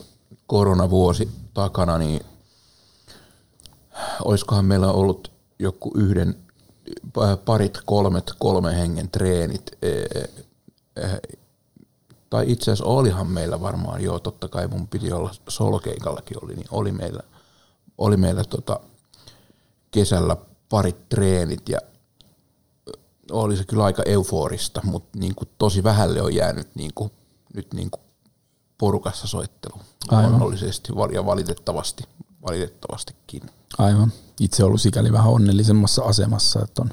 koronavuosi 0.48 1.30
takana, 1.54 1.98
niin 1.98 2.22
olisikohan 4.24 4.66
meillä 4.66 4.92
ollut 4.92 5.32
joku 5.60 5.92
yhden, 5.96 6.36
parit, 7.46 7.80
kolmet, 7.86 8.34
kolme 8.40 8.78
hengen 8.78 9.10
treenit, 9.10 9.72
tai 12.30 12.52
itse 12.52 12.72
asiassa 12.72 12.86
olihan 12.86 13.28
meillä 13.28 13.62
varmaan, 13.62 14.04
joo 14.04 14.20
totta 14.20 14.48
kai 14.48 14.68
mun 14.68 14.88
piti 14.88 15.12
olla 15.12 15.32
solokeikallakin 15.48 16.38
oli, 16.44 16.56
niin 16.56 16.68
oli 16.72 16.92
meillä, 16.92 17.24
oli 17.98 18.18
meillä 18.18 18.44
tota 18.44 18.80
kesällä 19.92 20.38
parit 20.70 21.10
treenit 21.10 21.70
ja 21.70 21.80
oli 23.32 23.58
se 23.58 23.64
kyllä 23.64 23.84
aika 23.84 24.04
euforista, 24.06 24.82
mutta 24.84 25.20
niin 25.20 25.36
kuin 25.36 25.50
tosi 25.58 25.84
vähälle 25.84 26.22
on 26.22 26.36
jäänyt 26.36 26.68
niin 26.76 26.92
kuin, 26.96 27.12
nyt 27.54 27.74
niin 27.74 27.92
kuin 27.92 28.02
porukassa 28.78 29.28
soittelu 29.28 29.82
Aivan. 30.10 30.30
luonnollisesti 30.30 30.94
ja 31.14 31.26
valitettavasti, 31.26 32.04
valitettavastikin. 32.48 33.42
Aivan. 33.78 34.14
Itse 34.40 34.64
ollut 34.64 34.82
sikäli 34.82 35.12
vähän 35.12 35.32
onnellisemmassa 35.32 36.04
asemassa, 36.04 36.60
että 36.64 36.82
on 36.82 36.90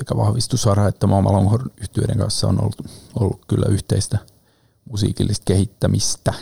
sekä 0.00 0.16
vahvistusara 0.16 0.88
että 0.88 1.06
Longhorn 1.06 1.70
yhtiöiden 1.80 2.18
kanssa 2.18 2.46
on 2.46 2.60
ollut, 2.60 2.82
ollut 3.14 3.40
kyllä 3.48 3.66
yhteistä 3.68 4.18
musiikillista 4.90 5.44
kehittämistä. 5.44 6.34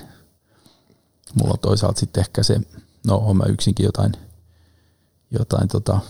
Mulla 1.34 1.52
on 1.52 1.58
toisaalta 1.58 2.00
sitten 2.00 2.20
ehkä 2.20 2.42
se, 2.42 2.60
no 3.06 3.16
on 3.16 3.36
mä 3.36 3.44
yksinkin 3.48 3.84
jotain, 3.84 4.12
jotain 5.30 5.68
tota, 5.68 6.00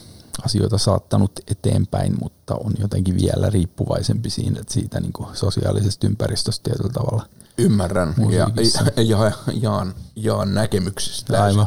asioita 0.45 0.79
saattanut 0.79 1.33
eteenpäin, 1.51 2.17
mutta 2.23 2.55
on 2.55 2.73
jotenkin 2.79 3.17
vielä 3.23 3.51
riippuvaisempi 3.51 4.31
siinä, 4.31 4.61
että 4.61 4.75
siitä 4.75 5.01
niin 5.01 5.13
kuin 5.13 5.37
sosiaalisesta 5.37 6.07
ympäristöstä 6.07 6.65
tietyllä 6.65 6.93
tavalla. 6.93 7.27
Ymmärrän 7.59 8.15
ja, 8.31 8.49
ja, 8.97 9.03
ja 9.03 9.33
jaan, 9.53 9.95
jaan 10.17 10.55
näkemyksestä. 10.55 11.43
Aivan. 11.43 11.67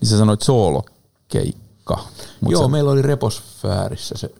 Niin 0.00 0.08
sä 0.08 0.18
sanoit 0.18 0.42
soolokeikka. 0.42 2.04
Joo, 2.48 2.62
se, 2.62 2.68
meillä 2.70 2.90
oli 2.90 3.02
Reposfäärissä 3.02 4.14
se 4.18 4.30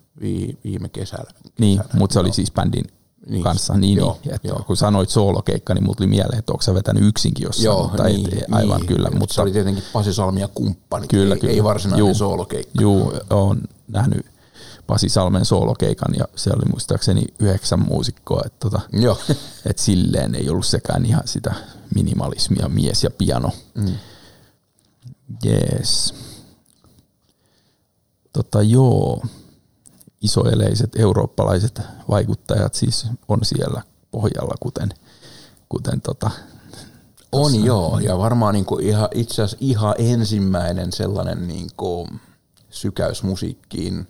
viime 0.64 0.88
kesällä. 0.88 1.31
Niin, 1.59 1.81
mutta 1.92 2.14
se 2.14 2.20
oli 2.20 2.33
siis 2.33 2.52
bändin 2.52 2.85
niin, 3.26 3.42
kanssa. 3.42 3.74
Niin, 3.74 3.98
joo, 3.98 4.18
niin, 4.24 4.35
että 4.35 4.48
joo. 4.48 4.64
kun 4.66 4.76
sanoit 4.76 5.09
soolokeikka, 5.09 5.74
niin 5.74 5.85
mulla 5.85 5.96
tuli 5.96 6.09
mieleen, 6.09 6.38
että 6.38 6.52
onko 6.52 6.62
sä 6.62 6.74
vetänyt 6.74 7.05
yksinkin 7.05 7.44
jossain. 7.44 7.64
Joo, 7.64 7.83
mutta 7.83 8.05
niin, 8.05 8.35
et, 8.35 8.44
aivan 8.50 8.81
niin, 8.81 8.87
kyllä. 8.87 9.11
Mutta 9.11 9.35
se 9.35 9.40
oli 9.40 9.52
tietenkin 9.52 9.85
Pasi 9.92 10.14
Salmi 10.14 10.40
ja 10.40 10.48
kumppani, 10.48 11.09
kyllä, 11.09 11.35
ei, 11.35 11.40
kyllä. 11.40 11.55
ei 11.55 11.64
varsinainen 11.64 12.07
juu, 12.07 12.14
soolokeikka. 12.14 12.83
Joo, 12.83 13.12
olen 13.31 13.62
nähnyt 13.88 14.26
Pasi 14.87 15.09
Salmen 15.09 15.44
soolokeikan 15.44 16.14
ja 16.18 16.24
se 16.37 16.50
oli 16.50 16.64
muistaakseni 16.70 17.24
yhdeksän 17.38 17.81
muusikkoa, 17.81 18.42
että 18.46 18.59
tota, 18.61 18.81
Joo. 18.92 19.18
et 19.70 19.79
silleen 19.79 20.35
ei 20.35 20.50
ollut 20.50 20.66
sekään 20.66 21.07
ihan 21.07 21.22
sitä 21.24 21.55
minimalismia, 21.94 22.68
mies 22.68 23.05
ja 23.05 23.11
piano. 23.11 23.50
Mm. 23.74 23.94
Jees. 25.44 26.14
Tota 28.33 28.62
joo, 28.62 29.22
isoeleiset 30.26 30.90
eurooppalaiset 30.96 31.80
vaikuttajat 32.08 32.74
siis 32.74 33.06
on 33.28 33.38
siellä 33.42 33.82
pohjalla, 34.10 34.54
kuten, 34.60 34.88
kuten 35.68 36.00
tota, 36.00 36.30
on 37.32 37.64
joo, 37.64 37.98
ja 37.98 38.18
varmaan 38.18 38.54
niinku 38.54 38.78
ihan, 38.78 39.08
itse 39.14 39.42
asiassa 39.42 39.56
ihan 39.60 39.94
ensimmäinen 39.98 40.92
sellainen 40.92 41.48
niinku 41.48 42.08
sykäys 42.70 43.22
musiikkiin, 43.22 44.08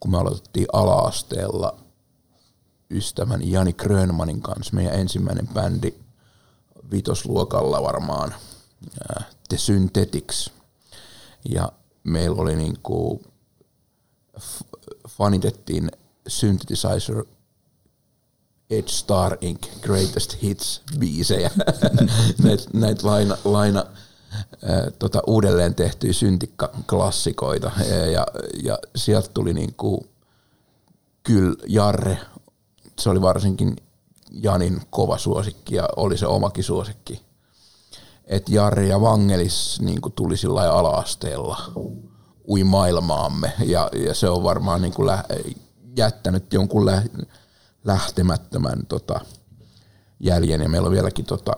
kun 0.00 0.10
me 0.10 0.18
aloitettiin 0.18 0.66
ala-asteella 0.72 1.76
ystäväni 2.90 3.52
Jani 3.52 3.72
Grönmanin 3.72 4.42
kanssa, 4.42 4.74
meidän 4.74 4.94
ensimmäinen 4.94 5.48
bändi 5.48 5.94
vitosluokalla 6.90 7.82
varmaan, 7.82 8.34
The 9.48 9.58
Synthetics, 9.58 10.50
ja 11.48 11.72
meillä 12.04 12.42
oli 12.42 12.56
niinku 12.56 13.22
fanitettiin 15.18 15.90
Synthesizer 16.28 17.24
Edge 18.70 18.88
Star 18.88 19.36
Inc. 19.40 19.60
Greatest 19.80 20.42
Hits 20.42 20.82
biisejä. 20.98 21.50
näitä 22.42 22.64
näit 22.72 23.02
laina, 23.02 23.36
laina 23.44 23.84
ää, 24.62 24.90
tota, 24.98 25.22
uudelleen 25.26 25.74
tehtyjä 25.74 26.12
syntikka-klassikoita. 26.12 27.70
Ja, 27.88 28.06
ja, 28.06 28.26
ja 28.62 28.78
sieltä 28.96 29.28
tuli 29.34 29.54
niinku, 29.54 30.06
kyllä 31.22 31.54
Jarre, 31.66 32.18
se 32.98 33.10
oli 33.10 33.22
varsinkin 33.22 33.76
Janin 34.30 34.82
kova 34.90 35.18
suosikki 35.18 35.74
ja 35.74 35.88
oli 35.96 36.18
se 36.18 36.26
omakin 36.26 36.64
suosikki. 36.64 37.26
Että 38.24 38.54
Jarre 38.54 38.86
ja 38.86 39.00
Vangelis 39.00 39.80
niinku 39.80 40.10
tuli 40.10 40.36
sillä 40.36 40.72
ala-asteella 40.72 41.72
ui 42.48 42.64
maailmaamme 42.64 43.52
ja, 43.64 43.90
ja 43.92 44.14
se 44.14 44.28
on 44.28 44.42
varmaan 44.42 44.82
niin 44.82 44.94
kuin 44.94 45.06
lä- 45.06 45.24
jättänyt 45.96 46.52
jonkun 46.52 46.86
lä- 46.86 47.02
lähtemättömän 47.84 48.86
tota, 48.86 49.20
jäljen 50.20 50.60
ja 50.60 50.68
meillä 50.68 50.86
on 50.86 50.92
vieläkin 50.92 51.24
tota, 51.24 51.52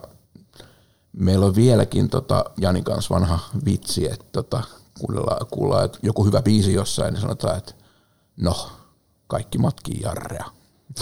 meillä 1.12 1.46
on 1.46 1.54
vieläkin 1.54 2.08
tota, 2.08 2.44
Janin 2.56 2.84
kanssa 2.84 3.14
vanha 3.14 3.38
vitsi, 3.64 4.10
että 4.12 4.26
tota, 4.32 4.62
kuullaan, 5.00 5.46
kuullaan 5.50 5.84
että 5.84 5.98
joku 6.02 6.24
hyvä 6.24 6.42
biisi 6.42 6.72
jossain, 6.72 7.14
niin 7.14 7.20
sanotaan, 7.20 7.58
että 7.58 7.74
no, 8.36 8.70
kaikki 9.26 9.58
matkii 9.58 10.00
jarrea. 10.02 10.44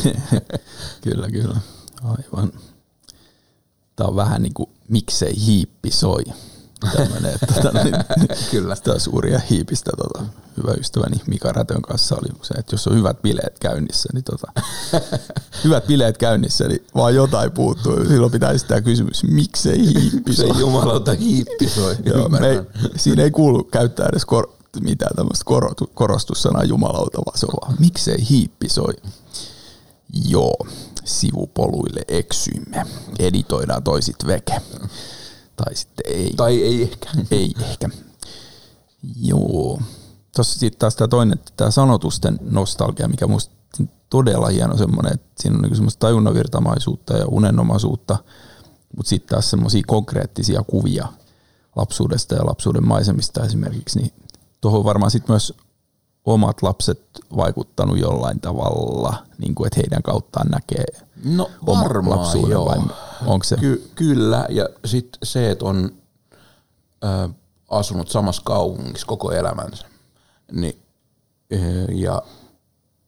kyllä, 1.04 1.30
kyllä. 1.30 1.60
Aivan. 2.04 2.52
Tämä 3.96 4.08
on 4.08 4.16
vähän 4.16 4.42
niin 4.42 4.54
kuin 4.54 4.70
miksei 4.88 5.34
hiippi 5.46 5.90
soi 5.90 6.24
tämmöinen, 6.96 7.34
että 7.34 7.46
tota, 7.46 7.84
niin, 7.84 7.94
Kyllä. 8.50 8.74
Sitä 8.74 8.98
suuria 8.98 9.40
hiipistä 9.50 9.90
tota, 9.96 10.24
hyvä 10.56 10.72
ystäväni 10.72 11.16
Mika 11.26 11.52
Rätön 11.52 11.82
kanssa 11.82 12.14
oli 12.14 12.38
se, 12.42 12.54
että 12.54 12.74
jos 12.74 12.86
on 12.86 12.96
hyvät 12.96 13.22
bileet 13.22 13.58
käynnissä, 13.58 14.08
niin 14.12 14.24
tota, 14.24 14.52
hyvät 15.64 15.86
bileet 15.86 16.18
käynnissä, 16.18 16.68
niin 16.68 16.86
vaan 16.94 17.14
jotain 17.14 17.52
puuttuu. 17.52 18.04
Silloin 18.08 18.32
pitää 18.32 18.50
esittää 18.50 18.80
kysymys, 18.80 19.24
miksei 19.24 19.78
hiippi 19.78 20.34
soi? 20.34 20.54
Se 20.54 20.60
jumalauta 20.60 21.12
hiippi 21.12 21.68
soi. 21.68 21.96
Joo, 22.14 22.28
me 22.28 22.48
ei, 22.48 22.60
siinä 22.96 23.22
ei 23.22 23.30
kuulu 23.30 23.64
käyttää 23.64 24.08
edes 24.08 24.24
kor, 24.24 24.52
mitään 24.80 25.16
tämmöistä 25.16 25.44
korostussanaa 25.94 26.64
jumalauta, 26.64 27.18
vaan 27.26 27.38
se 27.38 27.46
on 27.46 27.58
vaan, 27.62 27.76
miksei 27.80 28.28
hiippi 28.30 28.68
soi? 28.68 28.94
Joo, 30.28 30.66
sivupoluille 31.04 32.00
eksyimme. 32.08 32.86
Editoidaan 33.18 33.82
toisit 33.82 34.16
veke. 34.26 34.60
Tai 35.56 35.74
sitten 35.74 36.12
ei. 36.12 36.32
Tai 36.36 36.62
ei 36.62 36.82
ehkä. 36.82 37.10
Ei 37.30 37.54
ehkä. 37.60 37.88
Joo. 39.22 39.80
Tuossa 40.36 40.58
sitten 40.58 40.78
taas 40.78 40.96
tämä 40.96 41.08
toinen, 41.08 41.40
tämä 41.56 41.70
sanotusten 41.70 42.38
nostalgia, 42.42 43.08
mikä 43.08 43.26
musta 43.26 43.56
todella 44.10 44.48
hieno 44.48 44.76
semmoinen, 44.76 45.14
että 45.14 45.42
siinä 45.42 45.56
on 45.56 45.62
niinku 45.62 45.76
semmoista 45.76 46.00
tajunnanvirtamaisuutta 46.00 47.16
ja 47.16 47.26
unenomaisuutta, 47.26 48.16
mutta 48.96 49.08
sitten 49.08 49.28
taas 49.28 49.50
semmoisia 49.50 49.82
konkreettisia 49.86 50.62
kuvia 50.66 51.08
lapsuudesta 51.76 52.34
ja 52.34 52.46
lapsuuden 52.46 52.86
maisemista 52.86 53.44
esimerkiksi, 53.44 53.98
niin 53.98 54.12
tuohon 54.60 54.84
varmaan 54.84 55.10
sitten 55.10 55.32
myös 55.32 55.52
omat 56.24 56.62
lapset 56.62 57.02
vaikuttanut 57.36 57.98
jollain 57.98 58.40
tavalla, 58.40 59.14
niin 59.38 59.54
kuin, 59.54 59.66
että 59.66 59.80
heidän 59.80 60.02
kauttaan 60.02 60.48
näkee 60.48 60.84
no, 61.24 61.50
varmaan, 61.66 62.18
lapsuuden 62.18 62.50
joo. 62.50 62.66
vai 62.66 62.78
onko 63.26 63.44
se? 63.44 63.56
Ky- 63.56 63.90
kyllä, 63.94 64.46
ja 64.48 64.68
sitten 64.84 65.18
se, 65.22 65.50
että 65.50 65.64
on, 65.64 65.92
äh, 67.04 67.30
asunut 67.68 68.08
samassa 68.08 68.42
kaupungissa 68.44 69.06
koko 69.06 69.32
elämänsä. 69.32 69.86
Niin, 70.52 70.82
ja 71.94 72.22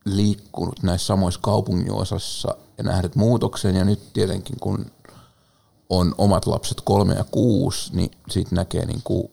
liikkunut 0.05 0.83
näissä 0.83 1.07
samoissa 1.07 1.41
kaupunginosassa 1.41 2.57
ja 2.79 2.85
nähnyt 2.85 3.17
muutoksen 3.17 3.77
ja 3.77 3.85
nyt 3.85 4.13
tietenkin 4.13 4.57
kun 4.61 4.87
on 5.89 6.15
omat 6.19 6.47
lapset 6.47 6.81
kolme 6.81 7.15
ja 7.15 7.25
kuusi, 7.25 7.97
niin 7.97 8.11
siitä 8.31 8.55
näkee 8.55 8.85
niin 8.85 9.01
kuin, 9.05 9.31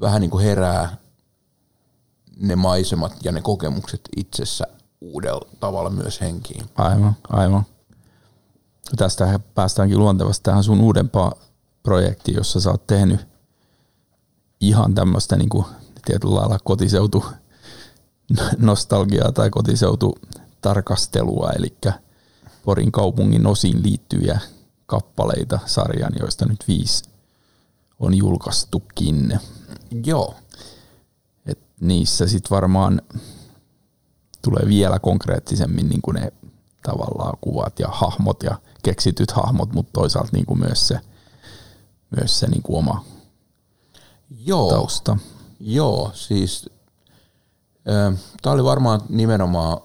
vähän 0.00 0.20
niin 0.20 0.30
kuin 0.30 0.44
herää 0.44 0.96
ne 2.36 2.56
maisemat 2.56 3.12
ja 3.24 3.32
ne 3.32 3.40
kokemukset 3.40 4.00
itsessä 4.16 4.66
uudella 5.00 5.46
tavalla 5.60 5.90
myös 5.90 6.20
henkiin. 6.20 6.64
Aivan, 6.74 7.16
aivan. 7.28 7.66
Tästä 8.96 9.40
päästäänkin 9.54 9.98
luontevasti 9.98 10.42
tähän 10.44 10.64
sun 10.64 10.80
uudempaan 10.80 11.32
projektiin, 11.82 12.36
jossa 12.36 12.60
sä 12.60 12.70
oot 12.70 12.86
tehnyt 12.86 13.20
ihan 14.60 14.94
tämmöistä 14.94 15.36
niin 15.36 15.48
kuin 15.48 15.64
tietyllä 16.04 16.34
lailla 16.34 16.58
kotiseutu 16.64 17.24
nostalgiaa 18.58 19.32
tai 19.32 19.50
kotiseutu 19.50 20.18
tarkastelua, 20.60 21.50
eli 21.50 21.76
Porin 22.64 22.92
kaupungin 22.92 23.46
osiin 23.46 23.82
liittyviä 23.82 24.38
kappaleita 24.86 25.58
sarjan, 25.66 26.12
joista 26.20 26.46
nyt 26.46 26.64
viisi 26.68 27.04
on 28.00 28.14
julkaistukin. 28.14 29.38
Joo. 30.04 30.34
Et 31.46 31.58
niissä 31.80 32.26
sitten 32.26 32.50
varmaan 32.50 33.02
tulee 34.42 34.68
vielä 34.68 34.98
konkreettisemmin 34.98 35.88
niin 35.88 36.02
kuin 36.02 36.14
ne 36.14 36.32
tavallaan 36.82 37.38
kuvat 37.40 37.78
ja 37.78 37.88
hahmot 37.88 38.42
ja 38.42 38.58
keksityt 38.82 39.30
hahmot, 39.30 39.72
mutta 39.72 39.92
toisaalta 39.92 40.30
niin 40.32 40.46
kuin 40.46 40.60
myös 40.60 40.88
se, 40.88 41.00
myös 42.16 42.40
se 42.40 42.46
niin 42.46 42.62
kuin 42.62 42.78
oma 42.78 43.04
Joo. 44.30 44.70
tausta. 44.70 45.16
Joo, 45.60 46.10
siis 46.14 46.70
Tämä 48.42 48.54
oli 48.54 48.64
varmaan 48.64 49.00
nimenomaan 49.08 49.80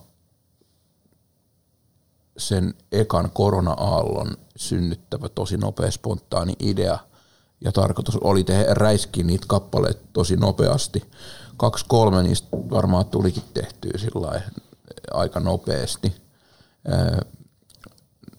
sen 2.37 2.73
ekan 2.91 3.29
korona-aallon 3.33 4.37
synnyttävä 4.55 5.29
tosi 5.29 5.57
nopea 5.57 5.91
spontaani 5.91 6.53
idea. 6.59 6.99
Ja 7.61 7.71
tarkoitus 7.71 8.17
oli 8.17 8.43
tehdä 8.43 8.73
räiskiä 8.73 9.23
niitä 9.23 9.45
kappaleita 9.47 10.01
tosi 10.13 10.35
nopeasti. 10.37 11.03
Kaksi 11.57 11.85
kolme 11.87 12.23
niistä 12.23 12.47
varmaan 12.51 13.05
tulikin 13.05 13.43
tehtyä 13.53 13.91
sillä 13.97 14.41
aika 15.13 15.39
nopeasti. 15.39 16.15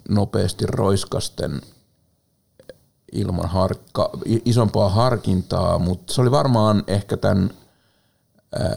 Nopeasti 0.08 0.66
roiskasten 0.66 1.60
ilman 3.12 3.48
harkka, 3.48 4.10
isompaa 4.44 4.88
harkintaa, 4.88 5.78
mutta 5.78 6.12
se 6.12 6.20
oli 6.20 6.30
varmaan 6.30 6.84
ehkä 6.86 7.16
tämän– 7.16 7.50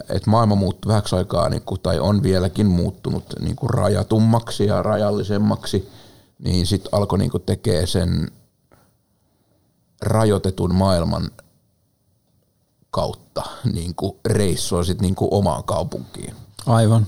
että 0.08 0.30
maailma 0.30 0.54
muuttui 0.54 0.88
vähäksi 0.88 1.16
aikaa, 1.16 1.48
niin 1.48 1.62
kuin, 1.62 1.80
tai 1.80 1.98
on 1.98 2.22
vieläkin 2.22 2.66
muuttunut 2.66 3.24
niin 3.40 3.56
kuin 3.56 3.70
rajatummaksi 3.70 4.66
ja 4.66 4.82
rajallisemmaksi, 4.82 5.88
niin 6.38 6.66
sitten 6.66 6.88
alkoi 6.92 7.18
niin 7.18 7.30
kuin 7.30 7.42
tekee 7.42 7.86
sen 7.86 8.30
rajoitetun 10.02 10.74
maailman 10.74 11.30
kautta 12.90 13.42
niin 13.72 13.94
kuin 13.94 14.16
reissua 14.24 14.84
sit 14.84 15.00
niin 15.00 15.14
kuin 15.14 15.28
omaan 15.32 15.64
kaupunkiin. 15.64 16.34
Aivan, 16.66 17.06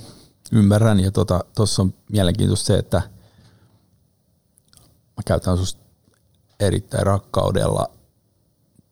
ymmärrän. 0.52 1.00
Ja 1.00 1.10
tuossa 1.10 1.44
tota, 1.54 1.82
on 1.82 1.94
mielenkiintoista 2.12 2.66
se, 2.66 2.78
että 2.78 3.02
mä 5.16 5.22
käytän 5.26 5.58
susta 5.58 5.82
erittäin 6.60 7.06
rakkaudella 7.06 7.90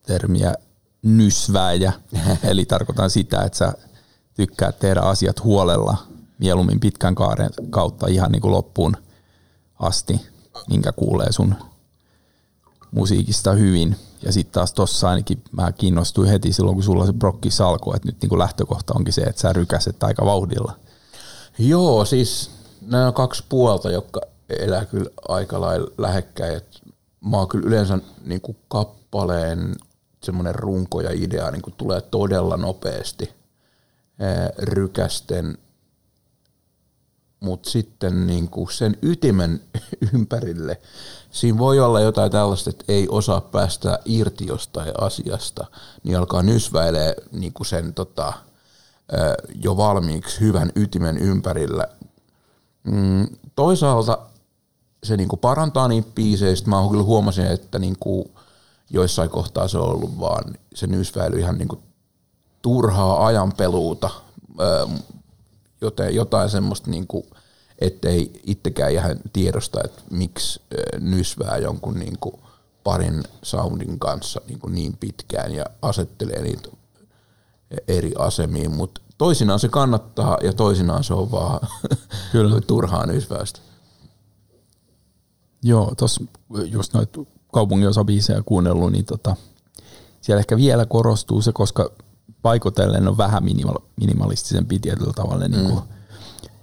termiä 0.06 0.54
nysväjä, 1.02 1.92
eli 2.50 2.64
tarkoitan 2.64 3.10
sitä, 3.10 3.42
että 3.42 3.58
sä 3.58 3.72
tykkäät 4.34 4.78
tehdä 4.78 5.00
asiat 5.00 5.44
huolella, 5.44 5.96
mieluummin 6.38 6.80
pitkän 6.80 7.14
kaaren 7.14 7.50
kautta 7.70 8.06
ihan 8.06 8.32
niin 8.32 8.42
kuin 8.42 8.52
loppuun 8.52 8.96
asti, 9.78 10.20
minkä 10.68 10.92
kuulee 10.92 11.32
sun 11.32 11.54
musiikista 12.90 13.52
hyvin. 13.52 13.96
Ja 14.22 14.32
sitten 14.32 14.52
taas 14.52 14.72
tossa 14.72 15.10
ainakin 15.10 15.42
mä 15.52 15.72
kiinnostuin 15.72 16.30
heti 16.30 16.52
silloin, 16.52 16.74
kun 16.74 16.84
sulla 16.84 17.06
se 17.06 17.12
brokki 17.12 17.48
alkoi, 17.64 17.96
että 17.96 18.08
nyt 18.08 18.22
niin 18.22 18.28
kuin 18.28 18.38
lähtökohta 18.38 18.94
onkin 18.96 19.12
se, 19.12 19.20
että 19.20 19.40
sä 19.40 19.52
rykäset 19.52 20.02
aika 20.02 20.24
vauhdilla. 20.24 20.76
Joo, 21.58 22.04
siis 22.04 22.50
nämä 22.80 23.06
on 23.06 23.14
kaksi 23.14 23.44
puolta, 23.48 23.90
jotka 23.90 24.20
elää 24.54 24.84
kyllä 24.84 25.10
aika 25.28 25.60
lailla 25.60 25.90
lähekkäin. 25.98 26.60
Mä 27.20 27.36
oon 27.36 27.48
kyllä 27.48 27.68
yleensä 27.68 27.98
niin 28.24 28.40
kuin 28.40 28.56
kappaleen 28.68 29.74
semmoinen 30.22 30.54
runko 30.54 31.00
ja 31.00 31.10
idea 31.12 31.50
niin 31.50 31.62
kuin 31.62 31.74
tulee 31.76 32.00
todella 32.00 32.56
nopeasti 32.56 33.30
rykästen, 34.58 35.58
mutta 37.40 37.70
sitten 37.70 38.26
niin 38.26 38.48
kuin 38.48 38.72
sen 38.72 38.96
ytimen 39.02 39.60
ympärille, 40.14 40.80
siinä 41.30 41.58
voi 41.58 41.80
olla 41.80 42.00
jotain 42.00 42.32
tällaista, 42.32 42.70
että 42.70 42.84
ei 42.88 43.08
osaa 43.08 43.40
päästä 43.40 43.98
irti 44.04 44.46
jostain 44.46 44.92
asiasta, 45.00 45.66
niin 46.02 46.18
alkaa 46.18 46.42
nysväilee 46.42 47.14
niin 47.32 47.52
kuin 47.52 47.66
sen 47.66 47.94
tota, 47.94 48.32
jo 49.62 49.76
valmiiksi 49.76 50.40
hyvän 50.40 50.72
ytimen 50.76 51.18
ympärillä. 51.18 51.88
Mm, 52.84 53.26
toisaalta 53.56 54.18
se 55.04 55.16
niin 55.16 55.28
kuin 55.28 55.40
parantaa 55.40 55.88
niitä 55.88 56.10
biisejä, 56.14 56.54
mä 56.66 56.76
kyllä 56.90 57.02
huomasin, 57.02 57.46
että 57.46 57.78
niin 57.78 57.96
kuin 58.00 58.24
joissain 58.90 59.30
kohtaa 59.30 59.68
se 59.68 59.78
on 59.78 59.88
ollut 59.88 60.20
vaan 60.20 60.44
se 60.74 60.86
nysväily 60.86 61.38
ihan 61.38 61.58
niin 61.58 61.68
kuin 61.68 61.80
turhaa 62.62 63.26
ajanpeluuta, 63.26 64.10
joten 65.80 66.14
jotain 66.14 66.50
semmoista 66.50 66.90
niin 66.90 67.06
kuin, 67.06 67.24
ettei 67.78 68.40
itsekään 68.44 68.92
ihan 68.92 69.16
tiedosta, 69.32 69.80
että 69.84 70.02
miksi 70.10 70.62
nysvää 71.00 71.58
jonkun 71.58 71.98
niin 71.98 72.18
kuin 72.20 72.34
parin 72.84 73.24
soundin 73.42 73.98
kanssa 73.98 74.40
niin, 74.48 74.58
kuin 74.58 74.74
niin 74.74 74.96
pitkään 75.00 75.54
ja 75.54 75.64
asettelee 75.82 76.42
niitä 76.42 76.68
eri 77.88 78.12
asemiin, 78.18 78.70
mutta 78.70 79.00
toisinaan 79.18 79.60
se 79.60 79.68
kannattaa 79.68 80.38
ja 80.42 80.52
toisinaan 80.52 81.04
se 81.04 81.14
on 81.14 81.30
vaan 81.30 81.60
Kyllä. 82.32 82.60
turhaa 82.66 83.06
nysväystä. 83.06 83.60
Joo, 85.62 85.94
tuossa 85.98 86.24
just 86.64 86.94
noita 86.94 87.20
kaupungin 87.52 87.88
osabiisejä 87.88 88.42
kuunnellut, 88.42 88.92
niin 88.92 89.04
tota, 89.04 89.36
siellä 90.20 90.38
ehkä 90.38 90.56
vielä 90.56 90.86
korostuu 90.86 91.42
se, 91.42 91.52
koska 91.52 91.90
paikotellen 92.42 93.08
on 93.08 93.16
vähän 93.16 93.44
minimal, 93.44 93.78
minimalistisempi 93.96 94.78
tietyllä 94.78 95.12
tavalla 95.12 95.48
mm. 95.48 95.54
niin 95.54 95.70
kuin 95.70 95.82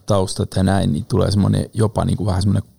taustat 0.05 0.49
ja 0.55 0.63
näin, 0.63 0.93
niin 0.93 1.05
tulee 1.05 1.31
semmoinen 1.31 1.69
jopa 1.73 2.05
niin 2.05 2.17
kuin 2.17 2.27
vähän 2.27 2.41
semmoinen 2.41 2.69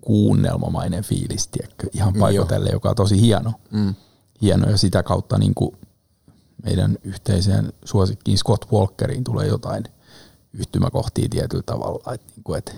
kuunnelmamainen 0.00 1.04
fiilis, 1.04 1.48
tiedätkö, 1.48 1.86
ihan 1.92 2.14
paikotellen, 2.20 2.72
joka 2.72 2.90
on 2.90 2.96
tosi 2.96 3.20
hieno. 3.20 3.52
Mm. 3.70 3.94
Hieno 4.42 4.70
ja 4.70 4.76
sitä 4.76 5.02
kautta 5.02 5.38
niin 5.38 5.54
kuin 5.54 5.76
meidän 6.62 6.98
yhteiseen 7.04 7.72
suosikkiin 7.84 8.38
Scott 8.38 8.72
Walkeriin 8.72 9.24
tulee 9.24 9.46
jotain 9.46 9.84
yhtymäkohtia 10.52 11.28
tietyllä 11.28 11.62
tavalla. 11.66 12.14
Että, 12.14 12.26
niin 12.36 12.44
kuin, 12.44 12.58
että 12.58 12.72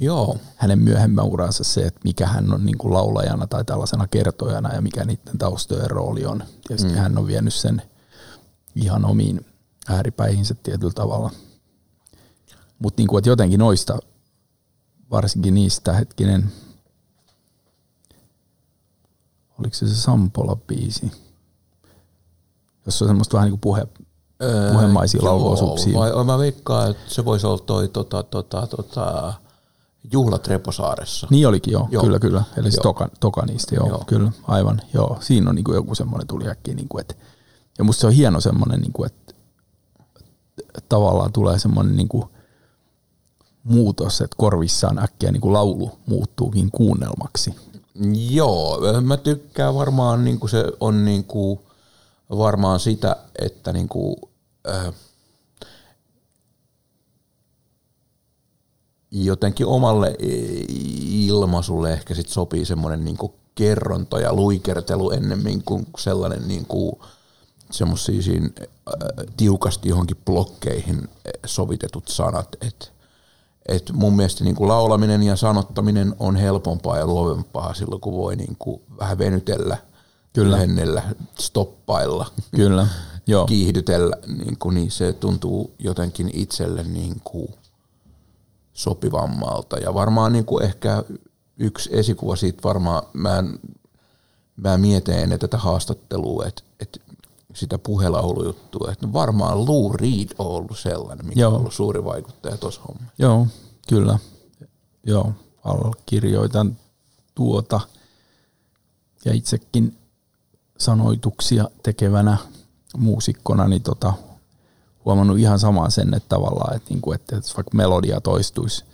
Joo. 0.00 0.38
hänen 0.56 0.78
myöhemmän 0.78 1.24
uransa 1.24 1.64
se, 1.64 1.80
että 1.80 2.00
mikä 2.04 2.26
hän 2.26 2.54
on 2.54 2.66
niin 2.66 2.78
kuin 2.78 2.94
laulajana 2.94 3.46
tai 3.46 3.64
tällaisena 3.64 4.08
kertojana 4.08 4.74
ja 4.74 4.80
mikä 4.80 5.04
niiden 5.04 5.38
taustojen 5.38 5.90
rooli 5.90 6.26
on. 6.26 6.44
Tietysti 6.68 6.92
mm. 6.92 6.98
hän 6.98 7.18
on 7.18 7.26
vienyt 7.26 7.54
sen 7.54 7.82
ihan 8.74 9.04
omiin 9.04 9.46
ääripäihinsä 9.88 10.54
tietyllä 10.62 10.92
tavalla. 10.92 11.30
Mutta 12.78 13.02
niin 13.02 13.22
jotenkin 13.26 13.60
noista, 13.60 13.98
varsinkin 15.10 15.54
niistä 15.54 15.92
hetkinen, 15.92 16.52
oliko 19.58 19.74
se 19.74 19.88
se 19.88 19.94
Sampola-biisi, 19.94 21.10
jossa 22.86 23.04
on 23.04 23.08
semmoista 23.08 23.34
vähän 23.34 23.46
niin 23.46 23.52
kuin 23.52 23.60
puhe, 23.60 23.86
puhemaisia 24.72 25.20
öö, 25.22 25.28
lauluosuuksia. 25.28 25.98
Vai, 25.98 26.24
mä 26.24 26.38
veikkaan, 26.38 26.90
että 26.90 27.14
se 27.14 27.24
voisi 27.24 27.46
olla 27.46 27.58
toi 27.58 27.88
tota, 27.88 28.22
tota, 28.22 28.66
tota, 28.66 29.34
Juhlat 30.12 30.46
Reposaaressa. 30.46 31.26
Niin 31.30 31.48
olikin, 31.48 31.72
joo, 31.72 31.88
joo. 31.90 32.04
kyllä, 32.04 32.18
kyllä. 32.18 32.42
Eli 32.56 32.68
joo. 32.68 32.82
toka, 32.82 33.08
toka 33.20 33.46
niistä, 33.46 33.74
joo, 33.74 33.88
joo, 33.88 34.04
kyllä, 34.06 34.32
aivan, 34.42 34.80
joo. 34.94 35.16
Siinä 35.20 35.50
on 35.50 35.56
niin 35.56 35.64
kuin 35.64 35.74
joku 35.74 35.94
semmoinen 35.94 36.26
tuli 36.26 36.48
äkkiä, 36.48 36.74
niin 36.74 36.88
kuin, 36.88 37.00
että, 37.00 37.14
ja 37.78 37.84
musta 37.84 38.00
se 38.00 38.06
on 38.06 38.12
hieno 38.12 38.40
semmoinen, 38.40 38.80
niin 38.80 38.92
kuin, 38.92 39.06
että, 39.06 39.34
tavallaan 40.88 41.32
tulee 41.32 41.58
semmoinen 41.58 41.96
niin 41.96 42.08
kuin 42.08 42.24
muutos, 43.64 44.20
että 44.20 44.36
korvissaan 44.36 44.98
äkkiä 44.98 45.32
niin 45.32 45.40
kuin 45.40 45.52
laulu 45.52 45.98
muuttuukin 46.06 46.70
kuunnelmaksi. 46.70 47.54
Joo, 48.30 48.80
mä 49.00 49.16
tykkään 49.16 49.74
varmaan, 49.74 50.24
niin 50.24 50.40
kuin 50.40 50.50
se 50.50 50.64
on 50.80 51.04
niin 51.04 51.24
kuin, 51.24 51.60
varmaan 52.30 52.80
sitä, 52.80 53.16
että 53.38 53.72
niin 53.72 53.88
kuin, 53.88 54.16
äh, 54.68 54.94
jotenkin 59.12 59.66
omalle 59.66 60.16
ilmaisulle 61.08 61.92
ehkä 61.92 62.14
sit 62.14 62.28
sopii 62.28 62.64
semmoinen 62.64 63.04
niin 63.04 63.16
kerronta 63.54 64.20
ja 64.20 64.34
luikertelu 64.34 65.10
ennemmin 65.10 65.62
kuin 65.64 65.86
sellainen 65.98 66.48
niin 66.48 66.66
kuin, 66.66 66.92
semmoisia 67.70 68.22
siinä 68.22 68.48
äh, 68.66 69.26
tiukasti 69.36 69.88
johonkin 69.88 70.16
blokkeihin 70.24 71.08
sovitetut 71.46 72.08
sanat. 72.08 72.56
Et, 72.60 72.92
et 73.66 73.90
mun 73.92 74.16
mielestä 74.16 74.44
niin 74.44 74.54
kuin 74.54 74.68
laulaminen 74.68 75.22
ja 75.22 75.36
sanottaminen 75.36 76.14
on 76.18 76.36
helpompaa 76.36 76.98
ja 76.98 77.06
luovempaa 77.06 77.74
silloin, 77.74 78.00
kun 78.00 78.12
voi 78.12 78.36
niin 78.36 78.56
kuin 78.58 78.82
vähän 78.98 79.18
venytellä, 79.18 79.76
Kyllä. 80.32 80.56
lyhennellä, 80.56 81.02
stoppailla, 81.38 82.26
Kyllä, 82.56 82.86
joo. 83.26 83.46
kiihdytellä, 83.46 84.16
niin, 84.26 84.58
kuin, 84.58 84.74
niin 84.74 84.90
se 84.90 85.12
tuntuu 85.12 85.74
jotenkin 85.78 86.30
itselle 86.34 86.82
niin 86.82 87.20
kuin 87.24 87.54
sopivammalta. 88.72 89.78
Ja 89.78 89.94
varmaan 89.94 90.32
niin 90.32 90.44
kuin 90.44 90.64
ehkä 90.64 91.04
yksi 91.56 91.90
esikuva 91.92 92.36
siitä 92.36 92.62
varmaan, 92.64 93.02
mä, 93.12 93.38
en, 93.38 93.58
mä 94.56 94.76
mietin 94.76 95.14
ennen 95.14 95.38
tätä 95.38 95.58
haastattelua, 95.58 96.46
että, 96.46 96.62
että 96.80 97.00
sitä 97.54 97.78
puhelaulujuttua, 97.78 98.92
että 98.92 99.12
varmaan 99.12 99.66
Lou 99.66 99.92
Reed 99.92 100.28
on 100.38 100.46
ollut 100.46 100.78
sellainen, 100.78 101.26
mikä 101.26 101.40
Joo. 101.40 101.52
on 101.52 101.58
ollut 101.58 101.74
suuri 101.74 102.04
vaikuttaja 102.04 102.56
tuossa 102.56 102.80
hommassa. 102.88 103.14
Joo, 103.18 103.46
kyllä. 103.88 104.18
Joo, 105.06 105.32
allekirjoitan 105.64 106.76
tuota. 107.34 107.80
Ja 109.24 109.34
itsekin 109.34 109.96
sanoituksia 110.78 111.68
tekevänä 111.82 112.36
muusikkona, 112.96 113.68
niin 113.68 113.82
tota, 113.82 114.12
huomannut 115.04 115.38
ihan 115.38 115.58
samaa 115.58 115.90
sen, 115.90 116.14
että 116.14 116.28
tavallaan, 116.28 116.76
että, 116.76 116.90
niinku, 116.90 117.12
että 117.12 117.36
jos 117.36 117.56
vaikka 117.56 117.76
melodia 117.76 118.20
toistuisi 118.20 118.84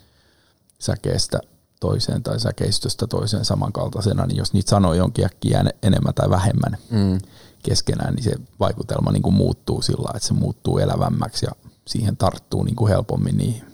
säkeestä 0.79 1.41
toiseen 1.81 2.23
tai 2.23 2.41
säkeistöstä 2.41 3.07
toiseen 3.07 3.45
samankaltaisena, 3.45 4.27
niin 4.27 4.37
jos 4.37 4.53
niitä 4.53 4.71
sanoja 4.71 5.05
onkin 5.05 5.25
äkkiä 5.25 5.61
en- 5.61 5.75
enemmän 5.83 6.15
tai 6.15 6.31
vähemmän 6.31 6.79
mm. 6.91 7.19
keskenään, 7.63 8.15
niin 8.15 8.25
se 8.25 8.33
vaikutelma 8.61 9.13
niin 9.13 9.23
kuin 9.23 9.35
muuttuu 9.35 9.83
sillä 9.83 10.11
että 10.15 10.29
se 10.29 10.35
muuttuu 10.35 10.79
elävämmäksi 10.79 11.47
ja 11.47 11.53
siihen 11.87 12.17
tarttuu 12.17 12.63
niin 12.63 12.77
kuin 12.77 12.89
helpommin 12.89 13.37
niihin 13.37 13.65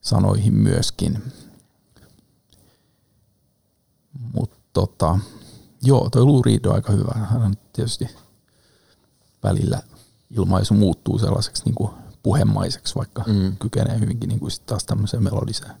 sanoihin 0.00 0.54
myöskin. 0.54 1.32
Mutta 4.34 4.56
tota, 4.72 5.18
joo, 5.82 6.10
toi 6.10 6.24
Lou 6.24 6.42
Reed 6.42 6.64
on 6.64 6.74
aika 6.74 6.92
hyvä. 6.92 7.26
Hän 7.30 7.42
on 7.42 7.56
tietysti 7.72 8.08
välillä 9.42 9.82
ilmaisu 10.36 10.74
muuttuu 10.74 11.18
sellaiseksi 11.18 11.64
niin 11.64 11.74
kuin 11.74 11.90
puhemaiseksi, 12.22 12.94
vaikka 12.94 13.24
mm. 13.26 13.56
kykenee 13.56 14.00
hyvinkin 14.00 14.28
niin 14.28 14.40
kuin 14.40 14.50
sit 14.50 14.66
taas 14.66 14.84
tämmöiseen 14.84 15.22
melodiseen, 15.22 15.74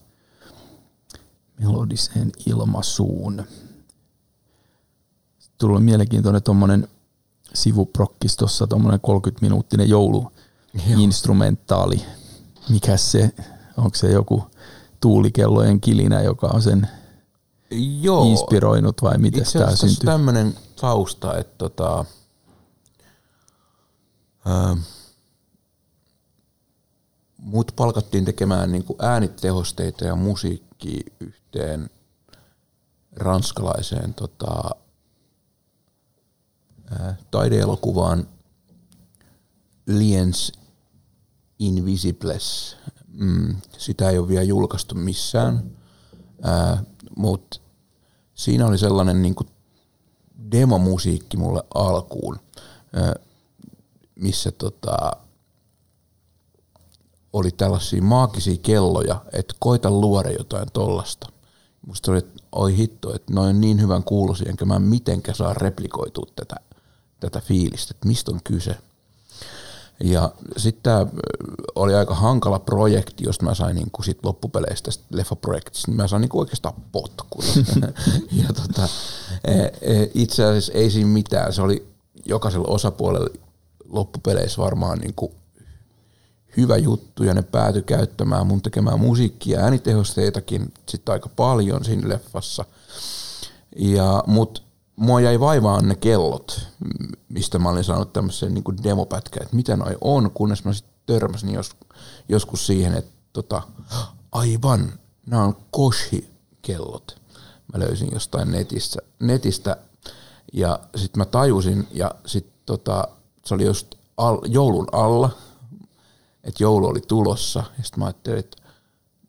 melodiseen 1.60 2.32
ilmaisuun. 2.46 3.44
Sitten 5.38 5.58
Tuli 5.58 5.80
mielenkiintoinen 5.80 6.42
tuommoinen 6.42 6.88
sivuprokkis 7.54 8.36
tuossa, 8.36 8.66
tuommoinen 8.66 9.00
30-minuuttinen 9.00 9.88
jouluinstrumentaali. 9.88 12.02
Mikä 12.68 12.96
se, 12.96 13.30
onko 13.76 13.94
se 13.94 14.12
joku 14.12 14.44
tuulikellojen 15.00 15.80
kilinä, 15.80 16.22
joka 16.22 16.46
on 16.46 16.62
sen 16.62 16.88
Joo. 18.00 18.24
inspiroinut 18.24 19.02
vai 19.02 19.18
miten 19.18 19.42
Itse 19.42 19.58
tämä 19.58 19.64
asiassa 19.64 19.88
syntyi? 19.88 20.06
tämmöinen 20.06 20.54
tausta, 20.80 21.38
että 21.38 21.54
tota, 21.58 22.04
ää, 24.44 24.76
mut 27.38 27.72
palkattiin 27.76 28.24
tekemään 28.24 28.72
niinku 28.72 28.96
äänitehosteita 28.98 30.04
ja 30.04 30.16
musiikkia 30.16 31.10
yhteen 31.20 31.90
ranskalaiseen 33.16 34.14
tota, 34.14 34.70
ää, 36.90 37.16
taideelokuvaan 37.30 38.28
Liens 39.86 40.52
Invisibles. 41.58 42.76
Mm, 43.08 43.56
sitä 43.78 44.10
ei 44.10 44.18
ole 44.18 44.28
vielä 44.28 44.42
julkaistu 44.42 44.94
missään, 44.94 45.70
mutta 47.16 47.60
siinä 48.34 48.66
oli 48.66 48.78
sellainen 48.78 49.22
niin 49.22 49.34
kuin 49.34 49.48
demomusiikki 50.50 51.36
mulle 51.36 51.62
alkuun, 51.74 52.40
ää, 52.92 53.14
missä 54.22 54.52
tota, 54.52 55.12
oli 57.32 57.50
tällaisia 57.50 58.02
maagisia 58.02 58.56
kelloja, 58.62 59.24
että 59.32 59.54
koita 59.58 59.90
luoda 59.90 60.30
jotain 60.30 60.68
tollasta. 60.72 61.32
Musta 61.86 62.10
oli, 62.10 62.18
että 62.18 62.42
oi 62.52 62.76
hitto, 62.76 63.14
että 63.14 63.34
noin 63.34 63.60
niin 63.60 63.80
hyvän 63.80 64.04
kuulosia, 64.04 64.50
enkä 64.50 64.64
mä 64.64 64.78
mitenkä 64.78 65.34
saa 65.34 65.54
replikoitua 65.54 66.26
tätä, 66.36 66.56
tätä 67.20 67.40
fiilistä, 67.40 67.94
että 67.94 68.08
mistä 68.08 68.30
on 68.30 68.40
kyse. 68.44 68.76
Ja 70.04 70.32
sitten 70.56 70.82
tämä 70.82 71.06
oli 71.74 71.94
aika 71.94 72.14
hankala 72.14 72.58
projekti, 72.58 73.24
josta 73.24 73.44
mä 73.44 73.54
sain 73.54 73.76
niinku 73.76 74.02
sit 74.02 74.18
loppupeleistä 74.22 74.84
tästä 74.84 75.04
leffaprojektista, 75.10 75.90
niin 75.90 75.96
mä 75.96 76.08
sain 76.08 76.20
niinku 76.20 76.40
oikeastaan 76.40 76.74
potkun. 76.92 77.44
ja 78.42 78.48
tota, 78.54 78.88
e, 79.44 79.52
e, 79.62 80.10
itse 80.14 80.44
asiassa 80.44 80.72
ei 80.72 80.90
siinä 80.90 81.08
mitään, 81.10 81.52
se 81.52 81.62
oli 81.62 81.86
jokaisella 82.24 82.68
osapuolella 82.68 83.28
loppupeleissä 83.92 84.62
varmaan 84.62 84.98
niinku 84.98 85.34
hyvä 86.56 86.76
juttu 86.76 87.24
ja 87.24 87.34
ne 87.34 87.42
päätyi 87.42 87.82
käyttämään 87.82 88.46
mun 88.46 88.62
tekemään 88.62 89.00
musiikkia 89.00 89.60
äänitehosteitakin 89.60 90.74
sitten 90.88 91.12
aika 91.12 91.28
paljon 91.28 91.84
siinä 91.84 92.08
leffassa. 92.08 92.64
Ja, 93.76 94.24
mut 94.26 94.62
mua 94.96 95.20
jäi 95.20 95.40
vaivaan 95.40 95.88
ne 95.88 95.94
kellot, 95.94 96.68
mistä 97.28 97.58
mä 97.58 97.68
olin 97.68 97.84
saanut 97.84 98.12
tämmöisen 98.12 98.54
niin 98.54 98.82
demopätkän, 98.84 99.42
että 99.42 99.56
mitä 99.56 99.76
noi 99.76 99.96
on, 100.00 100.30
kunnes 100.30 100.64
mä 100.64 100.72
sitten 100.72 100.94
törmäsin 101.06 101.52
jos, 101.52 101.70
joskus 102.28 102.66
siihen, 102.66 102.94
että 102.94 103.12
tota, 103.32 103.62
aivan, 104.32 104.92
nämä 105.26 105.44
on 105.44 105.56
Koshi-kellot. 105.70 107.20
Mä 107.72 107.80
löysin 107.80 108.08
jostain 108.12 108.50
netistä, 108.50 108.98
netistä 109.20 109.76
ja 110.52 110.78
sitten 110.96 111.20
mä 111.20 111.24
tajusin 111.24 111.88
ja 111.92 112.10
sitten 112.26 112.54
tota, 112.66 113.08
se 113.44 113.54
oli 113.54 113.64
just 113.64 113.94
al, 114.16 114.38
joulun 114.44 114.86
alla, 114.92 115.30
että 116.44 116.62
joulu 116.62 116.86
oli 116.86 117.00
tulossa 117.00 117.64
ja 117.78 117.84
sitten 117.84 117.98
mä 117.98 118.04
ajattelin, 118.04 118.38
että 118.38 118.56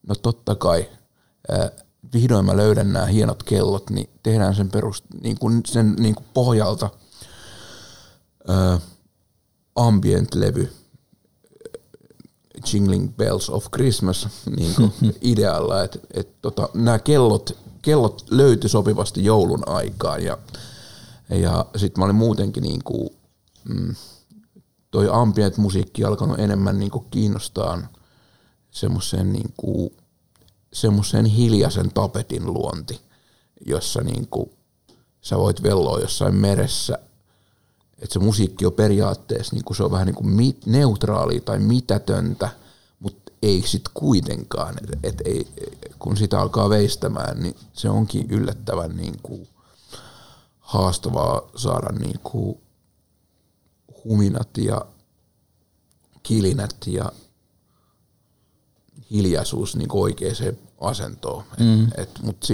no 0.08 0.16
totta 0.16 0.56
kai, 0.56 0.90
ää, 1.52 1.72
vihdoin 2.14 2.46
mä 2.46 2.58
löydän 2.58 2.94
nämä 2.94 3.06
hienot 3.06 3.44
kellot, 3.44 3.90
niin 3.90 4.10
tehdään 4.24 4.56
sen, 4.56 4.70
perust, 4.70 5.06
niin 5.22 5.40
kuin, 5.40 5.62
sen 5.66 5.96
niin 6.00 6.16
kuin 6.16 6.26
pohjalta 6.34 6.90
ää, 8.48 8.80
ambient-levy 9.76 10.74
Jingling 12.74 13.18
Bells 13.18 13.50
of 13.50 13.72
Christmas 13.72 14.28
niin 14.58 14.76
kuin 14.76 14.94
idealla, 15.22 15.84
että 15.84 16.00
et, 16.14 16.42
tota, 16.42 16.70
nämä 16.74 17.00
kellot, 17.00 17.58
kellot 17.82 18.26
löytyi 18.32 18.70
sopivasti 18.70 19.26
joulun 19.26 19.68
aikaan 19.68 20.24
ja, 20.24 20.38
ja 21.30 21.66
sitten 21.76 22.02
mä 22.02 22.06
olin 22.06 22.16
muutenkin 22.16 22.64
niin 22.64 22.84
kuin, 22.84 23.10
mm, 23.70 23.96
toi 24.92 25.10
ambient 25.12 25.58
musiikki 25.58 26.04
alkanut 26.04 26.40
enemmän 26.40 26.80
niin 26.80 26.92
kuin 26.92 27.06
kiinnostaa 27.12 27.82
semmoisen 28.72 29.34
niin 29.34 29.54
semmoisen 30.74 31.26
hiljaisen 31.26 31.92
tapetin 31.94 32.54
luonti, 32.54 33.02
jossa 33.66 34.02
niin 34.02 34.28
kuin, 34.28 34.50
sä 35.22 35.38
voit 35.38 35.64
velloa 35.64 36.00
jossain 36.00 36.36
meressä, 36.36 37.00
että 38.00 38.14
se 38.14 38.20
musiikki 38.20 38.66
on 38.66 38.74
periaatteessa 38.74 39.56
niin 39.56 39.64
kuin 39.64 39.78
se 39.78 39.84
on 39.84 39.92
vähän 39.92 40.08
niin 40.08 40.16
kuin 40.16 40.30
mit, 40.30 40.66
neutraalia 40.66 41.42
tai 41.42 41.60
mitätöntä, 41.60 42.50
mutta 43.00 43.32
ei 43.42 43.64
sit 43.66 43.84
kuitenkaan, 43.94 44.76
et, 44.84 45.00
et 45.04 45.22
ei, 45.26 45.48
kun 46.00 46.18
sitä 46.18 46.40
alkaa 46.40 46.70
veistämään, 46.70 47.40
niin 47.40 47.56
se 47.74 47.90
onkin 47.90 48.32
yllättävän 48.32 48.98
niin 48.98 49.20
kuin 49.24 49.48
haastavaa 50.60 51.42
saada 51.56 52.00
niin 52.00 52.20
kuin 52.24 52.63
huminat 54.06 54.58
ja 54.58 54.86
kilinät 56.24 56.76
ja 56.88 57.12
hiljaisuus 59.12 59.76
niin 59.76 59.90
oikeaan 59.92 60.36
asentoon. 60.82 61.44
Mm. 61.60 61.84
Et, 61.84 61.94
et, 61.98 62.10
Mutta 62.22 62.48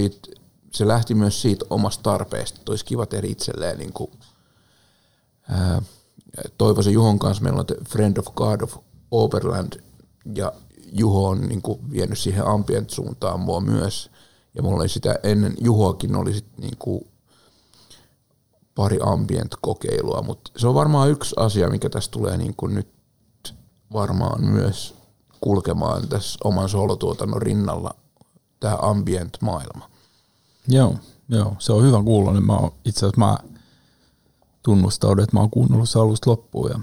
se 0.72 0.88
lähti 0.88 1.14
myös 1.14 1.42
siitä 1.42 1.64
omasta 1.70 2.02
tarpeesta, 2.02 2.58
että 2.58 2.72
olisi 2.72 2.84
kiva 2.84 3.06
tehdä 3.06 3.28
itselleen 3.30 3.78
niin 3.78 3.92
kuin, 3.92 4.10
ää, 5.48 5.82
Toivoisen 6.58 6.92
Juhon 6.92 7.18
kanssa 7.18 7.42
meillä 7.42 7.60
on 7.60 7.66
The 7.66 7.76
Friend 7.88 8.16
of 8.16 8.34
God 8.34 8.60
of 8.60 8.76
Oberland 9.10 9.82
ja 10.34 10.52
Juho 10.92 11.28
on 11.28 11.40
niin 11.40 11.62
kuin, 11.62 11.90
vienyt 11.90 12.18
siihen 12.18 12.46
ambient 12.46 12.90
suuntaan 12.90 13.40
mua 13.40 13.60
myös. 13.60 14.10
Ja 14.54 14.62
mulla 14.62 14.76
oli 14.76 14.88
sitä 14.88 15.18
ennen 15.22 15.54
Juhoakin 15.60 16.16
oli 16.16 16.34
sit 16.34 16.58
niin 16.58 16.76
kuin, 16.78 17.08
pari 18.80 18.98
ambient-kokeilua, 19.02 20.22
mutta 20.22 20.50
se 20.56 20.66
on 20.68 20.74
varmaan 20.74 21.10
yksi 21.10 21.34
asia, 21.38 21.70
mikä 21.70 21.90
tässä 21.90 22.10
tulee 22.10 22.36
niin 22.36 22.54
kuin 22.56 22.74
nyt 22.74 22.88
varmaan 23.92 24.44
myös 24.44 24.94
kulkemaan 25.40 26.08
tässä 26.08 26.38
oman 26.44 26.68
solotuotannon 26.68 27.42
rinnalla, 27.42 27.94
tämä 28.60 28.78
ambient-maailma. 28.82 29.90
Joo, 30.68 30.94
joo, 31.28 31.56
se 31.58 31.72
on 31.72 31.82
hyvä 31.82 32.02
kuulla. 32.02 32.40
Mä 32.40 32.56
oon, 32.56 32.72
itse 32.84 32.98
asiassa 32.98 33.20
mä 33.20 33.38
tunnustaudun, 34.62 35.24
että 35.24 35.36
mä 35.36 35.40
oon 35.40 35.50
kuunnellut 35.50 35.90
se 35.90 35.98
alusta 35.98 36.30
loppuun 36.30 36.70
ja, 36.70 36.80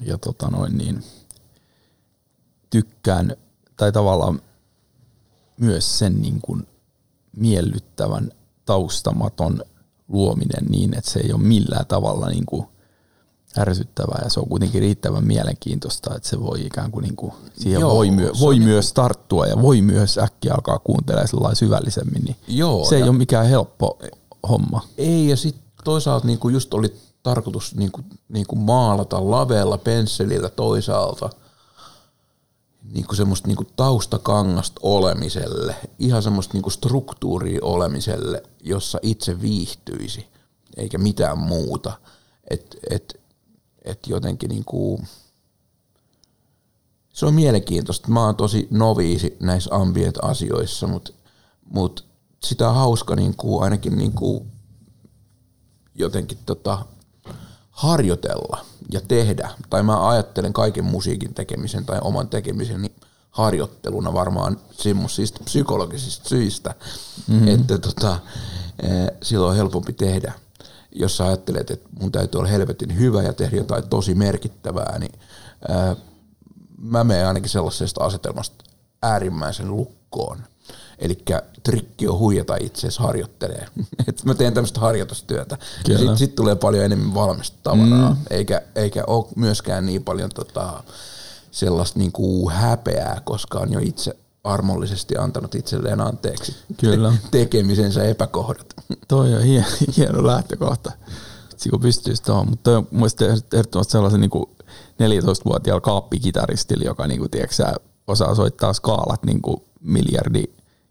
ja 0.00 0.18
tota 0.18 0.48
noin 0.48 0.78
niin, 0.78 1.04
tykkään, 2.70 3.36
tai 3.76 3.92
tavallaan 3.92 4.42
myös 5.60 5.98
sen 5.98 6.22
niin 6.22 6.40
kuin 6.40 6.66
miellyttävän 7.36 8.30
taustamaton 8.64 9.64
luominen 10.12 10.64
niin, 10.68 10.98
että 10.98 11.10
se 11.10 11.20
ei 11.20 11.32
ole 11.32 11.42
millään 11.42 11.86
tavalla 11.86 12.28
niin 12.28 12.46
kuin 12.46 12.66
ärsyttävää 13.58 14.20
ja 14.24 14.30
se 14.30 14.40
on 14.40 14.48
kuitenkin 14.48 14.80
riittävän 14.80 15.24
mielenkiintoista, 15.24 16.16
että 16.16 16.28
se 16.28 16.40
voi 16.40 16.66
ikään 16.66 16.90
kuin, 16.90 17.02
niin 17.02 17.16
kuin 17.16 17.32
siihen 17.54 17.80
Joo, 17.80 17.94
voi, 17.94 18.10
myö, 18.10 18.30
voi 18.40 18.54
niin 18.54 18.68
myös 18.68 18.92
tarttua 18.92 19.46
ja 19.46 19.62
voi 19.62 19.82
myös 19.82 20.18
äkkiä 20.18 20.54
alkaa 20.54 20.78
kuuntelemaan 20.78 21.28
sellainen 21.28 21.56
syvällisemmin, 21.56 22.24
niin 22.24 22.36
Joo, 22.48 22.84
se 22.84 22.96
ei 22.96 23.02
ole 23.02 23.12
mikään 23.12 23.46
helppo 23.46 23.98
homma. 24.48 24.84
Ei 24.98 25.28
ja 25.28 25.36
sitten 25.36 25.62
toisaalta 25.84 26.26
niin 26.26 26.38
kuin 26.38 26.52
just 26.52 26.74
oli 26.74 26.94
tarkoitus 27.22 27.74
niin 27.74 27.92
kuin, 27.92 28.04
niin 28.28 28.46
kuin 28.46 28.58
maalata 28.58 29.30
lavella 29.30 29.78
pensselillä 29.78 30.48
toisaalta 30.48 31.30
niin 32.82 33.06
kuin 33.06 33.16
semmoista 33.16 33.48
niin 33.48 33.56
kuin 33.56 33.68
taustakangasta 33.76 34.80
olemiselle, 34.82 35.76
ihan 35.98 36.22
semmoista 36.22 36.54
niin 36.54 36.62
kuin 36.62 36.72
struktuuria 36.72 37.58
olemiselle, 37.62 38.42
jossa 38.60 38.98
itse 39.02 39.40
viihtyisi, 39.40 40.26
eikä 40.76 40.98
mitään 40.98 41.38
muuta. 41.38 41.92
Et, 42.50 42.76
et, 42.90 43.20
et 43.84 44.06
jotenkin 44.06 44.48
niin 44.48 44.64
kuin, 44.64 45.06
se 47.12 47.26
on 47.26 47.34
mielenkiintoista. 47.34 48.08
Mä 48.08 48.24
oon 48.24 48.36
tosi 48.36 48.68
noviisi 48.70 49.36
näissä 49.40 49.74
ambient-asioissa, 49.74 50.86
mutta 50.86 51.12
mut 51.70 52.04
sitä 52.44 52.68
on 52.68 52.74
hauska 52.74 53.16
niin 53.16 53.36
kuin, 53.36 53.64
ainakin 53.64 53.98
niin 53.98 54.12
kuin, 54.12 54.52
jotenkin 55.94 56.38
tota, 56.46 56.86
harjoitella 57.72 58.64
ja 58.92 59.00
tehdä. 59.08 59.50
Tai 59.70 59.82
mä 59.82 60.08
ajattelen 60.08 60.52
kaiken 60.52 60.84
musiikin 60.84 61.34
tekemisen 61.34 61.84
tai 61.84 61.98
oman 62.02 62.28
tekemisen 62.28 62.82
niin 62.82 62.94
harjoitteluna 63.30 64.12
varmaan 64.12 64.56
semmoisista 64.70 65.40
psykologisista 65.44 66.28
syistä, 66.28 66.74
mm-hmm. 67.28 67.48
että 67.48 67.78
tota, 67.78 68.18
eh, 68.82 69.10
silloin 69.22 69.50
on 69.50 69.56
helpompi 69.56 69.92
tehdä. 69.92 70.32
Jos 70.94 71.16
sä 71.16 71.26
ajattelet, 71.26 71.70
että 71.70 71.88
mun 72.00 72.12
täytyy 72.12 72.38
olla 72.38 72.48
helvetin 72.48 72.98
hyvä 72.98 73.22
ja 73.22 73.32
tehdä 73.32 73.56
jotain 73.56 73.88
tosi 73.88 74.14
merkittävää, 74.14 74.98
niin 74.98 75.12
ää, 75.68 75.90
eh, 75.90 75.96
mä 76.78 77.04
menen 77.04 77.26
ainakin 77.26 77.50
sellaisesta 77.50 78.04
asetelmasta 78.04 78.64
äärimmäisen 79.02 79.70
lukkoon. 79.70 80.38
Eli 81.02 81.18
trikki 81.62 82.08
on 82.08 82.18
huijata 82.18 82.56
itseäsi 82.60 83.00
harjoittelee. 83.00 83.66
Et 84.08 84.24
mä 84.24 84.34
teen 84.34 84.54
tämmöistä 84.54 84.80
harjoitustyötä. 84.80 85.58
Sitten 85.86 86.18
sit 86.18 86.34
tulee 86.34 86.56
paljon 86.56 86.84
enemmän 86.84 87.14
valmista 87.14 87.56
tavaraa, 87.62 88.10
mm. 88.10 88.16
eikä, 88.30 88.62
eikä 88.74 89.04
ole 89.06 89.26
myöskään 89.36 89.86
niin 89.86 90.04
paljon 90.04 90.30
tota, 90.34 90.82
sellaista 91.50 91.98
niin 91.98 92.12
kuin 92.12 92.54
häpeää, 92.54 93.20
koska 93.24 93.58
on 93.58 93.72
jo 93.72 93.80
itse 93.82 94.16
armollisesti 94.44 95.16
antanut 95.16 95.54
itselleen 95.54 96.00
anteeksi 96.00 96.56
Kyllä. 96.80 97.12
tekemisensä 97.30 98.04
epäkohdat. 98.04 98.74
Toi 99.08 99.34
on 99.34 99.42
hieno, 99.42 99.66
hieno 99.96 100.26
lähtökohta, 100.26 100.92
kun 101.70 101.80
pystyisi 101.80 102.22
tuohon. 102.22 102.48
Mutta 102.48 102.62
toi 102.70 102.76
on 102.76 102.86
mielestäni 102.90 103.40
ehdottomasti 103.52 103.92
sellaisen 103.92 104.20
niin 104.20 104.30
kuin 104.30 104.46
14-vuotiaalla 105.02 105.80
kaappikitaristilla, 105.80 106.84
joka 106.84 107.06
niin 107.06 107.18
kuin, 107.18 107.30
tiedätkö, 107.30 107.64
osaa 108.06 108.34
soittaa 108.34 108.72
skaalat 108.72 109.22
niin 109.24 109.42
kuin 109.42 109.62
miljardi 109.80 110.44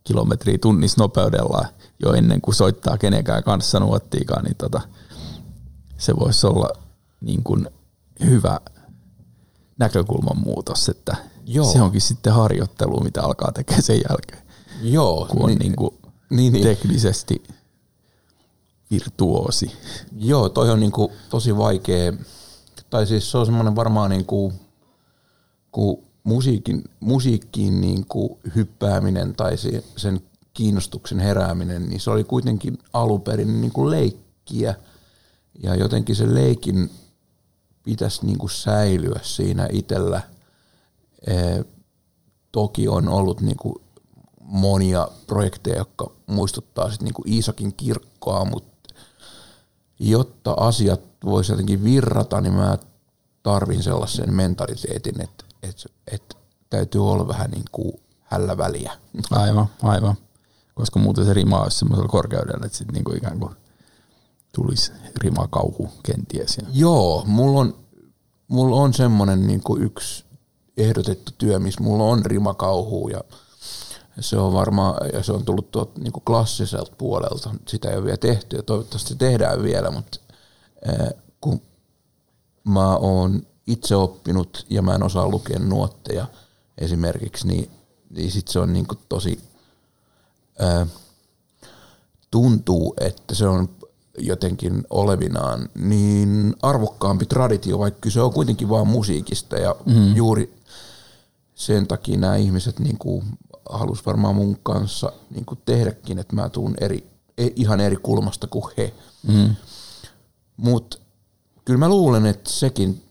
kilometriä 0.03 0.57
tunnissa 0.57 1.01
nopeudella 1.01 1.65
jo 1.99 2.13
ennen 2.13 2.41
kuin 2.41 2.55
soittaa 2.55 2.97
kenenkään 2.97 3.43
kanssa 3.43 3.79
nuottiikaan, 3.79 4.43
niin 4.43 4.55
tota, 4.57 4.81
se 5.97 6.15
voisi 6.15 6.47
olla 6.47 6.69
niin 7.21 7.43
kuin 7.43 7.67
hyvä 8.25 8.59
näkökulman 9.79 10.37
muutos, 10.37 10.89
että 10.89 11.15
Joo. 11.45 11.73
se 11.73 11.81
onkin 11.81 12.01
sitten 12.01 12.33
harjoittelu, 12.33 12.99
mitä 12.99 13.23
alkaa 13.23 13.51
tekemään 13.51 13.83
sen 13.83 14.01
jälkeen. 14.09 14.41
Joo. 14.81 15.27
Kun 15.29 15.41
on 15.41 15.47
niin, 15.47 15.59
niin 15.59 15.75
kuin 15.75 15.97
niin, 16.29 16.53
niin. 16.53 16.63
teknisesti 16.63 17.43
virtuosi. 18.91 19.71
Joo, 20.17 20.49
toi 20.49 20.69
on 20.69 20.79
niin 20.79 20.91
kuin 20.91 21.11
tosi 21.29 21.57
vaikea, 21.57 22.13
tai 22.89 23.07
siis 23.07 23.31
se 23.31 23.37
on 23.37 23.45
semmoinen 23.45 23.75
varmaan 23.75 24.09
niin 24.09 24.25
kuin, 24.25 24.53
kun 25.71 26.03
musiikin, 26.23 26.83
musiikkiin 26.99 27.81
niin 27.81 28.05
kuin 28.05 28.39
hyppääminen 28.55 29.35
tai 29.35 29.55
sen 29.97 30.21
kiinnostuksen 30.53 31.19
herääminen, 31.19 31.89
niin 31.89 31.99
se 31.99 32.11
oli 32.11 32.23
kuitenkin 32.23 32.77
alunperin 32.93 33.61
niin 33.61 33.73
kuin 33.73 33.91
leikkiä. 33.91 34.75
Ja 35.63 35.75
jotenkin 35.75 36.15
se 36.15 36.33
leikin 36.33 36.89
pitäisi 37.83 38.25
niin 38.25 38.37
kuin 38.37 38.49
säilyä 38.49 39.19
siinä 39.23 39.67
itsellä. 39.71 40.21
E, 41.27 41.33
toki 42.51 42.87
on 42.87 43.07
ollut 43.07 43.41
niin 43.41 43.57
kuin 43.57 43.75
monia 44.41 45.07
projekteja, 45.27 45.77
jotka 45.77 46.11
muistuttaa 46.27 46.91
sit 46.91 47.01
niin 47.01 47.13
kuin 47.13 47.33
Iisakin 47.33 47.73
kirkkoa, 47.73 48.45
mutta 48.45 48.93
jotta 49.99 50.53
asiat 50.57 51.01
voisi 51.23 51.51
jotenkin 51.51 51.83
virrata, 51.83 52.41
niin 52.41 52.53
mä 52.53 52.77
tarvin 53.43 53.83
sellaisen 53.83 54.33
mentaliteetin, 54.33 55.21
että 55.21 55.45
että 55.63 55.83
et 56.11 56.37
täytyy 56.69 57.09
olla 57.11 57.27
vähän 57.27 57.51
niin 57.51 57.65
kuin 57.71 57.91
hällä 58.21 58.57
väliä. 58.57 58.91
Aivan, 59.31 59.67
aivan. 59.83 60.15
Koska 60.75 60.99
muuten 60.99 61.25
se 61.25 61.33
rima 61.33 61.59
olisi 61.59 61.79
semmoisella 61.79 62.09
korkeudella, 62.09 62.65
että 62.65 62.77
sitten 62.77 63.03
niin 63.03 63.17
ikään 63.17 63.39
kuin 63.39 63.55
tulisi 64.55 64.91
rimakauhu 65.15 65.89
kenties. 66.03 66.57
Joo, 66.73 67.23
mulla 67.27 67.59
on, 67.59 67.75
mulla 68.47 68.75
on 68.75 68.93
semmoinen 68.93 69.47
niin 69.47 69.63
kuin 69.63 69.83
yksi 69.83 70.25
ehdotettu 70.77 71.31
työ, 71.37 71.59
missä 71.59 71.83
mulla 71.83 72.03
on 72.03 72.25
rimakauhu 72.25 73.09
ja 73.09 73.21
se 74.19 74.37
on 74.37 74.53
varmaan, 74.53 74.95
ja 75.13 75.23
se 75.23 75.31
on 75.31 75.45
tullut 75.45 75.71
tuot 75.71 75.97
niin 75.97 76.13
kuin 76.13 76.23
klassiselta 76.23 76.91
puolelta. 76.97 77.55
Sitä 77.67 77.89
ei 77.89 77.95
ole 77.97 78.05
vielä 78.05 78.17
tehty 78.17 78.55
ja 78.55 78.63
toivottavasti 78.63 79.15
tehdään 79.15 79.63
vielä, 79.63 79.91
mutta 79.91 80.19
kun 81.41 81.61
mä 82.63 82.97
oon 82.97 83.47
itse 83.67 83.95
oppinut 83.95 84.65
ja 84.69 84.81
mä 84.81 84.95
en 84.95 85.03
osaa 85.03 85.29
lukea 85.29 85.59
nuotteja 85.59 86.25
esimerkiksi, 86.77 87.47
niin, 87.47 87.71
niin 88.09 88.31
sit 88.31 88.47
se 88.47 88.59
on 88.59 88.73
niin 88.73 88.87
tosi, 89.09 89.39
ää, 90.59 90.87
tuntuu, 92.31 92.93
että 92.99 93.35
se 93.35 93.47
on 93.47 93.69
jotenkin 94.17 94.83
olevinaan 94.89 95.69
niin 95.75 96.55
arvokkaampi 96.61 97.25
traditio, 97.25 97.79
vaikka 97.79 98.09
se 98.09 98.21
on 98.21 98.33
kuitenkin 98.33 98.69
vaan 98.69 98.87
musiikista 98.87 99.55
ja 99.55 99.75
mm. 99.85 100.15
juuri 100.15 100.61
sen 101.55 101.87
takia 101.87 102.17
nämä 102.17 102.35
ihmiset 102.35 102.79
niin 102.79 102.97
kuin 102.97 103.25
halus 103.69 104.05
varmaan 104.05 104.35
mun 104.35 104.57
kanssa 104.63 105.11
niin 105.29 105.45
kuin 105.45 105.59
tehdäkin, 105.65 106.19
että 106.19 106.35
mä 106.35 106.49
tuun 106.49 106.75
eri, 106.81 107.07
e, 107.37 107.47
ihan 107.55 107.79
eri 107.79 107.95
kulmasta 107.95 108.47
kuin 108.47 108.73
he. 108.77 108.93
Mm. 109.27 109.55
Mutta 110.57 110.97
kyllä 111.65 111.79
mä 111.79 111.89
luulen, 111.89 112.25
että 112.25 112.49
sekin 112.49 113.03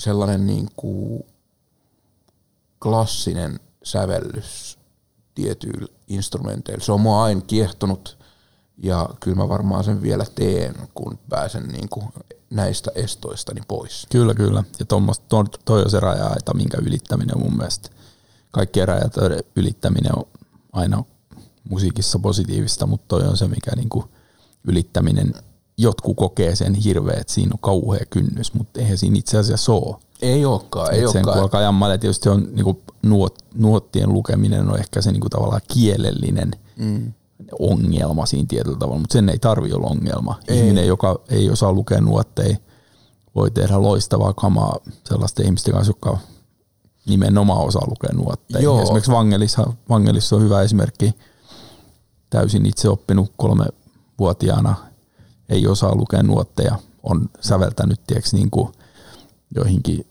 sellainen 0.00 0.46
niin 0.46 0.68
kuin 0.76 1.22
klassinen 2.82 3.60
sävellys 3.82 4.78
tietyillä 5.34 5.86
instrumenteilla. 6.08 6.84
Se 6.84 6.92
on 6.92 7.00
mua 7.00 7.24
aina 7.24 7.40
kiehtonut 7.40 8.18
ja 8.82 9.08
kyllä 9.20 9.36
mä 9.36 9.48
varmaan 9.48 9.84
sen 9.84 10.02
vielä 10.02 10.24
teen, 10.34 10.74
kun 10.94 11.18
pääsen 11.28 11.68
niin 11.68 11.88
kuin 11.88 12.06
näistä 12.50 12.90
estoistani 12.94 13.60
pois. 13.68 14.06
Kyllä, 14.12 14.34
kyllä. 14.34 14.64
Ja 14.78 14.86
to, 15.28 15.44
toi 15.64 15.82
on 15.82 15.90
se 15.90 16.00
raja 16.00 16.30
minkä 16.54 16.78
ylittäminen 16.82 17.38
mun 17.38 17.56
mielestä. 17.56 17.88
Kaikkien 18.50 18.88
rajat 18.88 19.14
ylittäminen 19.56 20.18
on 20.18 20.24
aina 20.72 21.04
musiikissa 21.70 22.18
positiivista, 22.18 22.86
mutta 22.86 23.04
toi 23.08 23.28
on 23.28 23.36
se, 23.36 23.48
mikä 23.48 23.70
niin 23.76 23.88
kuin 23.88 24.04
ylittäminen– 24.64 25.34
jotkut 25.80 26.16
kokee 26.16 26.56
sen 26.56 26.74
hirveä, 26.74 27.20
että 27.20 27.32
siinä 27.32 27.50
on 27.54 27.58
kauhea 27.60 28.04
kynnys, 28.10 28.54
mutta 28.54 28.80
eihän 28.80 28.98
siinä 28.98 29.18
itse 29.18 29.38
asiassa 29.38 29.72
ole. 29.72 29.96
Ei 30.22 30.44
olekaan, 30.44 30.94
ei 30.94 30.98
sen, 30.98 31.06
olekaan. 31.06 31.34
Kun 31.34 31.42
alkaa 31.42 31.62
jammailla, 31.62 31.98
tietysti 31.98 32.28
on 32.28 32.48
niin 32.52 32.64
kuin 32.64 32.82
nuot, 33.02 33.38
nuottien 33.54 34.12
lukeminen 34.12 34.68
on 34.68 34.78
ehkä 34.78 35.02
se 35.02 35.12
niin 35.12 35.20
kuin 35.20 35.30
tavallaan 35.30 35.60
kielellinen 35.72 36.50
mm. 36.76 37.12
ongelma 37.58 38.26
siinä 38.26 38.46
tietyllä 38.48 38.78
tavalla, 38.78 39.00
mutta 39.00 39.12
sen 39.12 39.28
ei 39.28 39.38
tarvi 39.38 39.72
olla 39.72 39.86
ongelma. 39.86 40.38
Ei. 40.48 40.58
Ihminen, 40.58 40.86
joka 40.86 41.20
ei 41.28 41.50
osaa 41.50 41.72
lukea 41.72 42.00
nuotteja, 42.00 42.56
voi 43.34 43.50
tehdä 43.50 43.82
loistavaa 43.82 44.32
kamaa 44.32 44.76
sellaisten 45.04 45.44
ihmisten 45.44 45.74
kanssa, 45.74 45.90
jotka 45.90 46.18
nimenomaan 47.06 47.66
osaa 47.66 47.88
lukea 47.88 48.10
nuotteja. 48.14 48.64
Joo. 48.64 48.82
Esimerkiksi 48.82 49.10
Vangelissa, 49.10 49.72
Vangelissa 49.88 50.36
on 50.36 50.42
hyvä 50.42 50.62
esimerkki, 50.62 51.14
täysin 52.30 52.66
itse 52.66 52.88
oppinut 52.88 53.32
kolme 53.36 53.64
vuotiaana 54.18 54.89
ei 55.50 55.66
osaa 55.66 55.94
lukea 55.94 56.22
nuotteja, 56.22 56.78
on 57.02 57.30
säveltänyt 57.40 58.00
tiiäks, 58.06 58.32
niin 58.32 58.50
kuin 58.50 58.72
joihinkin 59.54 60.06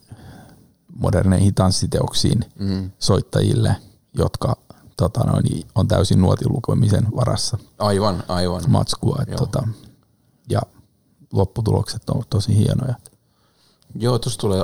moderneihin 0.95 1.53
tanssiteoksiin 1.53 2.45
mm. 2.59 2.91
soittajille, 2.99 3.75
jotka 4.13 4.57
tota 4.97 5.23
noin, 5.23 5.63
on 5.75 5.87
täysin 5.87 6.21
nuotin 6.21 6.53
lukemisen 6.53 7.07
varassa. 7.15 7.57
Aivan, 7.77 8.23
aivan. 8.27 8.63
Matskua. 8.67 9.19
Et, 9.27 9.35
tota, 9.35 9.67
ja 10.49 10.61
lopputulokset 11.33 12.09
on 12.09 12.23
tosi 12.29 12.57
hienoja. 12.57 12.95
Joo, 13.95 14.19
tuossa 14.19 14.39
tulee, 14.39 14.61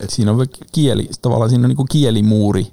Et 0.00 0.10
siinä 0.10 0.32
on 0.32 0.46
kieli, 0.72 1.10
tavallaan 1.22 1.50
siinä 1.50 1.64
on 1.68 1.74
niin 1.76 1.88
kielimuuri, 1.90 2.72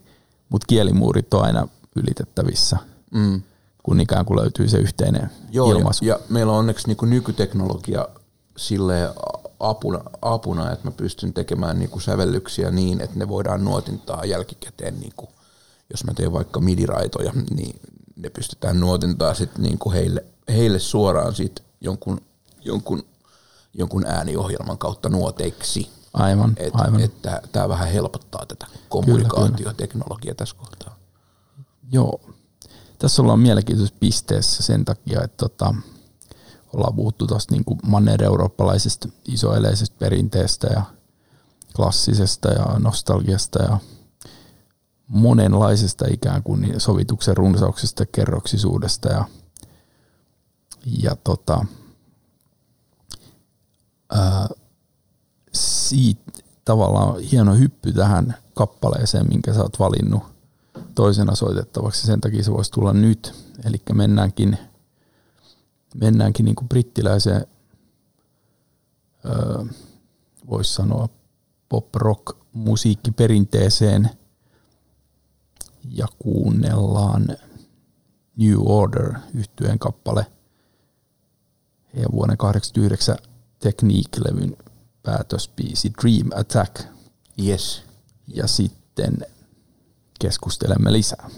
mutta 0.50 0.66
kielimuurit 0.68 1.34
on 1.34 1.44
aina 1.44 1.68
ylitettävissä, 1.96 2.78
mm, 3.12 3.42
kun 3.86 4.00
ikään 4.02 4.26
kuin 4.26 4.40
löytyy 4.40 4.68
se 4.68 4.78
yhteinen 4.78 5.30
joo, 5.52 5.72
ja, 5.72 5.78
ilmaisu. 5.78 6.06
ja 6.06 6.20
meillä 6.30 6.52
on 6.52 6.60
onneksi 6.60 6.88
niin 6.88 7.10
nykyteknologia 7.10 8.08
sille 8.58 9.14
apuna, 9.60 10.00
apuna, 10.22 10.72
että 10.72 10.88
mä 10.88 10.92
pystyn 10.92 11.34
tekemään 11.34 11.80
niin 11.80 12.02
sävellyksiä 12.02 12.72
niin, 12.72 13.02
että 13.02 13.20
ne 13.20 13.28
voidaan 13.28 13.66
nuotintaa 13.66 14.26
jälkikäteen, 14.26 15.00
niin 15.00 15.14
kuin, 15.16 15.30
jos 15.90 16.04
mä 16.04 16.14
teen 16.14 16.34
vaikka 16.34 16.60
midiraitoja, 16.60 17.34
niin 17.56 17.80
ne 18.16 18.30
pystytään 18.30 18.80
nuotintaa 18.80 19.34
sitten 19.34 19.64
niin 19.64 19.80
kuin 19.80 19.94
heille, 19.94 20.26
heille 20.48 20.80
suoraan 20.80 21.36
sit 21.36 21.64
jonkun, 21.82 22.22
jonkun, 22.62 23.06
jonkun 23.74 24.06
ääniohjelman 24.06 24.78
kautta 24.78 25.10
nuoteiksi. 25.10 25.90
Aivan, 26.14 26.54
Et, 26.58 26.74
aivan. 26.76 27.02
et 27.02 27.14
Tämä 27.52 27.70
vähän 27.70 27.88
helpottaa 27.88 28.46
tätä 28.46 28.68
kommunikaatioteknologiaa 28.90 30.36
tässä 30.36 30.56
kohtaa. 30.56 30.96
Joo. 31.92 32.35
Tässä 33.00 33.22
ollaan 33.22 33.40
mielenkiintoisessa 33.40 34.00
pisteessä 34.00 34.64
sen 34.64 34.86
takia, 34.86 35.24
että 35.24 35.38
tota, 35.38 35.76
ollaan 36.74 36.96
puhuttu 36.96 37.28
tuosta 37.28 37.56
niin 37.56 37.64
manner-eurooppalaisesta 37.88 39.10
isoeleisestä 39.28 39.96
perinteestä 40.00 40.68
ja 40.68 40.82
klassisesta 41.76 42.50
ja 42.50 42.80
nostalgiasta 42.80 43.64
ja 43.64 43.80
monenlaisesta 45.08 46.06
ikään 46.12 46.44
kuin 46.44 46.74
sovituksen 46.78 47.38
runsauksesta 47.38 48.06
kerroksisuudesta 48.06 49.10
ja, 49.10 49.26
ja 50.86 51.16
tota, 51.16 51.66
ää, 54.12 54.48
siitä 55.54 56.32
tavallaan 56.66 57.20
hieno 57.20 57.54
hyppy 57.56 57.94
tähän 57.94 58.38
kappaleeseen, 58.54 59.28
minkä 59.30 59.54
sä 59.54 59.62
oot 59.62 59.80
valinnut 59.80 60.35
toisena 60.96 61.36
soitettavaksi. 61.36 62.08
Sen 62.08 62.22
takia 62.22 62.44
se 62.44 62.52
voisi 62.52 62.72
tulla 62.72 62.94
nyt. 62.94 63.34
Eli 63.66 63.82
mennäänkin, 63.94 64.58
mennäänkin 65.96 66.46
niin 66.46 66.56
kuin 66.56 66.70
brittiläiseen, 66.70 67.46
öö, 69.26 69.66
voisi 70.50 70.74
sanoa 70.74 71.10
pop-rock 71.70 72.38
musiikkiperinteeseen 72.54 74.10
ja 75.90 76.08
kuunnellaan 76.20 77.28
New 78.38 78.58
Order 78.60 79.14
yhtyeen 79.34 79.80
kappale 79.80 80.26
ja 81.94 82.08
vuoden 82.12 82.38
89 82.38 83.18
Technique-levyn 83.60 84.58
päätöspiisi 85.04 85.94
Dream 86.02 86.30
Attack. 86.40 86.82
Yes. 87.46 87.84
Ja 88.28 88.48
sitten 88.48 89.18
keskustelemme 90.20 90.94
lisää. 90.94 91.30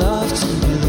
Love 0.00 0.32
to 0.32 0.46
believe 0.46 0.79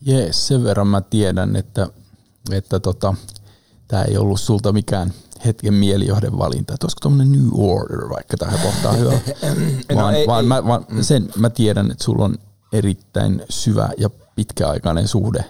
Jees, 0.00 0.46
sen 0.46 0.64
verran 0.64 0.86
mä 0.86 1.00
tiedän, 1.00 1.56
että, 1.56 1.88
että 2.50 2.80
tota, 2.80 3.14
tämä 3.88 4.02
ei 4.02 4.16
ollut 4.18 4.40
sulta 4.40 4.72
mikään 4.72 5.12
hetken 5.44 5.74
mielijohdevalinta, 5.74 6.74
että 6.74 6.84
olisiko 6.86 7.00
tuommoinen 7.00 7.32
New 7.32 7.48
Order 7.70 8.08
vaikka 8.08 8.36
tähän 8.36 8.60
kohtaan 8.60 8.98
hyvä. 8.98 9.10
vaan, 9.94 10.14
ei- 10.14 10.26
vaan, 10.26 10.44
ei. 10.44 10.48
mä, 10.48 10.64
vaan 10.66 10.86
sen 11.00 11.30
mä 11.36 11.50
tiedän, 11.50 11.90
että 11.90 12.04
sulla 12.04 12.24
on 12.24 12.38
erittäin 12.72 13.42
syvä 13.50 13.90
ja 13.98 14.10
pitkäaikainen 14.36 15.08
suhde 15.08 15.44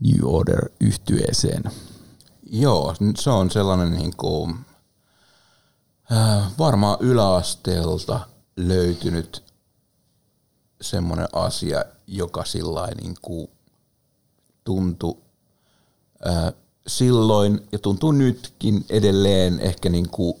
New 0.00 0.34
Order 0.34 0.68
yhtyeeseen. 0.80 1.62
Joo, 2.50 2.94
se 3.16 3.30
on 3.30 3.50
sellainen 3.50 3.92
niin 3.92 4.16
kuin, 4.16 4.54
äh, 6.12 6.42
varmaan 6.58 6.98
yläasteelta 7.00 8.20
löytynyt 8.56 9.44
semmoinen 10.80 11.28
asia, 11.32 11.84
joka 12.06 12.44
sillä 12.44 12.88
niin 13.00 13.14
kuin 13.22 13.48
tuntui 14.66 15.16
äh, 16.26 16.52
silloin 16.86 17.60
ja 17.72 17.78
tuntuu 17.78 18.12
nytkin 18.12 18.84
edelleen 18.90 19.60
ehkä 19.60 19.88
niin 19.88 20.08
kuin 20.08 20.34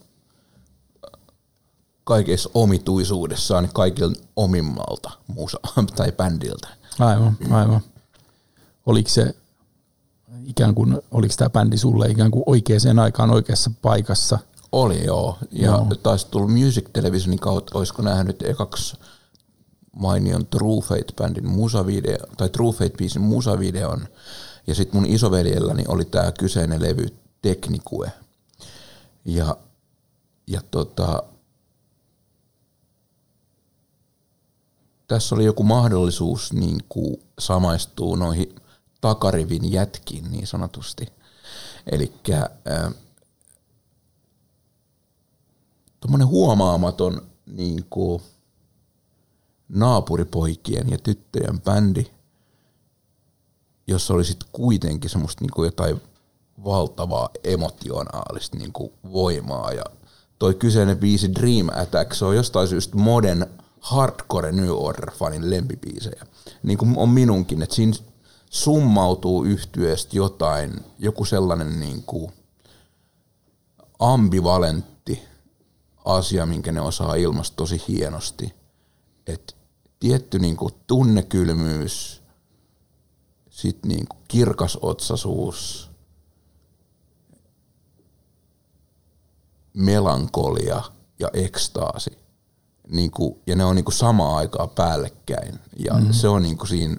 kaikessa 2.04 2.50
omituisuudessaan 2.54 3.64
niin 3.64 3.74
kaikilla 3.74 4.14
omimmalta 4.36 5.10
musa 5.26 5.58
tai 5.96 6.12
bändiltä. 6.12 6.68
Aivan, 6.98 7.36
aivan. 7.50 7.80
Oliko 8.86 9.08
se 9.08 9.34
ikään 10.44 10.74
kuin, 10.74 10.98
oliko 11.10 11.34
tämä 11.36 11.50
bändi 11.50 11.78
sulle 11.78 12.08
ikään 12.08 12.30
kuin 12.30 12.42
oikeaan 12.46 12.98
aikaan 12.98 13.30
oikeassa 13.30 13.70
paikassa? 13.82 14.38
Oli 14.72 15.04
joo. 15.04 15.38
Ja 15.52 15.66
joo. 15.66 15.86
taisi 16.02 16.26
tullut 16.30 16.52
Music 16.52 16.86
Televisionin 16.92 17.38
kautta, 17.38 17.78
olisiko 17.78 18.02
nähnyt 18.02 18.42
ekaksi 18.42 18.96
mainion 19.96 20.46
True 20.46 20.80
Fate-bändin 20.80 21.48
musavideo, 21.48 22.26
tai 22.36 22.48
True 22.48 22.72
Fate-biisin 22.72 23.22
musavideon. 23.22 24.08
Ja 24.66 24.74
sitten 24.74 25.00
mun 25.00 25.10
isoveljelläni 25.10 25.84
oli 25.88 26.04
tämä 26.04 26.32
kyseinen 26.32 26.82
levy 26.82 27.06
Technicue. 27.42 28.12
Ja, 29.24 29.56
ja 30.46 30.60
tota, 30.70 31.22
tässä 35.08 35.34
oli 35.34 35.44
joku 35.44 35.62
mahdollisuus 35.62 36.52
niin 36.52 36.78
samaistua 37.38 38.16
noihin 38.16 38.54
takarivin 39.00 39.72
jätkiin 39.72 40.30
niin 40.30 40.46
sanotusti. 40.46 41.06
Eli 41.92 42.12
tuommoinen 46.00 46.28
huomaamaton 46.28 47.22
niin 47.46 47.86
kuin, 47.90 48.22
naapuripoikien 49.68 50.90
ja 50.90 50.98
tyttöjen 50.98 51.60
bändi, 51.60 52.06
jossa 53.86 54.14
oli 54.14 54.24
sitten 54.24 54.48
kuitenkin 54.52 55.10
semmoista 55.10 55.44
niin 55.44 55.52
kuin 55.54 55.66
jotain 55.66 56.00
valtavaa 56.64 57.28
emotionaalista 57.44 58.58
niin 58.58 58.72
kuin 58.72 58.92
voimaa. 59.12 59.72
Ja 59.72 59.84
toi 60.38 60.54
kyseinen 60.54 60.98
biisi 60.98 61.34
Dream 61.34 61.68
Attack, 61.82 62.14
se 62.14 62.24
on 62.24 62.36
jostain 62.36 62.68
syystä 62.68 62.96
modern 62.96 63.46
hardcore 63.80 64.52
New 64.52 64.70
Order-fanin 64.70 65.50
lempibiisejä. 65.50 66.26
Niin 66.62 66.78
kuin 66.78 66.98
on 66.98 67.08
minunkin, 67.08 67.62
että 67.62 67.74
siinä 67.74 67.92
summautuu 68.50 69.44
yhtyeestä 69.44 70.16
jotain, 70.16 70.84
joku 70.98 71.24
sellainen 71.24 71.80
niin 71.80 72.02
kuin 72.02 72.32
ambivalentti 73.98 75.22
asia, 76.04 76.46
minkä 76.46 76.72
ne 76.72 76.80
osaa 76.80 77.14
ilmaista 77.14 77.56
tosi 77.56 77.82
hienosti. 77.88 78.54
Et 79.26 79.55
tietty 80.00 80.38
niinku 80.38 80.70
tunnekylmyys, 80.86 82.22
sit 83.50 83.86
niinku 83.86 84.16
kirkasotsaisuus, 84.28 85.90
melankolia 89.76 90.82
ja 91.18 91.30
ekstaasi. 91.32 92.18
Niinku, 92.88 93.42
ja 93.46 93.56
ne 93.56 93.64
on 93.64 93.76
niinku 93.76 93.90
samaan 93.90 94.36
aikaan 94.36 94.68
päällekkäin. 94.68 95.58
Ja 95.78 95.94
mm-hmm. 95.94 96.12
se 96.12 96.28
on 96.28 96.42
niinku 96.42 96.66
siinä 96.66 96.96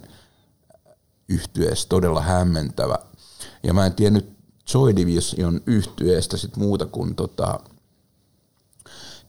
yhtyeessä 1.30 1.90
todella 1.90 2.22
hämmentävä. 2.22 2.98
Ja 3.64 3.74
mä 3.74 3.86
en 3.86 3.94
tiennyt 3.94 4.38
Joy 4.74 4.96
Division 4.96 5.62
yhtyeestä 5.66 6.38
sit 6.38 6.58
muuta 6.58 6.86
kuin 6.86 7.16
tota, 7.16 7.60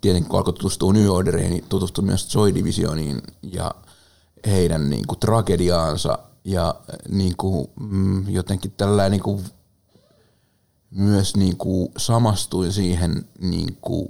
tietenkin 0.00 0.30
kun 0.30 0.38
alkoi 0.38 0.52
tutustua 0.52 0.92
New 0.92 1.08
Orderiin, 1.08 1.50
niin 1.50 1.64
tutustui 1.68 2.04
myös 2.04 2.34
Joy 2.34 2.54
Divisioniin 2.54 3.22
ja 3.42 3.70
heidän 4.46 4.90
niin 4.90 5.06
kuin, 5.06 5.18
tragediaansa 5.18 6.18
ja 6.44 6.74
niin 7.08 7.36
kuin, 7.36 7.68
mm, 7.80 8.28
jotenkin 8.28 8.72
tällä 8.76 9.08
niin 9.08 9.22
kuin, 9.22 9.44
myös 10.90 11.36
niin 11.36 11.56
kuin, 11.56 11.88
samastuin 11.96 12.72
siihen 12.72 13.24
niin 13.40 13.78
kuin, 13.80 14.08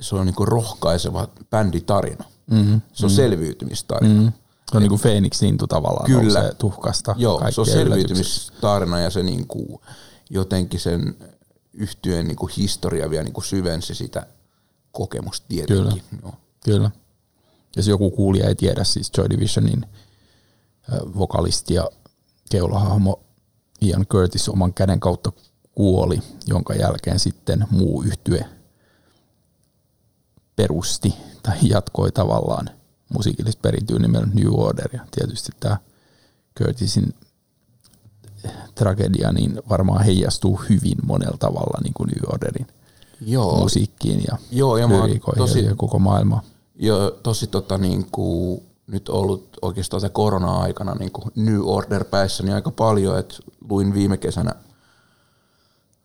se 0.00 0.16
on 0.16 0.26
niin 0.26 0.34
kuin, 0.34 0.48
rohkaiseva 0.48 1.28
bänditarina. 1.50 2.24
Mm-hmm. 2.50 2.80
Se 2.92 3.06
on 3.06 3.10
mm-hmm. 3.10 3.16
selviytymistarina. 3.16 4.14
Mm-hmm. 4.14 4.32
Se 4.70 4.76
on 4.76 4.82
niin 4.82 4.90
kuin 4.90 5.00
Phoenix 5.00 5.42
Lintu 5.42 5.66
tavallaan 5.66 6.06
Kyllä. 6.06 6.22
nousee 6.22 6.54
tuhkasta. 6.54 7.14
Joo, 7.18 7.50
se 7.50 7.60
on 7.60 7.66
selviytymistarina 7.66 9.00
ja 9.00 9.10
se 9.10 9.22
niinku, 9.22 9.80
jotenkin 10.30 10.80
sen 10.80 11.16
yhtyeen 11.72 12.28
niinku 12.28 12.50
historia 12.56 13.10
vielä 13.10 13.24
niinku 13.24 13.40
syvensi 13.40 13.94
sitä 13.94 14.26
kokemusta 14.92 15.46
tietenkin. 15.48 16.02
Joo. 16.22 16.34
Kyllä. 16.64 16.90
Jos 17.76 17.88
joku 17.88 18.10
kuulija 18.10 18.48
ei 18.48 18.54
tiedä, 18.54 18.84
siis 18.84 19.12
Joy 19.16 19.30
Divisionin 19.30 19.86
vokalisti 21.18 21.74
ja 21.74 21.90
keulahahmo 22.50 23.20
Ian 23.82 24.06
Curtis 24.06 24.48
oman 24.48 24.74
käden 24.74 25.00
kautta 25.00 25.32
kuoli, 25.74 26.22
jonka 26.46 26.74
jälkeen 26.74 27.18
sitten 27.18 27.66
muu 27.70 28.02
yhtye 28.02 28.44
perusti 30.56 31.14
tai 31.42 31.56
jatkoi 31.62 32.12
tavallaan 32.12 32.70
musiikillista 33.14 33.60
perintyä 33.62 33.98
nimellä 33.98 34.28
New 34.34 34.60
Order 34.60 34.88
ja 34.92 35.06
tietysti 35.10 35.52
tämä 35.60 35.76
Curtisin 36.58 37.14
tragedia 38.74 39.32
niin 39.32 39.60
varmaan 39.68 40.04
heijastuu 40.04 40.60
hyvin 40.68 40.98
monella 41.02 41.36
tavalla 41.38 41.80
niin 41.82 41.94
kuin 41.94 42.08
New 42.08 42.32
Orderin 42.34 42.66
Joo, 43.20 43.56
musiikkiin 43.58 44.22
ja, 44.30 44.38
Joo, 44.50 44.76
ja 44.76 44.88
tosi- 45.36 45.64
ja 45.64 45.74
koko 45.74 45.98
maailmaan. 45.98 46.42
jo, 46.74 47.18
tosi 47.22 47.46
tota, 47.46 47.78
niinku, 47.78 48.62
nyt 48.86 49.08
ollut 49.08 49.56
oikeastaan 49.62 50.00
se 50.00 50.08
korona-aikana 50.08 50.94
niinku 50.94 51.22
New 51.36 51.60
Order 51.64 52.04
päissäni 52.04 52.52
aika 52.52 52.70
paljon, 52.70 53.18
että 53.18 53.34
luin 53.70 53.94
viime 53.94 54.16
kesänä 54.16 54.54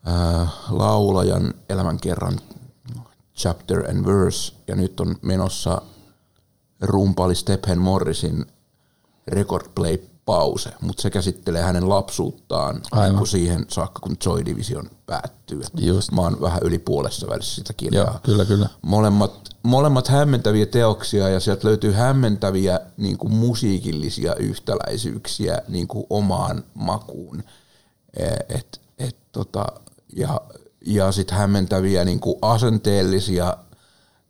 ää, 0.05 0.47
laulajan 0.69 1.53
elämänkerran 1.69 2.39
Chapter 3.37 3.89
and 3.89 4.05
Verse, 4.05 4.53
ja 4.67 4.75
nyt 4.75 4.99
on 4.99 5.15
menossa 5.21 5.81
rumpali 6.81 7.35
Stephen 7.35 7.79
Morrisin 7.79 8.45
Record 9.27 9.65
Play 9.75 9.97
pause, 10.25 10.69
mutta 10.81 11.01
se 11.01 11.09
käsittelee 11.09 11.61
hänen 11.61 11.89
lapsuuttaan 11.89 12.81
Aivan. 12.91 13.09
niin 13.09 13.17
kuin 13.17 13.27
siihen 13.27 13.65
saakka, 13.67 13.99
kun 13.99 14.17
Joy 14.25 14.45
Division 14.45 14.89
päättyy. 15.05 15.61
Just. 15.77 16.11
Mä 16.11 16.21
oon 16.21 16.41
vähän 16.41 16.59
yli 16.63 16.79
puolessa 16.79 17.27
välissä 17.27 17.55
sitä 17.55 17.73
Joo, 17.73 17.77
kirjaa 17.77 18.19
kyllä, 18.23 18.45
kyllä. 18.45 18.69
molemmat, 18.81 19.49
molemmat 19.63 20.07
hämmentäviä 20.07 20.65
teoksia 20.65 21.29
ja 21.29 21.39
sieltä 21.39 21.67
löytyy 21.67 21.91
hämmentäviä 21.91 22.79
niin 22.97 23.17
kuin 23.17 23.33
musiikillisia 23.33 24.35
yhtäläisyyksiä 24.35 25.61
niin 25.67 25.87
kuin 25.87 26.05
omaan 26.09 26.63
makuun. 26.73 27.43
Eh, 28.17 28.37
Et, 28.49 28.81
et, 28.99 29.17
tota, 29.31 29.65
ja 30.15 30.41
ja 30.85 31.11
sitten 31.11 31.37
hämmentäviä 31.37 32.05
niin 32.05 32.19
kuin 32.19 32.35
asenteellisia 32.41 33.57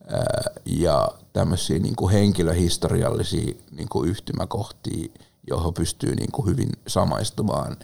ää, 0.07 0.43
ja 0.65 1.07
tämmöisiä 1.33 1.79
niin 1.79 1.95
kuin 1.95 2.13
henkilöhistoriallisia 2.13 3.53
niin 3.71 3.89
kuin 3.89 4.09
yhtymäkohtia, 4.09 5.07
johon 5.47 5.73
pystyy 5.73 6.15
niin 6.15 6.31
kuin 6.31 6.47
hyvin 6.47 6.69
samaistumaan. 6.87 7.77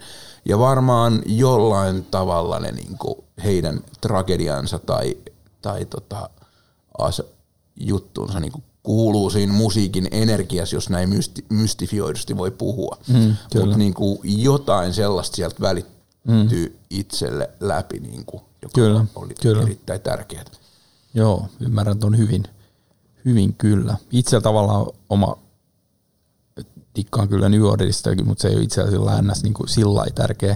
Ja 0.45 0.59
varmaan 0.59 1.21
jollain 1.25 2.05
tavalla 2.05 2.59
ne 2.59 2.71
niin 2.71 2.97
kuin 2.97 3.15
heidän 3.43 3.81
tragediansa 4.01 4.79
tai, 4.79 5.17
tai 5.61 5.85
tota, 5.85 6.29
as, 6.97 7.21
juttuunsa 7.75 8.39
niin 8.39 8.51
kuin 8.51 8.63
kuuluu 8.83 9.29
siinä 9.29 9.53
musiikin 9.53 10.07
energiassa, 10.11 10.75
jos 10.75 10.89
näin 10.89 11.09
mysti, 11.09 11.45
mystifioidusti 11.49 12.37
voi 12.37 12.51
puhua. 12.51 12.97
Mm. 13.07 13.35
Mutta 13.59 13.77
niin 13.77 13.93
kuin 13.93 14.19
jotain 14.23 14.93
sellaista 14.93 15.35
sieltä 15.35 15.61
välittyy 15.61 16.69
mm. 16.69 16.79
itselle 16.89 17.49
läpi, 17.59 17.99
niin 17.99 18.25
kuin, 18.25 18.43
joka 18.61 18.73
Kyllä, 18.73 19.05
oli 19.15 19.33
kyllä. 19.41 19.61
erittäin 19.61 20.01
tärkeää. 20.01 20.45
Joo, 21.13 21.47
ymmärrän 21.59 21.99
ton 21.99 22.17
hyvin, 22.17 22.43
hyvin 23.25 23.53
kyllä. 23.53 23.97
Itse 24.11 24.41
tavallaan 24.41 24.85
oma, 25.09 25.37
tikkaan 26.93 27.29
kyllä 27.29 27.49
New 27.49 27.63
Orderistakin, 27.63 28.27
mutta 28.27 28.41
se 28.41 28.47
ei 28.47 28.55
ole 28.55 28.63
itse 28.63 28.81
asiassa 28.81 29.21
ns. 29.21 29.43
Niin 29.43 29.53
kuin 29.53 29.69
sillä 29.69 30.05
tärkeä 30.15 30.55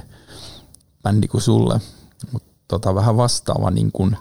bändi 1.04 1.28
kuin 1.28 1.42
sulle. 1.42 1.82
Mutta 2.32 2.50
tota, 2.68 2.96
vähän 2.96 3.18
vastaava 3.18 3.72
niin 3.72 3.92
kuin 3.92 4.18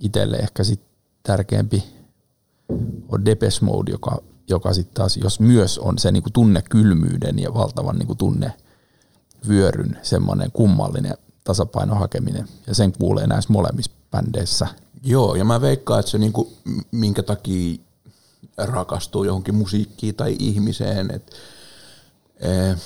itselle 0.00 0.36
ehkä 0.36 0.64
sit 0.64 0.80
tärkeämpi 1.22 1.84
on 3.08 3.24
Depeche 3.24 3.64
Mode, 3.64 3.90
joka 3.90 4.22
joka 4.48 4.74
sitten 4.74 4.94
taas, 4.94 5.16
jos 5.16 5.40
myös 5.40 5.78
on 5.78 5.98
se 5.98 6.12
niin 6.12 6.22
kuin 6.22 6.32
tunnekylmyyden 6.32 7.38
ja 7.38 7.54
valtavan 7.54 7.96
niin 7.96 8.06
kuin 8.06 8.18
tunnevyöryn 8.18 9.98
semmoinen 10.02 10.52
kummallinen 10.52 11.16
tasapainon 11.44 11.98
hakeminen, 11.98 12.48
ja 12.66 12.74
sen 12.74 12.92
kuulee 12.92 13.26
näissä 13.26 13.52
molemmissa 13.52 13.90
bändeissä. 14.10 14.66
Joo, 15.02 15.34
ja 15.34 15.44
mä 15.44 15.60
veikkaan, 15.60 16.00
että 16.00 16.10
se 16.10 16.18
niinku, 16.18 16.52
minkä 16.90 17.22
takia 17.22 17.80
rakastuu 18.56 19.24
johonkin 19.24 19.54
musiikkiin 19.54 20.14
tai 20.14 20.36
ihmiseen, 20.38 21.10
että 21.10 21.36
eh, 22.40 22.76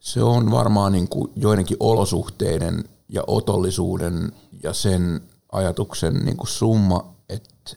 se 0.00 0.22
on 0.22 0.50
varmaan 0.50 0.92
niinku 0.92 1.32
joidenkin 1.36 1.76
olosuhteiden 1.80 2.84
ja 3.08 3.22
otollisuuden 3.26 4.32
ja 4.62 4.72
sen 4.72 5.20
ajatuksen 5.52 6.14
niinku 6.14 6.46
summa, 6.46 7.14
että 7.28 7.76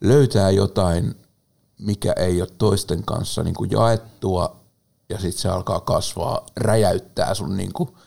löytää 0.00 0.50
jotain, 0.50 1.14
mikä 1.78 2.12
ei 2.12 2.40
ole 2.40 2.50
toisten 2.58 3.04
kanssa 3.04 3.42
niinku 3.42 3.64
jaettua, 3.64 4.56
ja 5.08 5.18
sitten 5.18 5.42
se 5.42 5.48
alkaa 5.48 5.80
kasvaa, 5.80 6.46
räjäyttää 6.56 7.34
sun 7.34 7.56
niinku 7.56 7.98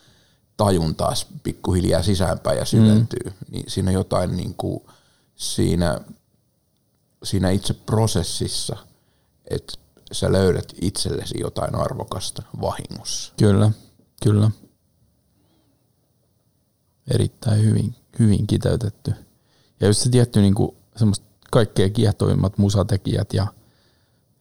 tajuntaa 0.58 1.14
pikkuhiljaa 1.44 2.04
sisäänpäin 2.04 2.58
ja 2.58 2.66
syventyy. 2.66 3.24
Mm. 3.26 3.32
Niin 3.52 3.64
siinä 3.68 3.92
jotain 3.92 4.38
niinku 4.38 4.90
siinä, 5.36 6.00
siinä 7.24 7.50
itse 7.50 7.74
prosessissa, 7.74 8.78
että 9.50 9.74
sä 10.12 10.32
löydät 10.32 10.74
itsellesi 10.82 11.40
jotain 11.40 11.76
arvokasta 11.76 12.44
vahingossa. 12.62 13.34
Kyllä, 13.40 13.72
kyllä. 14.24 14.52
Erittäin 17.14 17.64
hyvin, 17.64 17.96
hyvin 18.20 18.48
kiteytetty. 18.48 19.14
Ja 19.80 19.88
just 19.88 20.02
se 20.02 20.10
tietty 20.10 20.42
niin 20.42 20.56
kuin, 20.56 20.76
semmoista 20.96 21.26
kaikkein 21.52 21.94
kiehtovimmat 21.94 22.58
musatekijät 22.58 23.34
ja, 23.34 23.48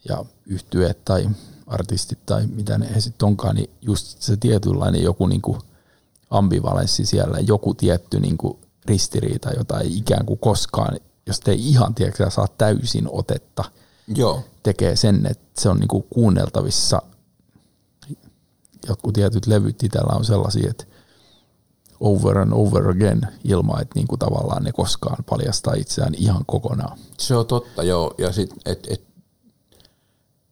ja 0.08 0.24
yhtyeet 0.46 1.04
tai 1.04 1.30
artistit 1.66 2.26
tai 2.26 2.46
mitä 2.46 2.78
ne 2.78 3.00
sitten 3.00 3.26
onkaan, 3.26 3.56
niin 3.56 3.70
just 3.82 4.22
se 4.22 4.36
tietynlainen 4.36 5.02
joku 5.02 5.26
niin 5.26 5.42
kuin 5.42 5.60
ambivalenssi 6.30 7.06
siellä, 7.06 7.38
joku 7.38 7.74
tietty 7.74 8.20
niin 8.20 8.38
kuin 8.38 8.58
ristiriita, 8.84 9.50
jota 9.50 9.80
ei 9.80 9.96
ikään 9.96 10.26
kuin 10.26 10.38
koskaan, 10.38 10.96
jos 11.26 11.40
te 11.40 11.50
ei 11.50 11.68
ihan 11.68 11.94
tiedätkö, 11.94 12.30
saa 12.30 12.48
täysin 12.58 13.08
otetta, 13.12 13.64
Joo, 14.14 14.44
tekee 14.62 14.96
sen, 14.96 15.26
että 15.26 15.60
se 15.60 15.68
on 15.68 15.76
niin 15.76 15.88
kuin 15.88 16.04
kuunneltavissa. 16.10 17.02
Jotkut 18.88 19.14
tietyt 19.14 19.46
levyt 19.46 19.82
itsellä 19.82 20.16
on 20.16 20.24
sellaisia, 20.24 20.70
että 20.70 20.84
over 22.00 22.38
and 22.38 22.52
over 22.52 22.90
again 22.90 23.20
ilman, 23.44 23.82
että 23.82 23.98
niin 23.98 24.06
kuin 24.06 24.18
tavallaan 24.18 24.62
ne 24.62 24.72
koskaan 24.72 25.24
paljastaa 25.24 25.74
itseään 25.74 26.14
ihan 26.14 26.44
kokonaan. 26.46 26.98
se 27.18 27.36
on 27.36 27.46
totta, 27.46 27.82
joo. 27.82 28.14
Ja 28.18 28.32
sit, 28.32 28.50
et, 28.66 28.86
et, 28.90 29.02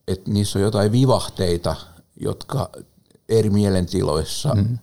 et 0.08 0.26
niissä 0.26 0.58
on 0.58 0.62
jotain 0.62 0.92
vivahteita, 0.92 1.76
jotka 2.20 2.70
eri 3.28 3.50
mielentiloissa 3.50 4.54
mm. 4.54 4.78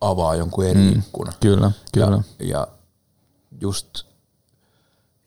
avaa 0.00 0.34
jonkun 0.34 0.66
eri 0.66 0.80
mm. 0.80 0.98
ikkunan. 0.98 1.34
Kyllä, 1.40 1.72
kyllä. 1.92 2.22
Ja, 2.38 2.46
ja 2.46 2.66
just 3.60 4.09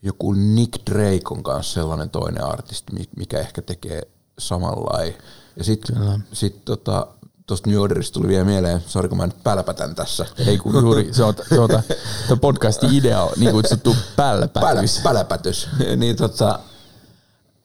joku 0.04 0.34
Nick 0.34 0.86
Drake 0.92 1.22
on 1.32 1.44
kanssa 1.44 1.74
sellainen 1.74 2.10
toinen 2.10 2.44
artisti, 2.44 2.94
mi- 2.94 3.10
mikä 3.18 3.40
ehkä 3.40 3.62
tekee 3.62 4.02
samanlainen. 4.40 5.16
Ja 5.56 5.64
sitten 5.64 5.96
sit 6.34 6.66
tota, 6.66 7.08
tuosta 7.48 7.70
New 7.70 7.80
Orderista 7.80 8.14
tuli 8.14 8.28
vielä 8.28 8.46
mieleen, 8.46 8.82
sori 8.88 9.10
kun 9.10 9.18
mä 9.18 9.26
nyt 9.26 9.44
pälpätän 9.44 9.96
tässä. 9.96 10.26
Ei 10.48 10.58
kun 10.58 10.74
juuri, 10.82 11.14
se 11.14 11.24
on, 11.24 11.34
se 11.50 11.60
on 11.60 11.70
tämä 11.70 12.38
podcastin 12.42 12.94
idea 12.94 13.24
on 13.24 13.32
niin 13.38 13.52
kutsuttu 13.52 13.96
pälpätys. 14.16 15.00
Pälä, 15.00 15.04
päläpätys. 15.04 15.68
niin 15.98 16.16
tota, 16.16 16.60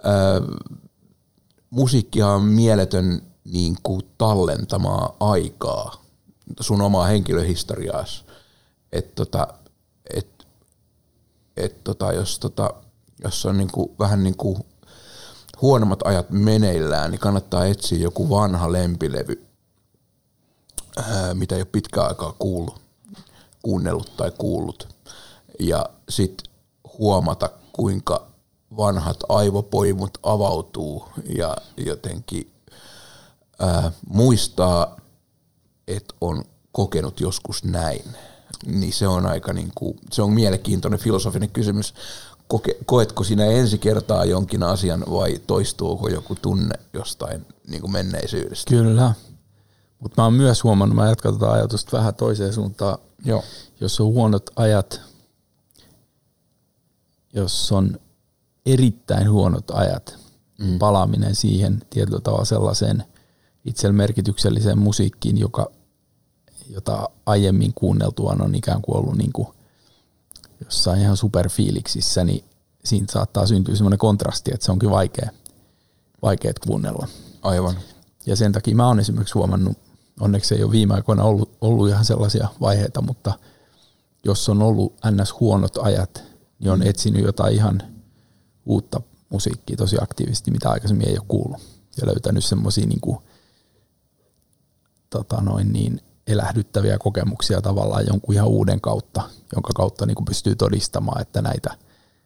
ö, 0.07 0.57
musiikkia 1.70 2.28
on 2.28 2.43
mieletön 2.43 3.22
niin 3.45 3.76
kuin 3.82 4.03
tallentamaa 4.18 5.16
aikaa 5.20 6.03
sun 6.61 6.80
omaa 6.80 7.07
henkilöhistoriaas. 7.07 8.24
Että 8.93 9.12
tota, 9.14 9.49
et 11.61 11.85
tota, 11.85 12.13
jos, 12.13 12.39
tota, 12.39 12.75
jos 13.25 13.47
on 13.47 13.59
niin 13.59 13.71
kuin, 13.73 13.91
vähän 13.99 14.25
niin 14.25 14.37
kuin 14.37 14.59
huonommat 15.63 16.01
ajat 16.05 16.31
meneillään, 16.31 17.11
niin 17.11 17.21
kannattaa 17.21 17.67
etsiä 17.67 17.99
joku 17.99 18.31
vanha 18.31 18.73
lempilevy, 18.73 19.47
ää, 20.97 21.35
mitä 21.35 21.55
ei 21.55 21.61
ole 21.61 21.69
pitkään 21.73 22.09
aikaa 22.09 22.35
kuullut, 22.39 22.81
kuunnellut 23.63 24.17
tai 24.17 24.33
kuullut. 24.39 24.89
Ja 25.61 25.87
sitten 26.09 26.53
huomata, 26.99 27.51
kuinka 27.73 28.27
vanhat 28.77 29.17
aivopoimut 29.29 30.19
avautuu 30.23 31.09
ja 31.37 31.57
jotenkin 31.77 32.53
ää, 33.59 33.93
muistaa, 34.09 34.97
että 35.89 36.15
on 36.21 36.45
kokenut 36.73 37.21
joskus 37.21 37.65
näin. 37.65 38.05
Niin 38.67 38.93
se 38.93 39.09
on 39.09 39.27
aika 39.27 39.53
niin 39.53 39.73
kuin, 39.75 39.99
se 40.13 40.23
on 40.23 40.33
mielenkiintoinen 40.33 41.01
filosofinen 41.01 41.51
kysymys. 41.51 41.95
Koke, 42.49 42.77
koetko 42.87 43.25
sinä 43.25 43.45
ensi 43.45 43.79
kertaa 43.79 44.25
jonkin 44.25 44.63
asian 44.63 45.05
vai 45.11 45.41
toistuuko 45.47 46.09
joku 46.09 46.35
tunne 46.35 46.75
jostain 46.93 47.47
niin 47.69 47.81
kuin 47.81 47.93
menneisyydestä? 47.93 48.69
Kyllä. 48.69 49.15
Mutta 49.99 50.23
mä 50.23 50.27
oon 50.27 50.35
myös 50.35 50.65
huomannut, 50.65 50.97
mä 50.97 51.09
jatkan 51.09 51.35
tätä 51.35 51.53
ajatusta 51.53 51.97
vähän 51.97 52.15
toiseen 52.15 52.53
suuntaan. 52.53 52.99
Joo. 53.25 53.45
Jos 53.81 54.01
on 54.01 54.07
huonot 54.07 54.51
ajat, 54.57 55.01
jos 57.33 57.73
on 57.73 58.01
erittäin 58.67 59.31
huonot 59.31 59.71
ajat, 59.71 60.19
mm. 60.59 60.79
palaaminen 60.79 61.35
siihen 61.35 61.83
tietyllä 61.91 62.21
tavalla 62.21 62.45
sellaiseen 62.45 63.05
itsellä 63.65 63.93
merkitykselliseen 63.93 64.79
musiikkiin, 64.79 65.39
joka, 65.39 65.71
jota 66.69 67.09
aiemmin 67.27 67.73
kuunneltuaan 67.75 68.43
on 68.43 68.55
ikään 68.55 68.83
kuin 68.83 68.97
ollut 68.97 69.16
niin 69.16 69.33
kuin 69.33 69.49
jossain 70.64 71.01
ihan 71.01 71.16
superfiiliksissä, 71.16 72.25
niin 72.25 72.45
siinä 72.85 73.07
saattaa 73.11 73.47
syntyä 73.47 73.77
semmoinen 73.77 73.99
kontrasti, 73.99 74.51
että 74.55 74.66
se 74.66 74.73
onkin 74.73 74.91
vaikea, 74.91 75.31
vaikea 76.23 76.53
kuunnella. 76.66 77.09
Aivan. 77.43 77.75
Ja 78.27 78.37
sen 78.37 78.53
takia 78.53 78.77
mä 78.77 78.87
oon 78.87 79.01
esimerkiksi 79.01 79.35
huomannut, 79.35 79.79
onneksi 80.21 80.55
ei 80.55 80.62
ole 80.62 80.73
viime 80.73 80.95
aikoina 80.95 81.23
ollut, 81.23 81.57
ollut 81.61 81.89
ihan 81.89 82.05
sellaisia 82.05 82.49
vaiheita, 82.61 83.03
mutta 83.03 83.33
jos 84.25 84.49
on 84.49 84.62
ollut 84.62 84.95
ns. 85.11 85.41
huonot 85.41 85.77
ajat, 85.77 86.23
niin 86.59 86.71
on 86.71 86.83
etsinyt 86.83 87.25
jotain 87.25 87.55
ihan 87.55 87.83
uutta 88.66 89.01
musiikkia 89.29 89.77
tosi 89.77 89.97
aktiivisesti, 90.01 90.51
mitä 90.51 90.71
aikaisemmin 90.71 91.09
ei 91.09 91.19
ole 91.19 91.25
kuullut. 91.29 91.61
Ja 92.01 92.07
löytänyt 92.07 92.45
semmoisia 92.45 92.87
niin 92.87 93.01
kuin, 93.01 93.19
tota 95.11 95.41
noin 95.41 95.73
niin, 95.73 96.01
elähdyttäviä 96.29 96.99
kokemuksia 96.99 97.62
tavallaan 97.62 98.07
jonkun 98.07 98.35
ihan 98.35 98.49
uuden 98.49 98.81
kautta, 98.81 99.22
jonka 99.55 99.72
kautta 99.74 100.07
niin 100.07 100.14
kuin 100.14 100.24
pystyy 100.24 100.57
todistamaan, 100.57 101.22
että 101.22 101.43
näitä 101.43 101.74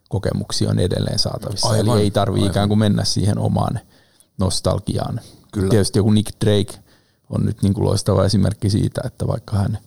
kokemuksia 0.09 0.71
on 0.71 0.79
edelleen 0.79 1.19
saatavissa. 1.19 1.69
Aivan, 1.69 1.95
Eli 1.97 2.03
ei 2.03 2.11
tarvitse 2.11 2.47
ikään 2.47 2.69
kuin 2.69 2.79
mennä 2.79 3.05
siihen 3.05 3.39
omaan 3.39 3.81
nostalgiaan. 4.39 5.21
Kyllä. 5.53 5.69
Tietysti 5.69 5.99
joku 5.99 6.11
Nick 6.11 6.41
Drake 6.45 6.83
on 7.31 7.47
nyt 7.47 7.63
niin 7.63 7.75
kuin 7.75 7.85
loistava 7.85 8.25
esimerkki 8.25 8.71
siitä, 8.71 9.01
että 9.05 9.27
vaikka 9.27 9.57
hän 9.57 9.79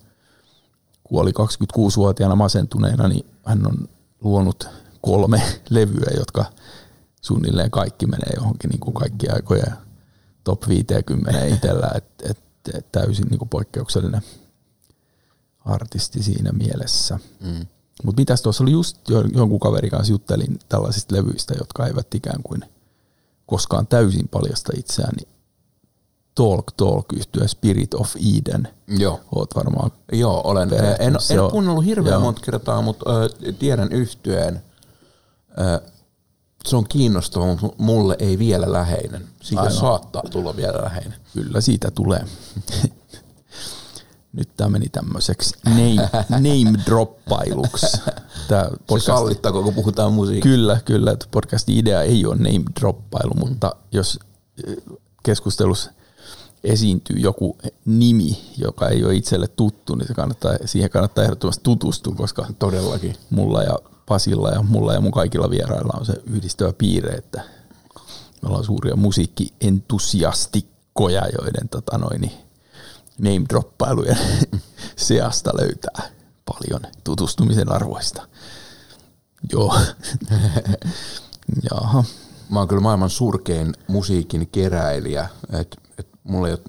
kuoli 1.04 1.30
26-vuotiaana 1.30 2.36
masentuneena, 2.36 3.08
niin 3.08 3.26
hän 3.44 3.66
on 3.66 3.88
luonut 4.20 4.68
kolme 5.00 5.42
levyä, 5.70 6.10
jotka 6.16 6.44
suunnilleen 7.20 7.70
kaikki 7.70 8.06
menee 8.06 8.32
johonkin 8.34 8.70
niin 8.70 8.80
kuin 8.80 8.94
kaikki 8.94 9.28
aikojen 9.28 9.72
top 10.44 10.68
50 10.68 11.44
itsellä, 11.44 11.90
et, 11.94 12.04
et 12.22 12.45
täysin 12.92 13.26
niin 13.30 13.38
kuin 13.38 13.48
poikkeuksellinen 13.48 14.22
artisti 15.64 16.22
siinä 16.22 16.52
mielessä. 16.52 17.18
Mm. 17.40 17.66
Mutta 18.04 18.20
mitäs 18.20 18.42
tuossa 18.42 18.64
oli 18.64 18.70
just 18.70 19.08
jo- 19.08 19.24
jonkun 19.34 19.60
kaverin 19.60 19.90
kanssa 19.90 20.12
juttelin 20.12 20.58
tällaisista 20.68 21.16
levyistä, 21.16 21.54
jotka 21.58 21.86
eivät 21.86 22.14
ikään 22.14 22.42
kuin 22.42 22.60
koskaan 23.46 23.86
täysin 23.86 24.28
paljasta 24.28 24.72
itseään, 24.76 25.14
niin 25.16 25.28
Talk 26.34 26.72
Talk 26.76 27.12
yhtyä 27.12 27.46
Spirit 27.46 27.94
of 27.94 28.16
Eden. 28.36 28.68
Joo. 28.88 29.20
Oot 29.34 29.54
varmaan 29.56 29.90
Joo, 30.12 30.40
olen. 30.44 30.70
En, 30.98 31.16
en 31.30 31.40
ole 31.40 31.50
kuunnellut 31.50 31.84
hirveän 31.84 32.12
joo. 32.12 32.20
monta 32.20 32.40
kertaa, 32.40 32.82
mutta 32.82 33.10
ö, 33.10 33.28
tiedän 33.58 33.92
yhtyeen. 33.92 34.62
Ö, 35.58 35.90
se 36.66 36.76
on 36.76 36.84
kiinnostava, 36.88 37.46
mutta 37.46 37.66
mulle 37.78 38.16
ei 38.18 38.38
vielä 38.38 38.72
läheinen. 38.72 39.24
Siitä 39.42 39.62
Aivan. 39.62 39.76
saattaa 39.76 40.22
tulla 40.30 40.56
vielä 40.56 40.84
läheinen. 40.84 41.14
Kyllä 41.34 41.60
siitä 41.60 41.90
tulee. 41.90 42.24
Nyt 44.32 44.48
tämä 44.56 44.70
meni 44.70 44.88
tämmöiseksi 44.88 45.54
name, 45.64 46.10
name 46.30 46.78
droppailuksi. 46.86 47.86
Tämä 48.48 48.64
Se 48.64 48.76
podcast, 48.86 49.06
sallittaako, 49.06 49.62
kun 49.62 49.74
puhutaan 49.74 50.12
musiikista? 50.12 50.48
kyllä, 50.48 50.80
kyllä, 50.84 51.10
että 51.12 51.26
podcastin 51.30 51.76
idea 51.78 52.02
ei 52.02 52.26
ole 52.26 52.36
name 52.36 52.64
droppailu, 52.80 53.34
mutta 53.34 53.76
jos 53.92 54.18
eh, 54.68 54.76
keskustelussa 55.22 55.90
esiintyy 56.64 57.16
joku 57.18 57.58
nimi, 57.84 58.38
joka 58.58 58.88
ei 58.88 59.04
ole 59.04 59.14
itselle 59.14 59.48
tuttu, 59.48 59.94
niin 59.94 60.08
se 60.08 60.14
kannattaa, 60.14 60.52
siihen 60.64 60.90
kannattaa 60.90 61.24
ehdottomasti 61.24 61.60
tutustua, 61.64 62.14
koska 62.14 62.46
Todellakin. 62.58 63.16
mulla 63.30 63.62
ja 63.62 63.78
Pasilla 64.06 64.50
ja 64.50 64.62
mulla 64.62 64.94
ja 64.94 65.00
mun 65.00 65.12
kaikilla 65.12 65.50
vierailla 65.50 65.98
on 65.98 66.06
se 66.06 66.14
yhdistävä 66.26 66.72
piirre, 66.72 67.14
että 67.14 67.42
me 68.42 68.48
ollaan 68.48 68.64
suuria 68.64 68.96
musiikkientusiastikkoja, 68.96 71.22
joiden 71.38 71.68
tota 71.68 71.98
noin, 71.98 72.32
name-droppailujen 73.18 74.18
seasta 74.96 75.50
löytää 75.60 76.02
paljon 76.44 76.80
tutustumisen 77.04 77.72
arvoista. 77.72 78.28
Joo. 79.52 79.76
Jaha. 81.70 82.04
Mä 82.50 82.58
oon 82.58 82.68
kyllä 82.68 82.82
maailman 82.82 83.10
surkein 83.10 83.74
musiikin 83.88 84.48
keräilijä. 84.48 85.28
Et, 85.60 85.76
et 85.98 86.08
mulla 86.24 86.48
ei 86.48 86.54
ole, 86.54 86.62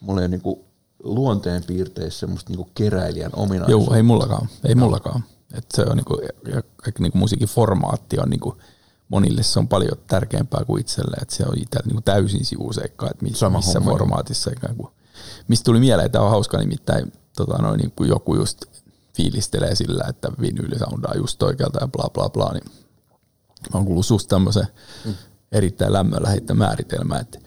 mulla 0.00 0.20
ei 0.20 0.24
ole 0.24 0.28
niinku 0.28 0.64
luonteen 1.02 1.64
piirteissä 1.64 2.20
semmoista 2.20 2.50
niinku 2.50 2.70
keräilijän 2.74 3.30
ominaisuutta. 3.34 3.90
Joo, 3.90 3.96
ei 3.96 4.02
mullakaan. 4.02 4.48
Ei 4.64 4.74
mullakaan. 4.74 5.24
Et 5.54 5.64
se 5.74 5.82
on 5.82 5.96
niinku, 5.96 6.20
ja 6.54 6.62
kaikki 6.76 7.02
niinku 7.02 7.18
musiikin 7.18 7.48
formaatti 7.48 8.18
on 8.18 8.30
niinku, 8.30 8.56
monille 9.08 9.42
se 9.42 9.58
on 9.58 9.68
paljon 9.68 9.98
tärkeämpää 10.06 10.64
kuin 10.64 10.80
itselle, 10.80 11.16
että 11.22 11.34
se 11.34 11.44
on 11.46 11.58
itsellä 11.58 11.86
niinku 11.86 12.00
täysin 12.00 12.44
sivuseikka, 12.44 13.10
että 13.10 13.24
missä, 13.24 13.50
missä 13.50 13.80
formaatissa 13.80 14.50
ikään 14.50 14.76
kuin. 14.76 14.92
Mistä 15.48 15.64
tuli 15.64 15.80
mieleen, 15.80 16.06
että 16.06 16.12
tämä 16.12 16.24
on 16.24 16.30
hauska 16.30 16.58
nimittäin, 16.58 17.12
tota 17.36 17.62
noin, 17.62 17.78
niin 17.78 17.92
kuin 17.96 18.08
joku 18.08 18.34
just 18.34 18.64
fiilistelee 19.16 19.74
sillä, 19.74 20.04
että 20.08 20.32
vinyyli 20.40 20.78
soundaa 20.78 21.14
just 21.16 21.42
oikealta 21.42 21.78
ja 21.80 21.88
bla 21.88 22.10
bla 22.14 22.30
bla, 22.30 22.52
niin 22.52 22.64
mä 23.72 23.74
oon 23.74 23.84
kuullut 23.84 24.06
susta 24.06 24.28
tämmöisen 24.28 24.66
mm. 25.04 25.14
erittäin 25.52 25.92
lämmöllä 25.92 26.28
heittämään 26.28 26.68
määritelmä, 26.68 27.18
että, 27.18 27.38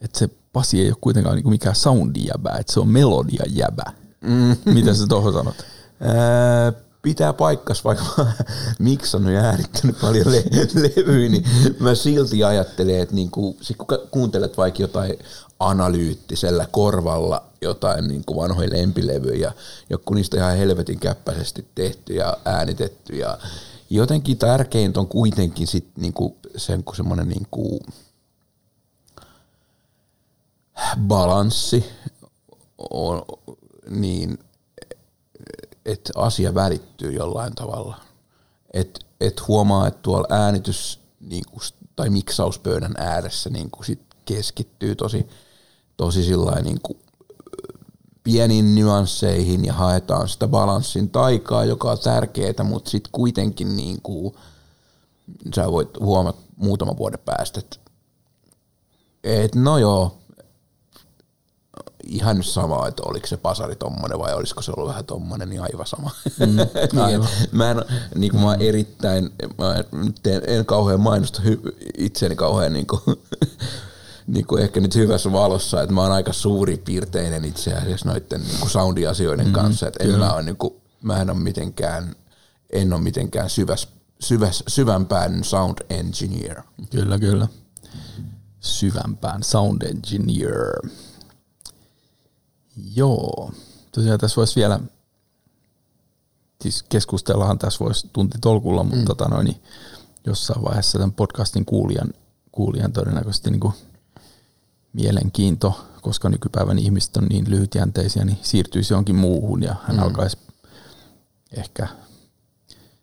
että 0.00 0.18
se 0.18 0.30
Pasi 0.52 0.80
ei 0.80 0.88
ole 0.88 0.96
kuitenkaan 1.00 1.36
niinku 1.36 1.50
mikään 1.50 1.76
soundijäbä, 1.76 2.50
että 2.60 2.72
se 2.72 2.80
on 2.80 2.88
melodiajäbä. 2.88 3.92
Mm. 4.20 4.56
Mitä 4.74 4.94
sä 4.94 5.06
tuohon 5.06 5.32
sanot? 5.32 5.56
pitää 7.02 7.32
paikkas, 7.32 7.84
vaikka 7.84 8.26
miksannut 8.78 9.32
ja 9.32 9.40
äärittänyt 9.40 10.00
paljon 10.00 10.32
le- 10.32 10.44
levyjä, 10.74 11.28
niin 11.28 11.44
mä 11.80 11.94
silti 11.94 12.44
ajattelen, 12.44 13.00
että 13.00 13.14
niinku, 13.14 13.56
sit 13.60 13.76
kun 13.76 13.86
kuuntelet 14.10 14.56
vaikka 14.56 14.82
jotain 14.82 15.18
analyyttisellä 15.60 16.66
korvalla 16.70 17.44
jotain 17.60 18.08
niin 18.08 18.24
kuin 18.24 18.36
vanhoja 18.36 18.70
lempilevyjä 18.70 19.52
joku 19.90 20.14
niistä 20.14 20.36
ihan 20.36 20.56
helvetin 20.56 21.00
käppäisesti 21.00 21.66
tehty 21.74 22.14
ja 22.14 22.36
äänitetty 22.44 23.16
ja 23.16 23.38
jotenkin 23.90 24.38
tärkeintä 24.38 25.00
on 25.00 25.08
kuitenkin 25.08 25.66
sit 25.66 25.86
niinku 25.96 26.36
sen 26.56 26.84
kun 26.84 26.96
semmoinen 26.96 27.28
niinku 27.28 27.80
balanssi 31.00 31.84
on, 32.90 33.22
niin 33.90 34.38
että 35.88 36.12
asia 36.16 36.54
välittyy 36.54 37.12
jollain 37.12 37.54
tavalla. 37.54 37.96
Että 38.72 39.00
et 39.20 39.48
huomaa, 39.48 39.86
että 39.86 40.02
tuolla 40.02 40.26
äänitys 40.30 41.00
niin 41.20 41.44
kuin, 41.50 41.60
tai 41.96 42.10
miksauspöydän 42.10 42.94
ääressä 42.98 43.50
niin 43.50 43.70
kuin 43.70 43.84
sit 43.86 44.00
keskittyy 44.24 44.94
tosi, 44.94 45.26
tosi 45.96 46.22
sillain, 46.22 46.64
niin 46.64 46.80
kuin, 46.82 46.98
pieniin 48.24 48.74
nyansseihin 48.74 49.64
ja 49.64 49.72
haetaan 49.72 50.28
sitä 50.28 50.48
balanssin 50.48 51.10
taikaa, 51.10 51.64
joka 51.64 51.90
on 51.90 51.98
tärkeää, 51.98 52.64
mutta 52.64 52.90
sitten 52.90 53.12
kuitenkin 53.12 53.76
niin 53.76 54.02
kuin, 54.02 54.34
sä 55.54 55.72
voit 55.72 55.88
huomata 56.00 56.38
muutaman 56.56 56.96
vuoden 56.96 57.20
päästä, 57.24 57.60
että 57.60 57.76
et, 59.24 59.54
no 59.54 59.78
joo, 59.78 60.18
ihan 62.04 62.42
sama, 62.42 62.88
että 62.88 63.02
oliko 63.06 63.26
se 63.26 63.36
pasari 63.36 63.76
tommonen 63.76 64.18
vai 64.18 64.34
olisiko 64.34 64.62
se 64.62 64.72
ollut 64.76 64.88
vähän 64.88 65.04
tommonen, 65.04 65.50
niin 65.50 65.62
aivan 65.62 65.86
sama. 65.86 66.10
Mm, 66.38 66.58
aivan. 67.04 67.28
mä 67.52 67.70
en, 67.70 67.84
niin 68.14 68.30
kuin 68.30 68.40
mä 68.40 68.46
oon 68.46 68.62
erittäin, 68.62 69.30
mä 69.58 69.74
nyt 69.92 70.26
en, 70.26 70.66
kauhean 70.66 71.00
mainosta 71.00 71.42
hy, 71.42 71.60
itseäni 71.98 72.36
kauhean 72.36 72.72
niin 72.72 72.86
kuin, 72.86 73.00
niin 74.26 74.46
kuin 74.46 74.62
ehkä 74.62 74.80
nyt 74.80 74.94
hyvässä 74.94 75.32
valossa, 75.32 75.82
että 75.82 75.94
mä 75.94 76.02
oon 76.02 76.12
aika 76.12 76.32
suuripiirteinen 76.32 77.44
itse 77.44 77.74
asiassa 77.74 78.08
noiden 78.08 78.40
niin 78.40 78.58
kuin 78.60 78.70
soundiasioiden 78.70 79.46
mm, 79.46 79.52
kanssa, 79.52 79.88
että 79.88 80.04
en 80.04 80.18
mä, 80.18 80.32
ole, 80.32 80.42
niin 80.42 80.56
kuin, 80.56 80.74
mä 81.02 81.20
en 81.20 81.30
ole 81.30 81.38
mitenkään, 81.38 82.16
en 82.70 82.92
ole 82.92 83.00
mitenkään 83.00 83.50
syväs, 83.50 83.88
syväs, 84.20 84.64
syvämpään 84.68 85.44
sound 85.44 85.78
engineer. 85.90 86.62
Kyllä, 86.90 87.18
kyllä. 87.18 87.48
Syvämpään 88.60 89.42
sound 89.42 89.82
engineer. 89.82 90.80
Joo. 92.94 93.52
Tosiaan 93.92 94.18
tässä 94.18 94.36
voisi 94.36 94.56
vielä, 94.56 94.80
siis 96.62 96.82
keskustellahan 96.82 97.58
tässä 97.58 97.84
voisi 97.84 98.08
tunti 98.12 98.38
tolkulla, 98.40 98.84
mutta 98.84 98.98
mm. 98.98 99.04
tota 99.04 99.28
noin, 99.28 99.44
niin 99.44 99.62
jossain 100.26 100.64
vaiheessa 100.64 100.98
tämän 100.98 101.12
podcastin 101.12 101.64
kuulijan, 101.64 102.14
kuulijan 102.52 102.92
todennäköisesti 102.92 103.50
niin 103.50 103.60
kuin 103.60 103.74
mielenkiinto, 104.92 105.86
koska 106.02 106.28
nykypäivän 106.28 106.78
ihmiset 106.78 107.16
on 107.16 107.24
niin 107.24 107.50
lyhytjänteisiä, 107.50 108.24
niin 108.24 108.38
siirtyisi 108.42 108.94
jonkin 108.94 109.16
muuhun 109.16 109.62
ja 109.62 109.76
hän 109.82 109.96
mm. 109.96 110.02
alkaisi 110.02 110.38
ehkä 111.52 111.88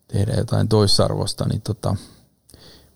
tehdä 0.07 0.33
jotain 0.33 0.67
toissarvosta, 0.67 1.45
niin 1.45 1.61
tota, 1.61 1.95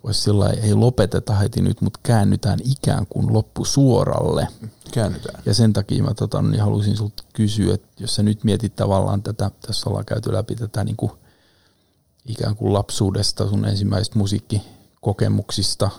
voisi 0.03 0.21
sillä 0.21 0.49
ei 0.49 0.73
lopeteta 0.73 1.35
heti 1.35 1.61
nyt, 1.61 1.81
mutta 1.81 1.99
käännytään 2.03 2.59
ikään 2.63 3.05
kuin 3.09 3.33
loppusuoralle. 3.33 4.47
Käännytään. 4.91 5.43
Ja 5.45 5.53
sen 5.53 5.73
takia 5.73 6.03
mä 6.03 6.13
tota, 6.13 6.41
niin 6.41 6.61
halusin 6.61 6.97
sulta 6.97 7.23
kysyä, 7.33 7.73
että 7.73 7.87
jos 7.99 8.15
sä 8.15 8.23
nyt 8.23 8.43
mietit 8.43 8.75
tavallaan 8.75 9.23
tätä, 9.23 9.51
tässä 9.67 9.89
ollaan 9.89 10.05
käyty 10.05 10.33
läpi 10.33 10.55
tätä 10.55 10.83
niin 10.83 10.95
kuin, 10.95 11.11
ikään 12.25 12.55
kuin 12.55 12.73
lapsuudesta, 12.73 13.49
sun 13.49 13.65
ensimmäisistä 13.65 14.19
musiikkikokemuksista, 14.19 15.89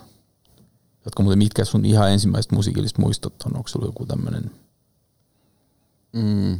jotka 1.05 1.23
muuten 1.23 1.39
mitkä 1.39 1.65
sun 1.65 1.85
ihan 1.85 2.11
ensimmäiset 2.11 2.53
musiikilliset 2.53 2.99
muistot 2.99 3.43
on, 3.43 3.57
onko 3.57 3.69
sulla 3.69 3.87
joku 3.87 4.07
tämmöinen? 4.07 4.51
Mm. 6.13 6.59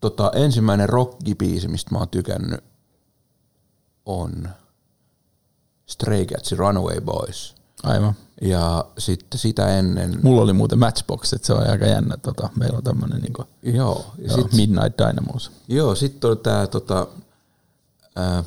Tota, 0.00 0.32
ensimmäinen 0.34 0.88
rockibiisi, 0.88 1.68
mistä 1.68 1.90
mä 1.90 1.98
oon 1.98 2.08
tykännyt, 2.08 2.64
on 4.06 4.48
Stray 5.90 6.24
Catsin 6.24 6.58
Runaway 6.58 7.00
Boys. 7.00 7.54
Aivan. 7.82 8.14
Ja 8.42 8.84
sitten 8.98 9.40
sitä 9.40 9.78
ennen... 9.78 10.18
Mulla 10.22 10.42
oli 10.42 10.52
muuten 10.52 10.78
Matchbox, 10.78 11.32
että 11.32 11.46
se 11.46 11.52
on 11.52 11.70
aika 11.70 11.86
jännä. 11.86 12.16
Tota, 12.16 12.50
meillä 12.56 12.76
on 12.76 12.84
tämmöinen 12.84 13.20
niin 13.20 13.74
Joo. 13.76 14.06
Ja 14.18 14.26
joo, 14.28 14.36
sit, 14.36 14.52
Midnight 14.52 14.98
Dynamos. 14.98 15.52
joo, 15.68 15.94
sitten 15.94 16.28
oli 16.28 16.36
tää 16.36 16.66
tota... 16.66 17.06
Ää, 18.16 18.44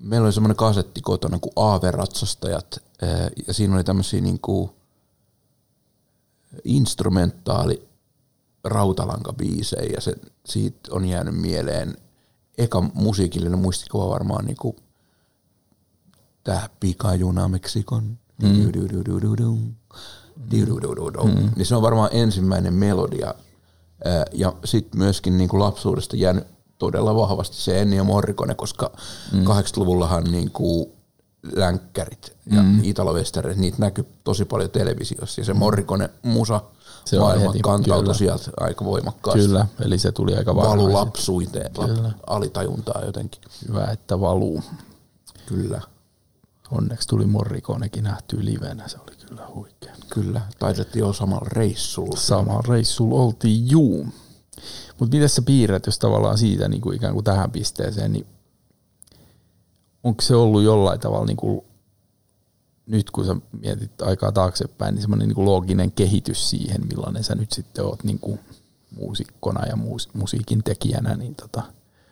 meillä 0.00 0.24
oli 0.24 0.32
semmoinen 0.32 0.56
kasetti 0.56 1.00
kotona 1.00 1.38
kuin 1.38 1.52
Aaveratsastajat. 1.56 2.82
Ää, 3.02 3.30
ja 3.46 3.54
siinä 3.54 3.74
oli 3.74 3.84
tämmöisiä 3.84 4.20
niinku 4.20 4.74
instrumentaali 6.64 7.88
rautalankabiisejä 8.64 9.92
ja 9.94 10.00
se, 10.00 10.14
siitä 10.46 10.80
on 10.90 11.04
jäänyt 11.04 11.34
mieleen 11.34 11.96
eka 12.58 12.80
musiikillinen 12.94 13.58
muistikuva 13.58 14.08
varmaan 14.08 14.44
niinku 14.44 14.76
tää 16.50 16.68
pikajuna 16.80 17.48
Meksikon. 17.48 18.18
Mm. 18.42 18.48
Mm. 21.24 21.50
Niin 21.56 21.66
se 21.66 21.76
on 21.76 21.82
varmaan 21.82 22.10
ensimmäinen 22.12 22.74
melodia. 22.74 23.34
Ja 24.32 24.52
sitten 24.64 24.98
myöskin 24.98 25.38
niinku 25.38 25.58
lapsuudesta 25.58 26.16
jäänyt 26.16 26.46
todella 26.78 27.14
vahvasti 27.14 27.56
se 27.56 27.80
Ennio 27.80 28.04
Morricone, 28.04 28.54
koska 28.54 28.92
mm. 29.32 29.44
80-luvullahan 29.44 30.24
niinku 30.24 30.92
länkkärit 31.56 32.36
ja 32.52 32.62
mm. 32.62 32.80
italovestereit, 32.82 33.58
niitä 33.58 33.76
näkyy 33.80 34.06
tosi 34.24 34.44
paljon 34.44 34.70
televisiossa. 34.70 35.40
Ja 35.40 35.44
se 35.44 35.54
Morricone 35.54 36.10
musa 36.22 36.60
Se 37.04 37.18
maailma 37.18 37.52
kantautui 37.62 38.14
sieltä 38.14 38.50
aika 38.60 38.84
voimakkaasti. 38.84 39.46
Kyllä, 39.46 39.66
eli 39.80 39.98
se 39.98 40.12
tuli 40.12 40.36
aika 40.36 40.56
Valu 40.56 40.68
varhain. 40.68 40.92
lapsuiteen, 40.92 41.72
Kyllä. 41.72 42.02
lap, 42.02 42.12
alitajuntaa 42.26 43.02
jotenkin. 43.04 43.42
Hyvä, 43.68 43.84
että 43.84 44.20
valuu. 44.20 44.62
Kyllä, 45.46 45.80
Onneksi 46.72 47.08
tuli 47.08 47.26
Morrikonekin 47.26 48.04
nähtyä 48.04 48.44
livenä, 48.44 48.88
se 48.88 48.98
oli 48.98 49.16
kyllä 49.28 49.46
huikea. 49.54 49.94
kyllä. 50.10 50.40
Taidettiin 50.58 51.00
jo 51.00 51.12
samalla 51.12 51.46
reissulla. 51.48 52.16
Samalla 52.16 52.62
reissulla 52.68 53.22
oltiin, 53.22 53.70
juu. 53.70 54.06
Mutta 54.98 55.16
miten 55.16 55.28
sä 55.28 55.42
piirrät, 55.42 55.86
jos 55.86 55.98
tavallaan 55.98 56.38
siitä 56.38 56.68
niin 56.68 56.80
kuin 56.80 56.96
ikään 56.96 57.14
kuin 57.14 57.24
tähän 57.24 57.50
pisteeseen, 57.50 58.12
niin 58.12 58.26
onko 60.04 60.22
se 60.22 60.34
ollut 60.34 60.62
jollain 60.62 61.00
tavalla 61.00 61.26
niin 61.26 61.36
kuin, 61.36 61.60
nyt 62.86 63.10
kun 63.10 63.26
sä 63.26 63.36
mietit 63.60 64.02
aikaa 64.02 64.32
taaksepäin, 64.32 64.94
niin 64.94 65.02
semmoinen 65.02 65.28
niin 65.28 65.34
kuin 65.34 65.44
looginen 65.44 65.92
kehitys 65.92 66.50
siihen, 66.50 66.86
millainen 66.86 67.24
sä 67.24 67.34
nyt 67.34 67.52
sitten 67.52 67.84
oot 67.84 68.04
niin 68.04 68.18
kuin 68.18 68.40
muusikkona 68.96 69.66
ja 69.66 69.76
muus, 69.76 70.08
musiikin 70.14 70.62
tekijänä, 70.64 71.14
niin 71.16 71.34
tota, 71.34 71.62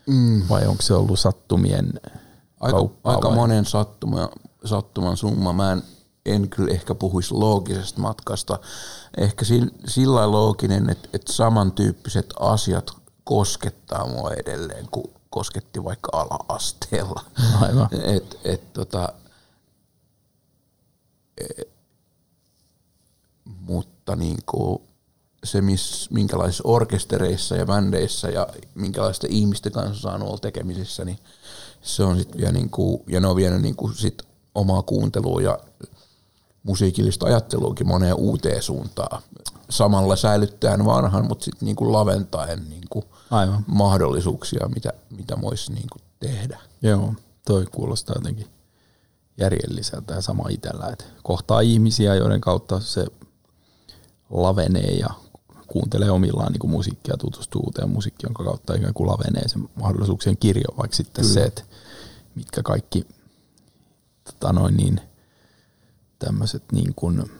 Mm. 0.06 0.42
vai 0.48 0.66
onko 0.66 0.82
se 0.82 0.94
ollut 0.94 1.18
sattumien 1.18 1.92
Aika, 2.60 2.88
aika 3.04 3.30
monen 3.30 3.64
sattuma, 3.64 4.28
sattuman 4.64 5.16
summa. 5.16 5.52
Mä 5.52 5.72
en, 5.72 5.82
en 6.26 6.48
kyllä 6.48 6.72
ehkä 6.72 6.94
puhuisi 6.94 7.34
loogisesta 7.34 8.00
matkasta. 8.00 8.58
Ehkä 9.16 9.44
sillä, 9.44 9.70
sillä 9.86 10.14
lailla 10.14 10.36
looginen, 10.36 10.90
että, 10.90 11.08
että 11.12 11.32
samantyyppiset 11.32 12.26
asiat 12.40 12.90
koskettaa 13.24 14.08
mua 14.08 14.30
edelleen 14.30 14.88
kuin 14.90 15.06
kosketti 15.30 15.84
vaikka 15.84 16.10
ala-asteella. 16.12 17.24
Aivan. 17.60 17.88
Et, 18.16 18.38
et, 18.44 18.72
tota, 18.72 19.08
e, 21.40 21.62
mutta 23.44 24.16
niin 24.16 24.38
kuin 24.46 24.82
se, 25.44 25.60
miss, 25.60 26.10
minkälaisissa 26.10 26.62
orkestereissa 26.66 27.56
ja 27.56 27.66
bändeissä 27.66 28.28
ja 28.28 28.46
minkälaisten 28.74 29.32
ihmisten 29.32 29.72
kanssa 29.72 30.02
saanut 30.02 30.28
olla 30.28 30.38
tekemisissä, 30.38 31.04
niin 31.04 31.18
se 31.82 32.02
on 32.02 32.18
sitten 32.18 32.40
vielä 32.40 32.52
niin 32.52 32.70
kuin, 32.70 33.02
ja 33.06 33.20
ne 33.20 33.26
on 33.26 33.36
vienyt 33.36 33.62
niin 33.62 33.76
kuin 33.76 33.94
sit 33.94 34.27
omaa 34.58 34.82
kuuntelua 34.82 35.42
ja 35.42 35.58
musiikillista 36.62 37.26
ajatteluakin 37.26 37.88
moneen 37.88 38.14
uuteen 38.14 38.62
suuntaan. 38.62 39.22
Samalla 39.70 40.16
säilyttäen 40.16 40.84
vanhan, 40.84 41.28
mutta 41.28 41.44
sitten 41.44 41.66
niin 41.66 41.76
kuin 41.76 41.92
laventaen 41.92 42.68
niin 42.68 42.84
kuin 42.90 43.04
Aivan. 43.30 43.64
mahdollisuuksia, 43.66 44.68
mitä, 44.74 44.92
mitä 45.10 45.40
voisi 45.40 45.72
niin 45.72 45.86
kuin 45.92 46.02
tehdä. 46.20 46.60
Joo, 46.82 47.14
toi 47.46 47.66
kuulostaa 47.66 48.16
jotenkin 48.16 48.46
järjelliseltä 49.38 50.14
ja 50.14 50.20
sama 50.20 50.48
itsellä, 50.48 50.86
että 50.86 51.04
kohtaa 51.22 51.60
ihmisiä, 51.60 52.14
joiden 52.14 52.40
kautta 52.40 52.80
se 52.80 53.06
lavenee 54.30 54.90
ja 54.90 55.08
kuuntelee 55.66 56.10
omillaan 56.10 56.52
niin 56.52 56.60
kuin 56.60 56.70
musiikkia, 56.70 57.16
tutustuu 57.16 57.62
uuteen 57.62 57.90
musiikkiin, 57.90 58.28
jonka 58.28 58.44
kautta 58.44 58.74
ikään 58.74 58.94
kuin 58.94 59.10
lavenee 59.10 59.48
sen 59.48 59.68
mahdollisuuksien 59.74 60.36
kirjo, 60.36 60.76
vaikka 60.78 60.96
sitten 60.96 61.24
Kyllä. 61.24 61.34
se, 61.34 61.44
että 61.44 61.62
mitkä 62.34 62.62
kaikki 62.62 63.06
tota 64.32 64.52
noin 64.52 64.76
niin, 64.76 65.00
tämmöiset 66.18 66.62
niin 66.72 66.94
kuin 66.94 67.30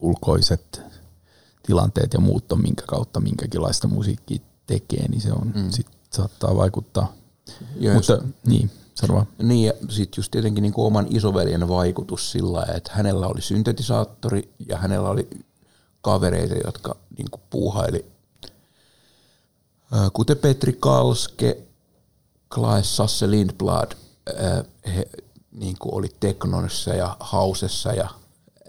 ulkoiset 0.00 0.80
tilanteet 1.62 2.12
ja 2.14 2.20
muut 2.20 2.52
on, 2.52 2.62
minkä 2.62 2.84
kautta 2.86 3.20
minkäkinlaista 3.20 3.88
musiikkia 3.88 4.38
tekee, 4.66 5.08
niin 5.08 5.20
se 5.20 5.32
on, 5.32 5.52
mm. 5.54 5.70
sit 5.70 5.86
saattaa 6.10 6.56
vaikuttaa. 6.56 7.12
Ja 7.76 7.94
Mutta 7.94 8.12
jos- 8.12 8.22
niin, 8.46 8.70
sano 8.94 9.14
vaan. 9.14 9.26
Niin 9.42 9.66
ja 9.66 9.72
sitten 9.88 10.18
just 10.18 10.30
tietenkin 10.30 10.62
niin 10.62 10.72
kuin 10.72 10.86
oman 10.86 11.06
isoveljen 11.10 11.68
vaikutus 11.68 12.32
sillä 12.32 12.52
lailla, 12.52 12.74
että 12.74 12.92
hänellä 12.94 13.26
oli 13.26 13.40
syntetisaattori 13.40 14.52
ja 14.68 14.78
hänellä 14.78 15.08
oli 15.10 15.28
kavereita, 16.00 16.54
jotka 16.64 16.96
niin 17.18 17.30
kuin 17.30 17.42
puuhaili, 17.50 18.06
kuten 20.12 20.36
Petri 20.38 20.72
Kalske, 20.72 21.58
Klaes 22.54 22.96
Sasse 22.96 23.30
Lindblad, 23.30 23.92
ää, 24.26 24.64
he 24.86 25.08
niin 25.52 25.76
kuin 25.78 25.94
oli 25.94 26.08
teknoissa 26.20 26.90
ja 26.90 27.16
hausessa 27.20 27.92
ja 27.92 28.08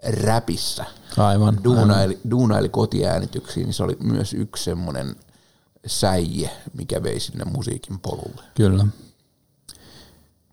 räpissä. 0.03 0.85
Aivan. 1.17 1.25
aivan. 1.27 1.63
Duunaili, 1.63 2.19
duunaili 2.31 2.69
kotiäänityksiin, 2.69 3.65
niin 3.65 3.73
se 3.73 3.83
oli 3.83 3.97
myös 4.03 4.33
yksi 4.33 4.63
semmoinen 4.63 5.15
säie, 5.85 6.49
mikä 6.73 7.03
vei 7.03 7.19
sinne 7.19 7.45
musiikin 7.45 7.99
polulle. 7.99 8.41
Kyllä. 8.55 8.87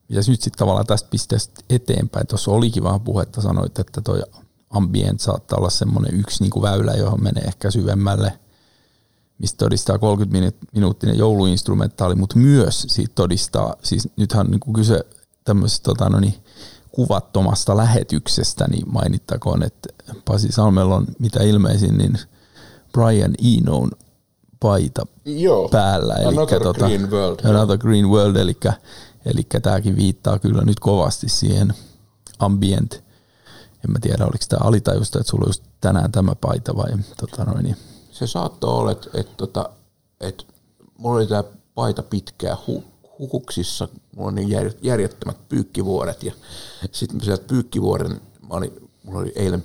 Ja 0.09 0.23
nyt 0.29 0.43
sitten 0.43 0.59
tavallaan 0.59 0.87
tästä 0.87 1.09
pisteestä 1.11 1.61
eteenpäin, 1.71 2.27
tuossa 2.27 2.51
olikin 2.51 2.83
vähän 2.83 3.01
puhetta, 3.01 3.41
sanoit, 3.41 3.79
että 3.79 4.01
toi 4.01 4.23
ambient 4.71 5.21
saattaa 5.21 5.59
olla 5.59 5.71
semmoinen 5.71 6.21
yksi 6.21 6.43
niinku 6.43 6.63
väylä, 6.63 6.93
johon 6.93 7.23
menee 7.23 7.43
ehkä 7.43 7.71
syvemmälle, 7.71 8.39
mistä 9.41 9.57
todistaa 9.57 9.99
30 9.99 10.67
minuuttinen 10.73 11.19
jouluinstrumentaali, 11.19 12.15
mutta 12.15 12.39
myös 12.39 12.87
siitä 12.89 13.13
todistaa, 13.15 13.75
siis 13.83 14.09
nythän 14.17 14.47
on 14.47 14.51
niinku 14.51 14.73
kyse 14.73 15.05
tämmöisestä 15.45 15.85
tota, 15.85 16.09
no 16.09 16.21
niin, 16.21 16.35
kuvattomasta 16.93 17.77
lähetyksestä, 17.77 18.67
niin 18.71 18.93
mainittakoon, 18.93 19.63
että 19.63 19.89
Pasi 20.25 20.53
Salmella 20.53 20.97
on 20.97 21.07
mitä 21.19 21.43
ilmeisin, 21.43 21.99
niin 21.99 22.19
Brian 22.93 23.35
Eno'n 23.43 23.91
paita 24.61 25.07
Joo. 25.25 25.69
päällä. 25.69 26.15
Another 26.29 26.61
Green 26.73 27.11
World. 27.11 27.45
Another 27.45 27.79
Green 27.79 28.09
World, 28.09 28.37
eli, 28.37 28.57
eli 29.25 29.43
tämäkin 29.63 29.97
viittaa 29.97 30.39
kyllä 30.39 30.63
nyt 30.63 30.81
kovasti 30.81 31.29
siihen 31.29 31.75
ambient. 32.39 33.05
En 33.85 33.93
mä 33.93 33.99
tiedä, 34.01 34.25
oliko 34.25 34.45
tämä 34.49 34.69
alitajusta, 34.69 35.19
että 35.19 35.31
sulla 35.31 35.45
on 35.45 35.49
just 35.49 35.65
tänään 35.81 36.13
tämä 36.13 36.35
paita 36.35 36.77
vai 36.77 36.91
tota 37.17 37.45
noin, 37.45 37.65
niin, 37.65 37.77
Se 38.21 38.27
saattoi 38.27 38.71
olla, 38.75 38.93
että 38.93 39.11
et, 39.15 39.37
tota, 39.37 39.71
et, 40.21 40.47
mulla 40.99 41.17
oli 41.17 41.27
tämä 41.27 41.45
paita 41.75 42.03
pitkää 42.03 42.57
hu, 42.67 42.85
hukuksissa, 43.19 43.89
mulla 44.17 44.29
on 44.29 44.35
niin 44.35 44.49
jär, 44.49 44.71
järjettömät 44.83 45.49
pyykkivuoret 45.49 46.23
ja 46.23 46.33
sitten 46.93 47.21
sieltä 47.21 47.45
pyykkivuoren, 47.47 48.21
mä 48.49 48.55
olin, 48.55 48.91
mulla 49.03 49.19
oli 49.19 49.33
eilen 49.37 49.65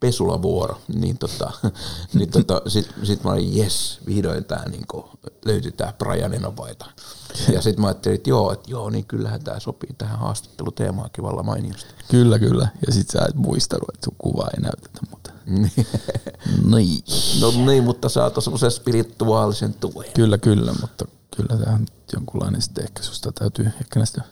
pesulavuoro, 0.00 0.80
niin, 0.94 1.18
tota, 1.18 1.52
niin 2.14 2.30
tota, 2.30 2.62
sitten 2.66 3.06
sit 3.06 3.24
mä 3.24 3.30
olin, 3.30 3.56
jes, 3.56 3.98
vihdoin 4.06 4.44
tää 4.44 4.68
niinku, 4.68 5.10
löytyi 5.44 5.72
tää 5.72 5.92
Brian 5.98 6.34
Enopaita. 6.34 6.86
Ja 7.52 7.62
sitten 7.62 7.80
mä 7.80 7.86
ajattelin, 7.86 8.14
että 8.14 8.30
joo, 8.30 8.52
että 8.52 8.70
joo, 8.70 8.90
niin 8.90 9.04
kyllähän 9.04 9.44
tämä 9.44 9.60
sopii 9.60 9.94
tähän 9.98 10.18
haastatteluteemaan 10.18 11.10
kivalla 11.12 11.42
mainiosti. 11.42 11.94
Kyllä, 12.10 12.38
kyllä. 12.38 12.68
Ja 12.86 12.92
sit 12.92 13.10
sä 13.10 13.26
et 13.28 13.34
muistanut, 13.34 13.88
että 13.94 14.04
sun 14.04 14.14
kuva 14.18 14.48
ei 14.54 14.60
näytetä, 14.60 15.00
mutta 15.10 15.30
niin. 16.76 17.04
No 17.40 17.50
niin, 17.66 17.84
mutta 17.84 18.08
saat 18.08 18.34
semmoisen 18.38 18.70
spirituaalisen 18.70 19.74
tuen. 19.74 20.12
Kyllä, 20.14 20.38
kyllä, 20.38 20.72
mutta 20.80 21.04
kyllä 21.36 21.64
tämä 21.64 21.74
on 21.74 21.86
jonkunlainen 22.12 22.62
sitten 22.62 22.84
ehkä 22.84 23.02
susta 23.02 23.32
täytyy, 23.32 23.66
ehkä 23.66 24.00
näistä 24.00 24.22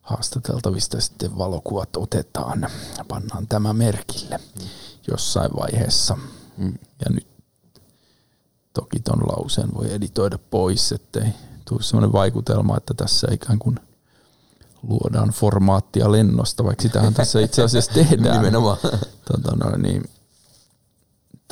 haastateltavista 0.00 1.00
sitten 1.00 1.38
valokuvat 1.38 1.96
otetaan 1.96 2.66
pannaan 3.08 3.46
tämä 3.46 3.72
merkille 3.72 4.40
jossain 5.10 5.50
vaiheessa. 5.56 6.16
Ja 7.04 7.10
nyt 7.10 7.26
toki 8.72 9.00
ton 9.00 9.18
lauseen 9.18 9.74
voi 9.74 9.92
editoida 9.92 10.38
pois, 10.38 10.92
ettei 10.92 11.28
tule 11.64 11.82
sellainen 11.82 12.12
vaikutelma, 12.12 12.76
että 12.76 12.94
tässä 12.94 13.28
ikään 13.32 13.58
kuin 13.58 13.80
luodaan 14.82 15.28
formaattia 15.28 16.12
lennosta, 16.12 16.64
vaikka 16.64 16.82
sitähän 16.82 17.14
tässä 17.14 17.40
itse 17.40 17.62
asiassa 17.62 17.92
tehdään. 18.02 18.36
Nimenomaan. 18.36 18.78
Tota, 19.32 19.56
no, 19.56 19.76
niin, 19.76 20.10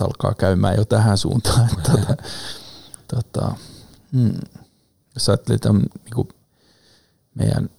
alkaa 0.01 0.35
käymään 0.35 0.77
jo 0.77 0.85
tähän 0.85 1.19
suuntaan. 1.19 1.69
Että, 1.73 1.93
tota, 1.93 2.17
tota, 3.15 3.55
hmm. 4.13 4.35
Jos 5.15 5.29
ajattelee 5.29 5.59
tämän 5.59 5.83
niin 5.83 6.15
kuin 6.15 6.29
meidän 7.35 7.71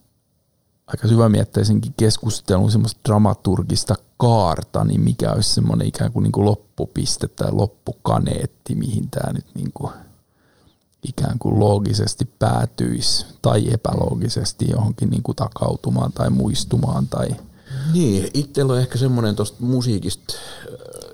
aika 0.90 1.08
syvämietteisenkin 1.08 1.94
keskustelun 1.98 2.72
semmoista 2.72 3.00
dramaturgista 3.06 3.96
kaarta, 4.18 4.84
niin 4.84 5.02
mikä 5.02 5.32
olisi 5.32 5.54
semmoinen 5.54 5.88
ikään 5.88 6.12
kuin, 6.12 6.24
niin 6.24 6.32
kuin 6.32 6.46
loppupiste 6.46 7.28
tai 7.28 7.52
loppukaneetti, 7.52 8.76
mihin 8.76 9.10
tämä 9.10 9.34
nyt 9.34 9.46
niin 9.56 9.72
kuin 9.74 9.94
ikään 11.04 11.40
kuin 11.40 11.60
loogisesti 11.60 12.26
päätyisi 12.40 13.26
tai 13.42 13.74
epäloogisesti 13.74 14.70
johonkin 14.72 15.10
niin 15.10 15.24
kuin 15.24 15.36
takautumaan 15.36 16.14
tai 16.14 16.30
muistumaan 16.30 17.08
tai 17.08 17.30
Niin, 17.94 18.28
itsellä 18.34 18.74
on 18.74 18.80
ehkä 18.80 18.98
semmoinen 18.98 19.36
tuosta 19.36 19.58
musiikista 19.60 20.34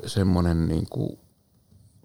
semmoinen 0.06 0.68
niinku 0.68 1.20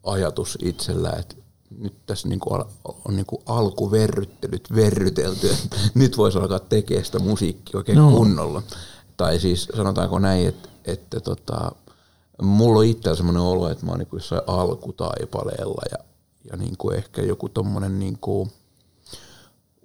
ajatus 0.05 0.59
itsellä, 0.63 1.11
että 1.19 1.35
nyt 1.79 1.95
tässä 2.07 2.29
niinku 2.29 2.55
al- 2.55 2.65
on 3.05 3.17
niinku 3.17 3.43
alkuverryttelyt 3.47 4.69
verrytelty, 4.75 5.51
että 5.51 5.77
nyt 5.95 6.17
voisi 6.17 6.39
alkaa 6.39 6.59
tekemään 6.59 7.05
sitä 7.05 7.19
musiikkia 7.19 7.79
oikein 7.79 7.99
No. 7.99 8.11
no. 8.11 8.17
kunnolla. 8.17 8.63
Tai 9.17 9.39
siis 9.41 9.69
sanotaanko 9.77 10.19
näin, 10.19 10.49
että, 10.49 10.69
että 10.85 11.21
tota, 11.21 11.73
mulla 12.43 12.79
on 12.79 12.85
itsellä 12.87 13.17
semmoinen 13.17 13.43
olo, 13.43 13.69
että 13.71 13.87
mä 13.87 13.93
oon 13.93 13.99
niinku 13.99 14.17
jossain 14.17 14.43
alkutaipaleella 14.47 15.83
ja, 15.91 15.99
ja 16.51 16.57
niinku 16.57 16.91
ehkä 16.91 17.23
joku 17.23 17.49
tommonen 17.49 17.99
niinku, 17.99 18.49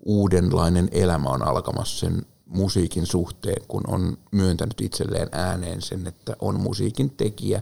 uudenlainen 0.05 0.89
elämä 0.91 1.29
on 1.29 1.47
alkamassa 1.47 1.99
sen 1.99 2.25
musiikin 2.45 3.05
suhteen, 3.05 3.61
kun 3.67 3.83
on 3.87 4.17
myöntänyt 4.31 4.81
itselleen 4.81 5.29
ääneen 5.31 5.81
sen, 5.81 6.07
että 6.07 6.35
on 6.39 6.59
musiikin 6.59 7.09
tekijä 7.09 7.61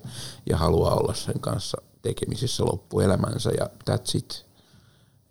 ja 0.49 0.57
haluaa 0.57 0.95
olla 0.95 1.13
sen 1.13 1.39
kanssa 1.39 1.81
tekemisissä 2.03 2.65
loppuelämänsä 2.65 3.51
ja 3.59 3.69
that's 3.89 4.17
it. 4.17 4.45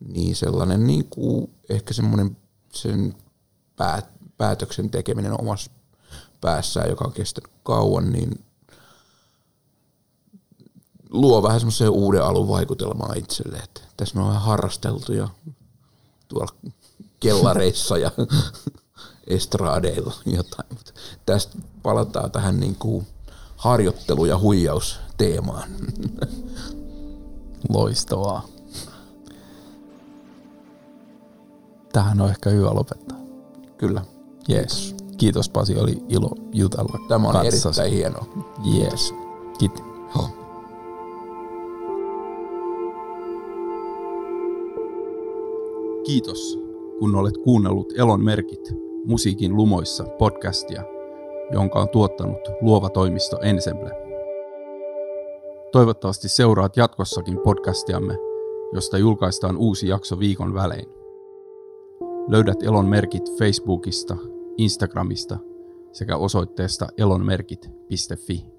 Niin 0.08 0.36
sellainen 0.36 0.86
niin 0.86 1.04
kuin 1.04 1.50
ehkä 1.68 1.94
semmoinen 1.94 2.36
sen 2.72 3.14
päät, 3.76 4.08
päätöksen 4.38 4.90
tekeminen 4.90 5.40
omassa 5.40 5.70
päässään, 6.40 6.90
joka 6.90 7.04
on 7.04 7.12
kestänyt 7.12 7.50
kauan, 7.62 8.12
niin 8.12 8.44
luo 11.10 11.42
vähän 11.42 11.60
semmoisen 11.60 11.90
uuden 11.90 12.24
alun 12.24 12.48
vaikutelmaa 12.48 13.14
itselle, 13.16 13.56
että 13.56 13.80
tässä 13.96 14.14
me 14.14 14.20
on 14.20 14.28
vähän 14.28 14.42
harrasteltu 14.42 15.12
ja 15.12 15.28
tuolla 16.28 16.54
kellareissa 17.20 17.98
ja 17.98 18.10
estraadeilla 19.26 20.14
jotain. 20.26 20.68
Mutta 20.68 20.92
tästä 21.26 21.58
palataan 21.82 22.30
tähän 22.30 22.60
niin 22.60 22.74
kuin 22.74 23.06
harjoittelu- 23.56 24.26
ja 24.26 24.38
huijausteemaan. 24.38 25.68
Loistavaa. 27.68 28.42
Tähän 31.92 32.20
on 32.20 32.28
ehkä 32.30 32.50
hyvä 32.50 32.74
lopettaa. 32.74 33.18
Kyllä. 33.78 34.02
Jees. 34.48 34.94
Kiitos 35.16 35.48
Pasi, 35.48 35.78
oli 35.78 36.04
ilo 36.08 36.30
jutella 36.52 36.98
Tämä 37.08 37.28
on 37.28 37.32
kanssasi. 37.34 37.80
erittäin 37.80 37.92
hienoa. 37.92 38.26
Jees. 38.64 39.14
Kiitos. 39.58 39.82
Kiitos, 46.06 46.58
kun 46.98 47.14
olet 47.14 47.36
kuunnellut 47.44 47.92
Elon 47.96 48.24
merkit 48.24 48.74
musiikin 49.04 49.56
lumoissa 49.56 50.04
podcastia, 50.04 50.82
jonka 51.52 51.80
on 51.80 51.88
tuottanut 51.88 52.38
luova 52.60 52.88
toimisto 52.90 53.38
Ensemble. 53.40 54.01
Toivottavasti 55.72 56.28
seuraat 56.28 56.76
jatkossakin 56.76 57.38
podcastiamme, 57.44 58.14
josta 58.72 58.98
julkaistaan 58.98 59.56
uusi 59.56 59.88
jakso 59.88 60.18
viikon 60.18 60.54
välein. 60.54 60.86
Löydät 62.28 62.62
Elon 62.62 62.86
merkit 62.86 63.38
Facebookista, 63.38 64.16
Instagramista 64.56 65.38
sekä 65.92 66.16
osoitteesta 66.16 66.88
elonmerkit.fi. 66.98 68.51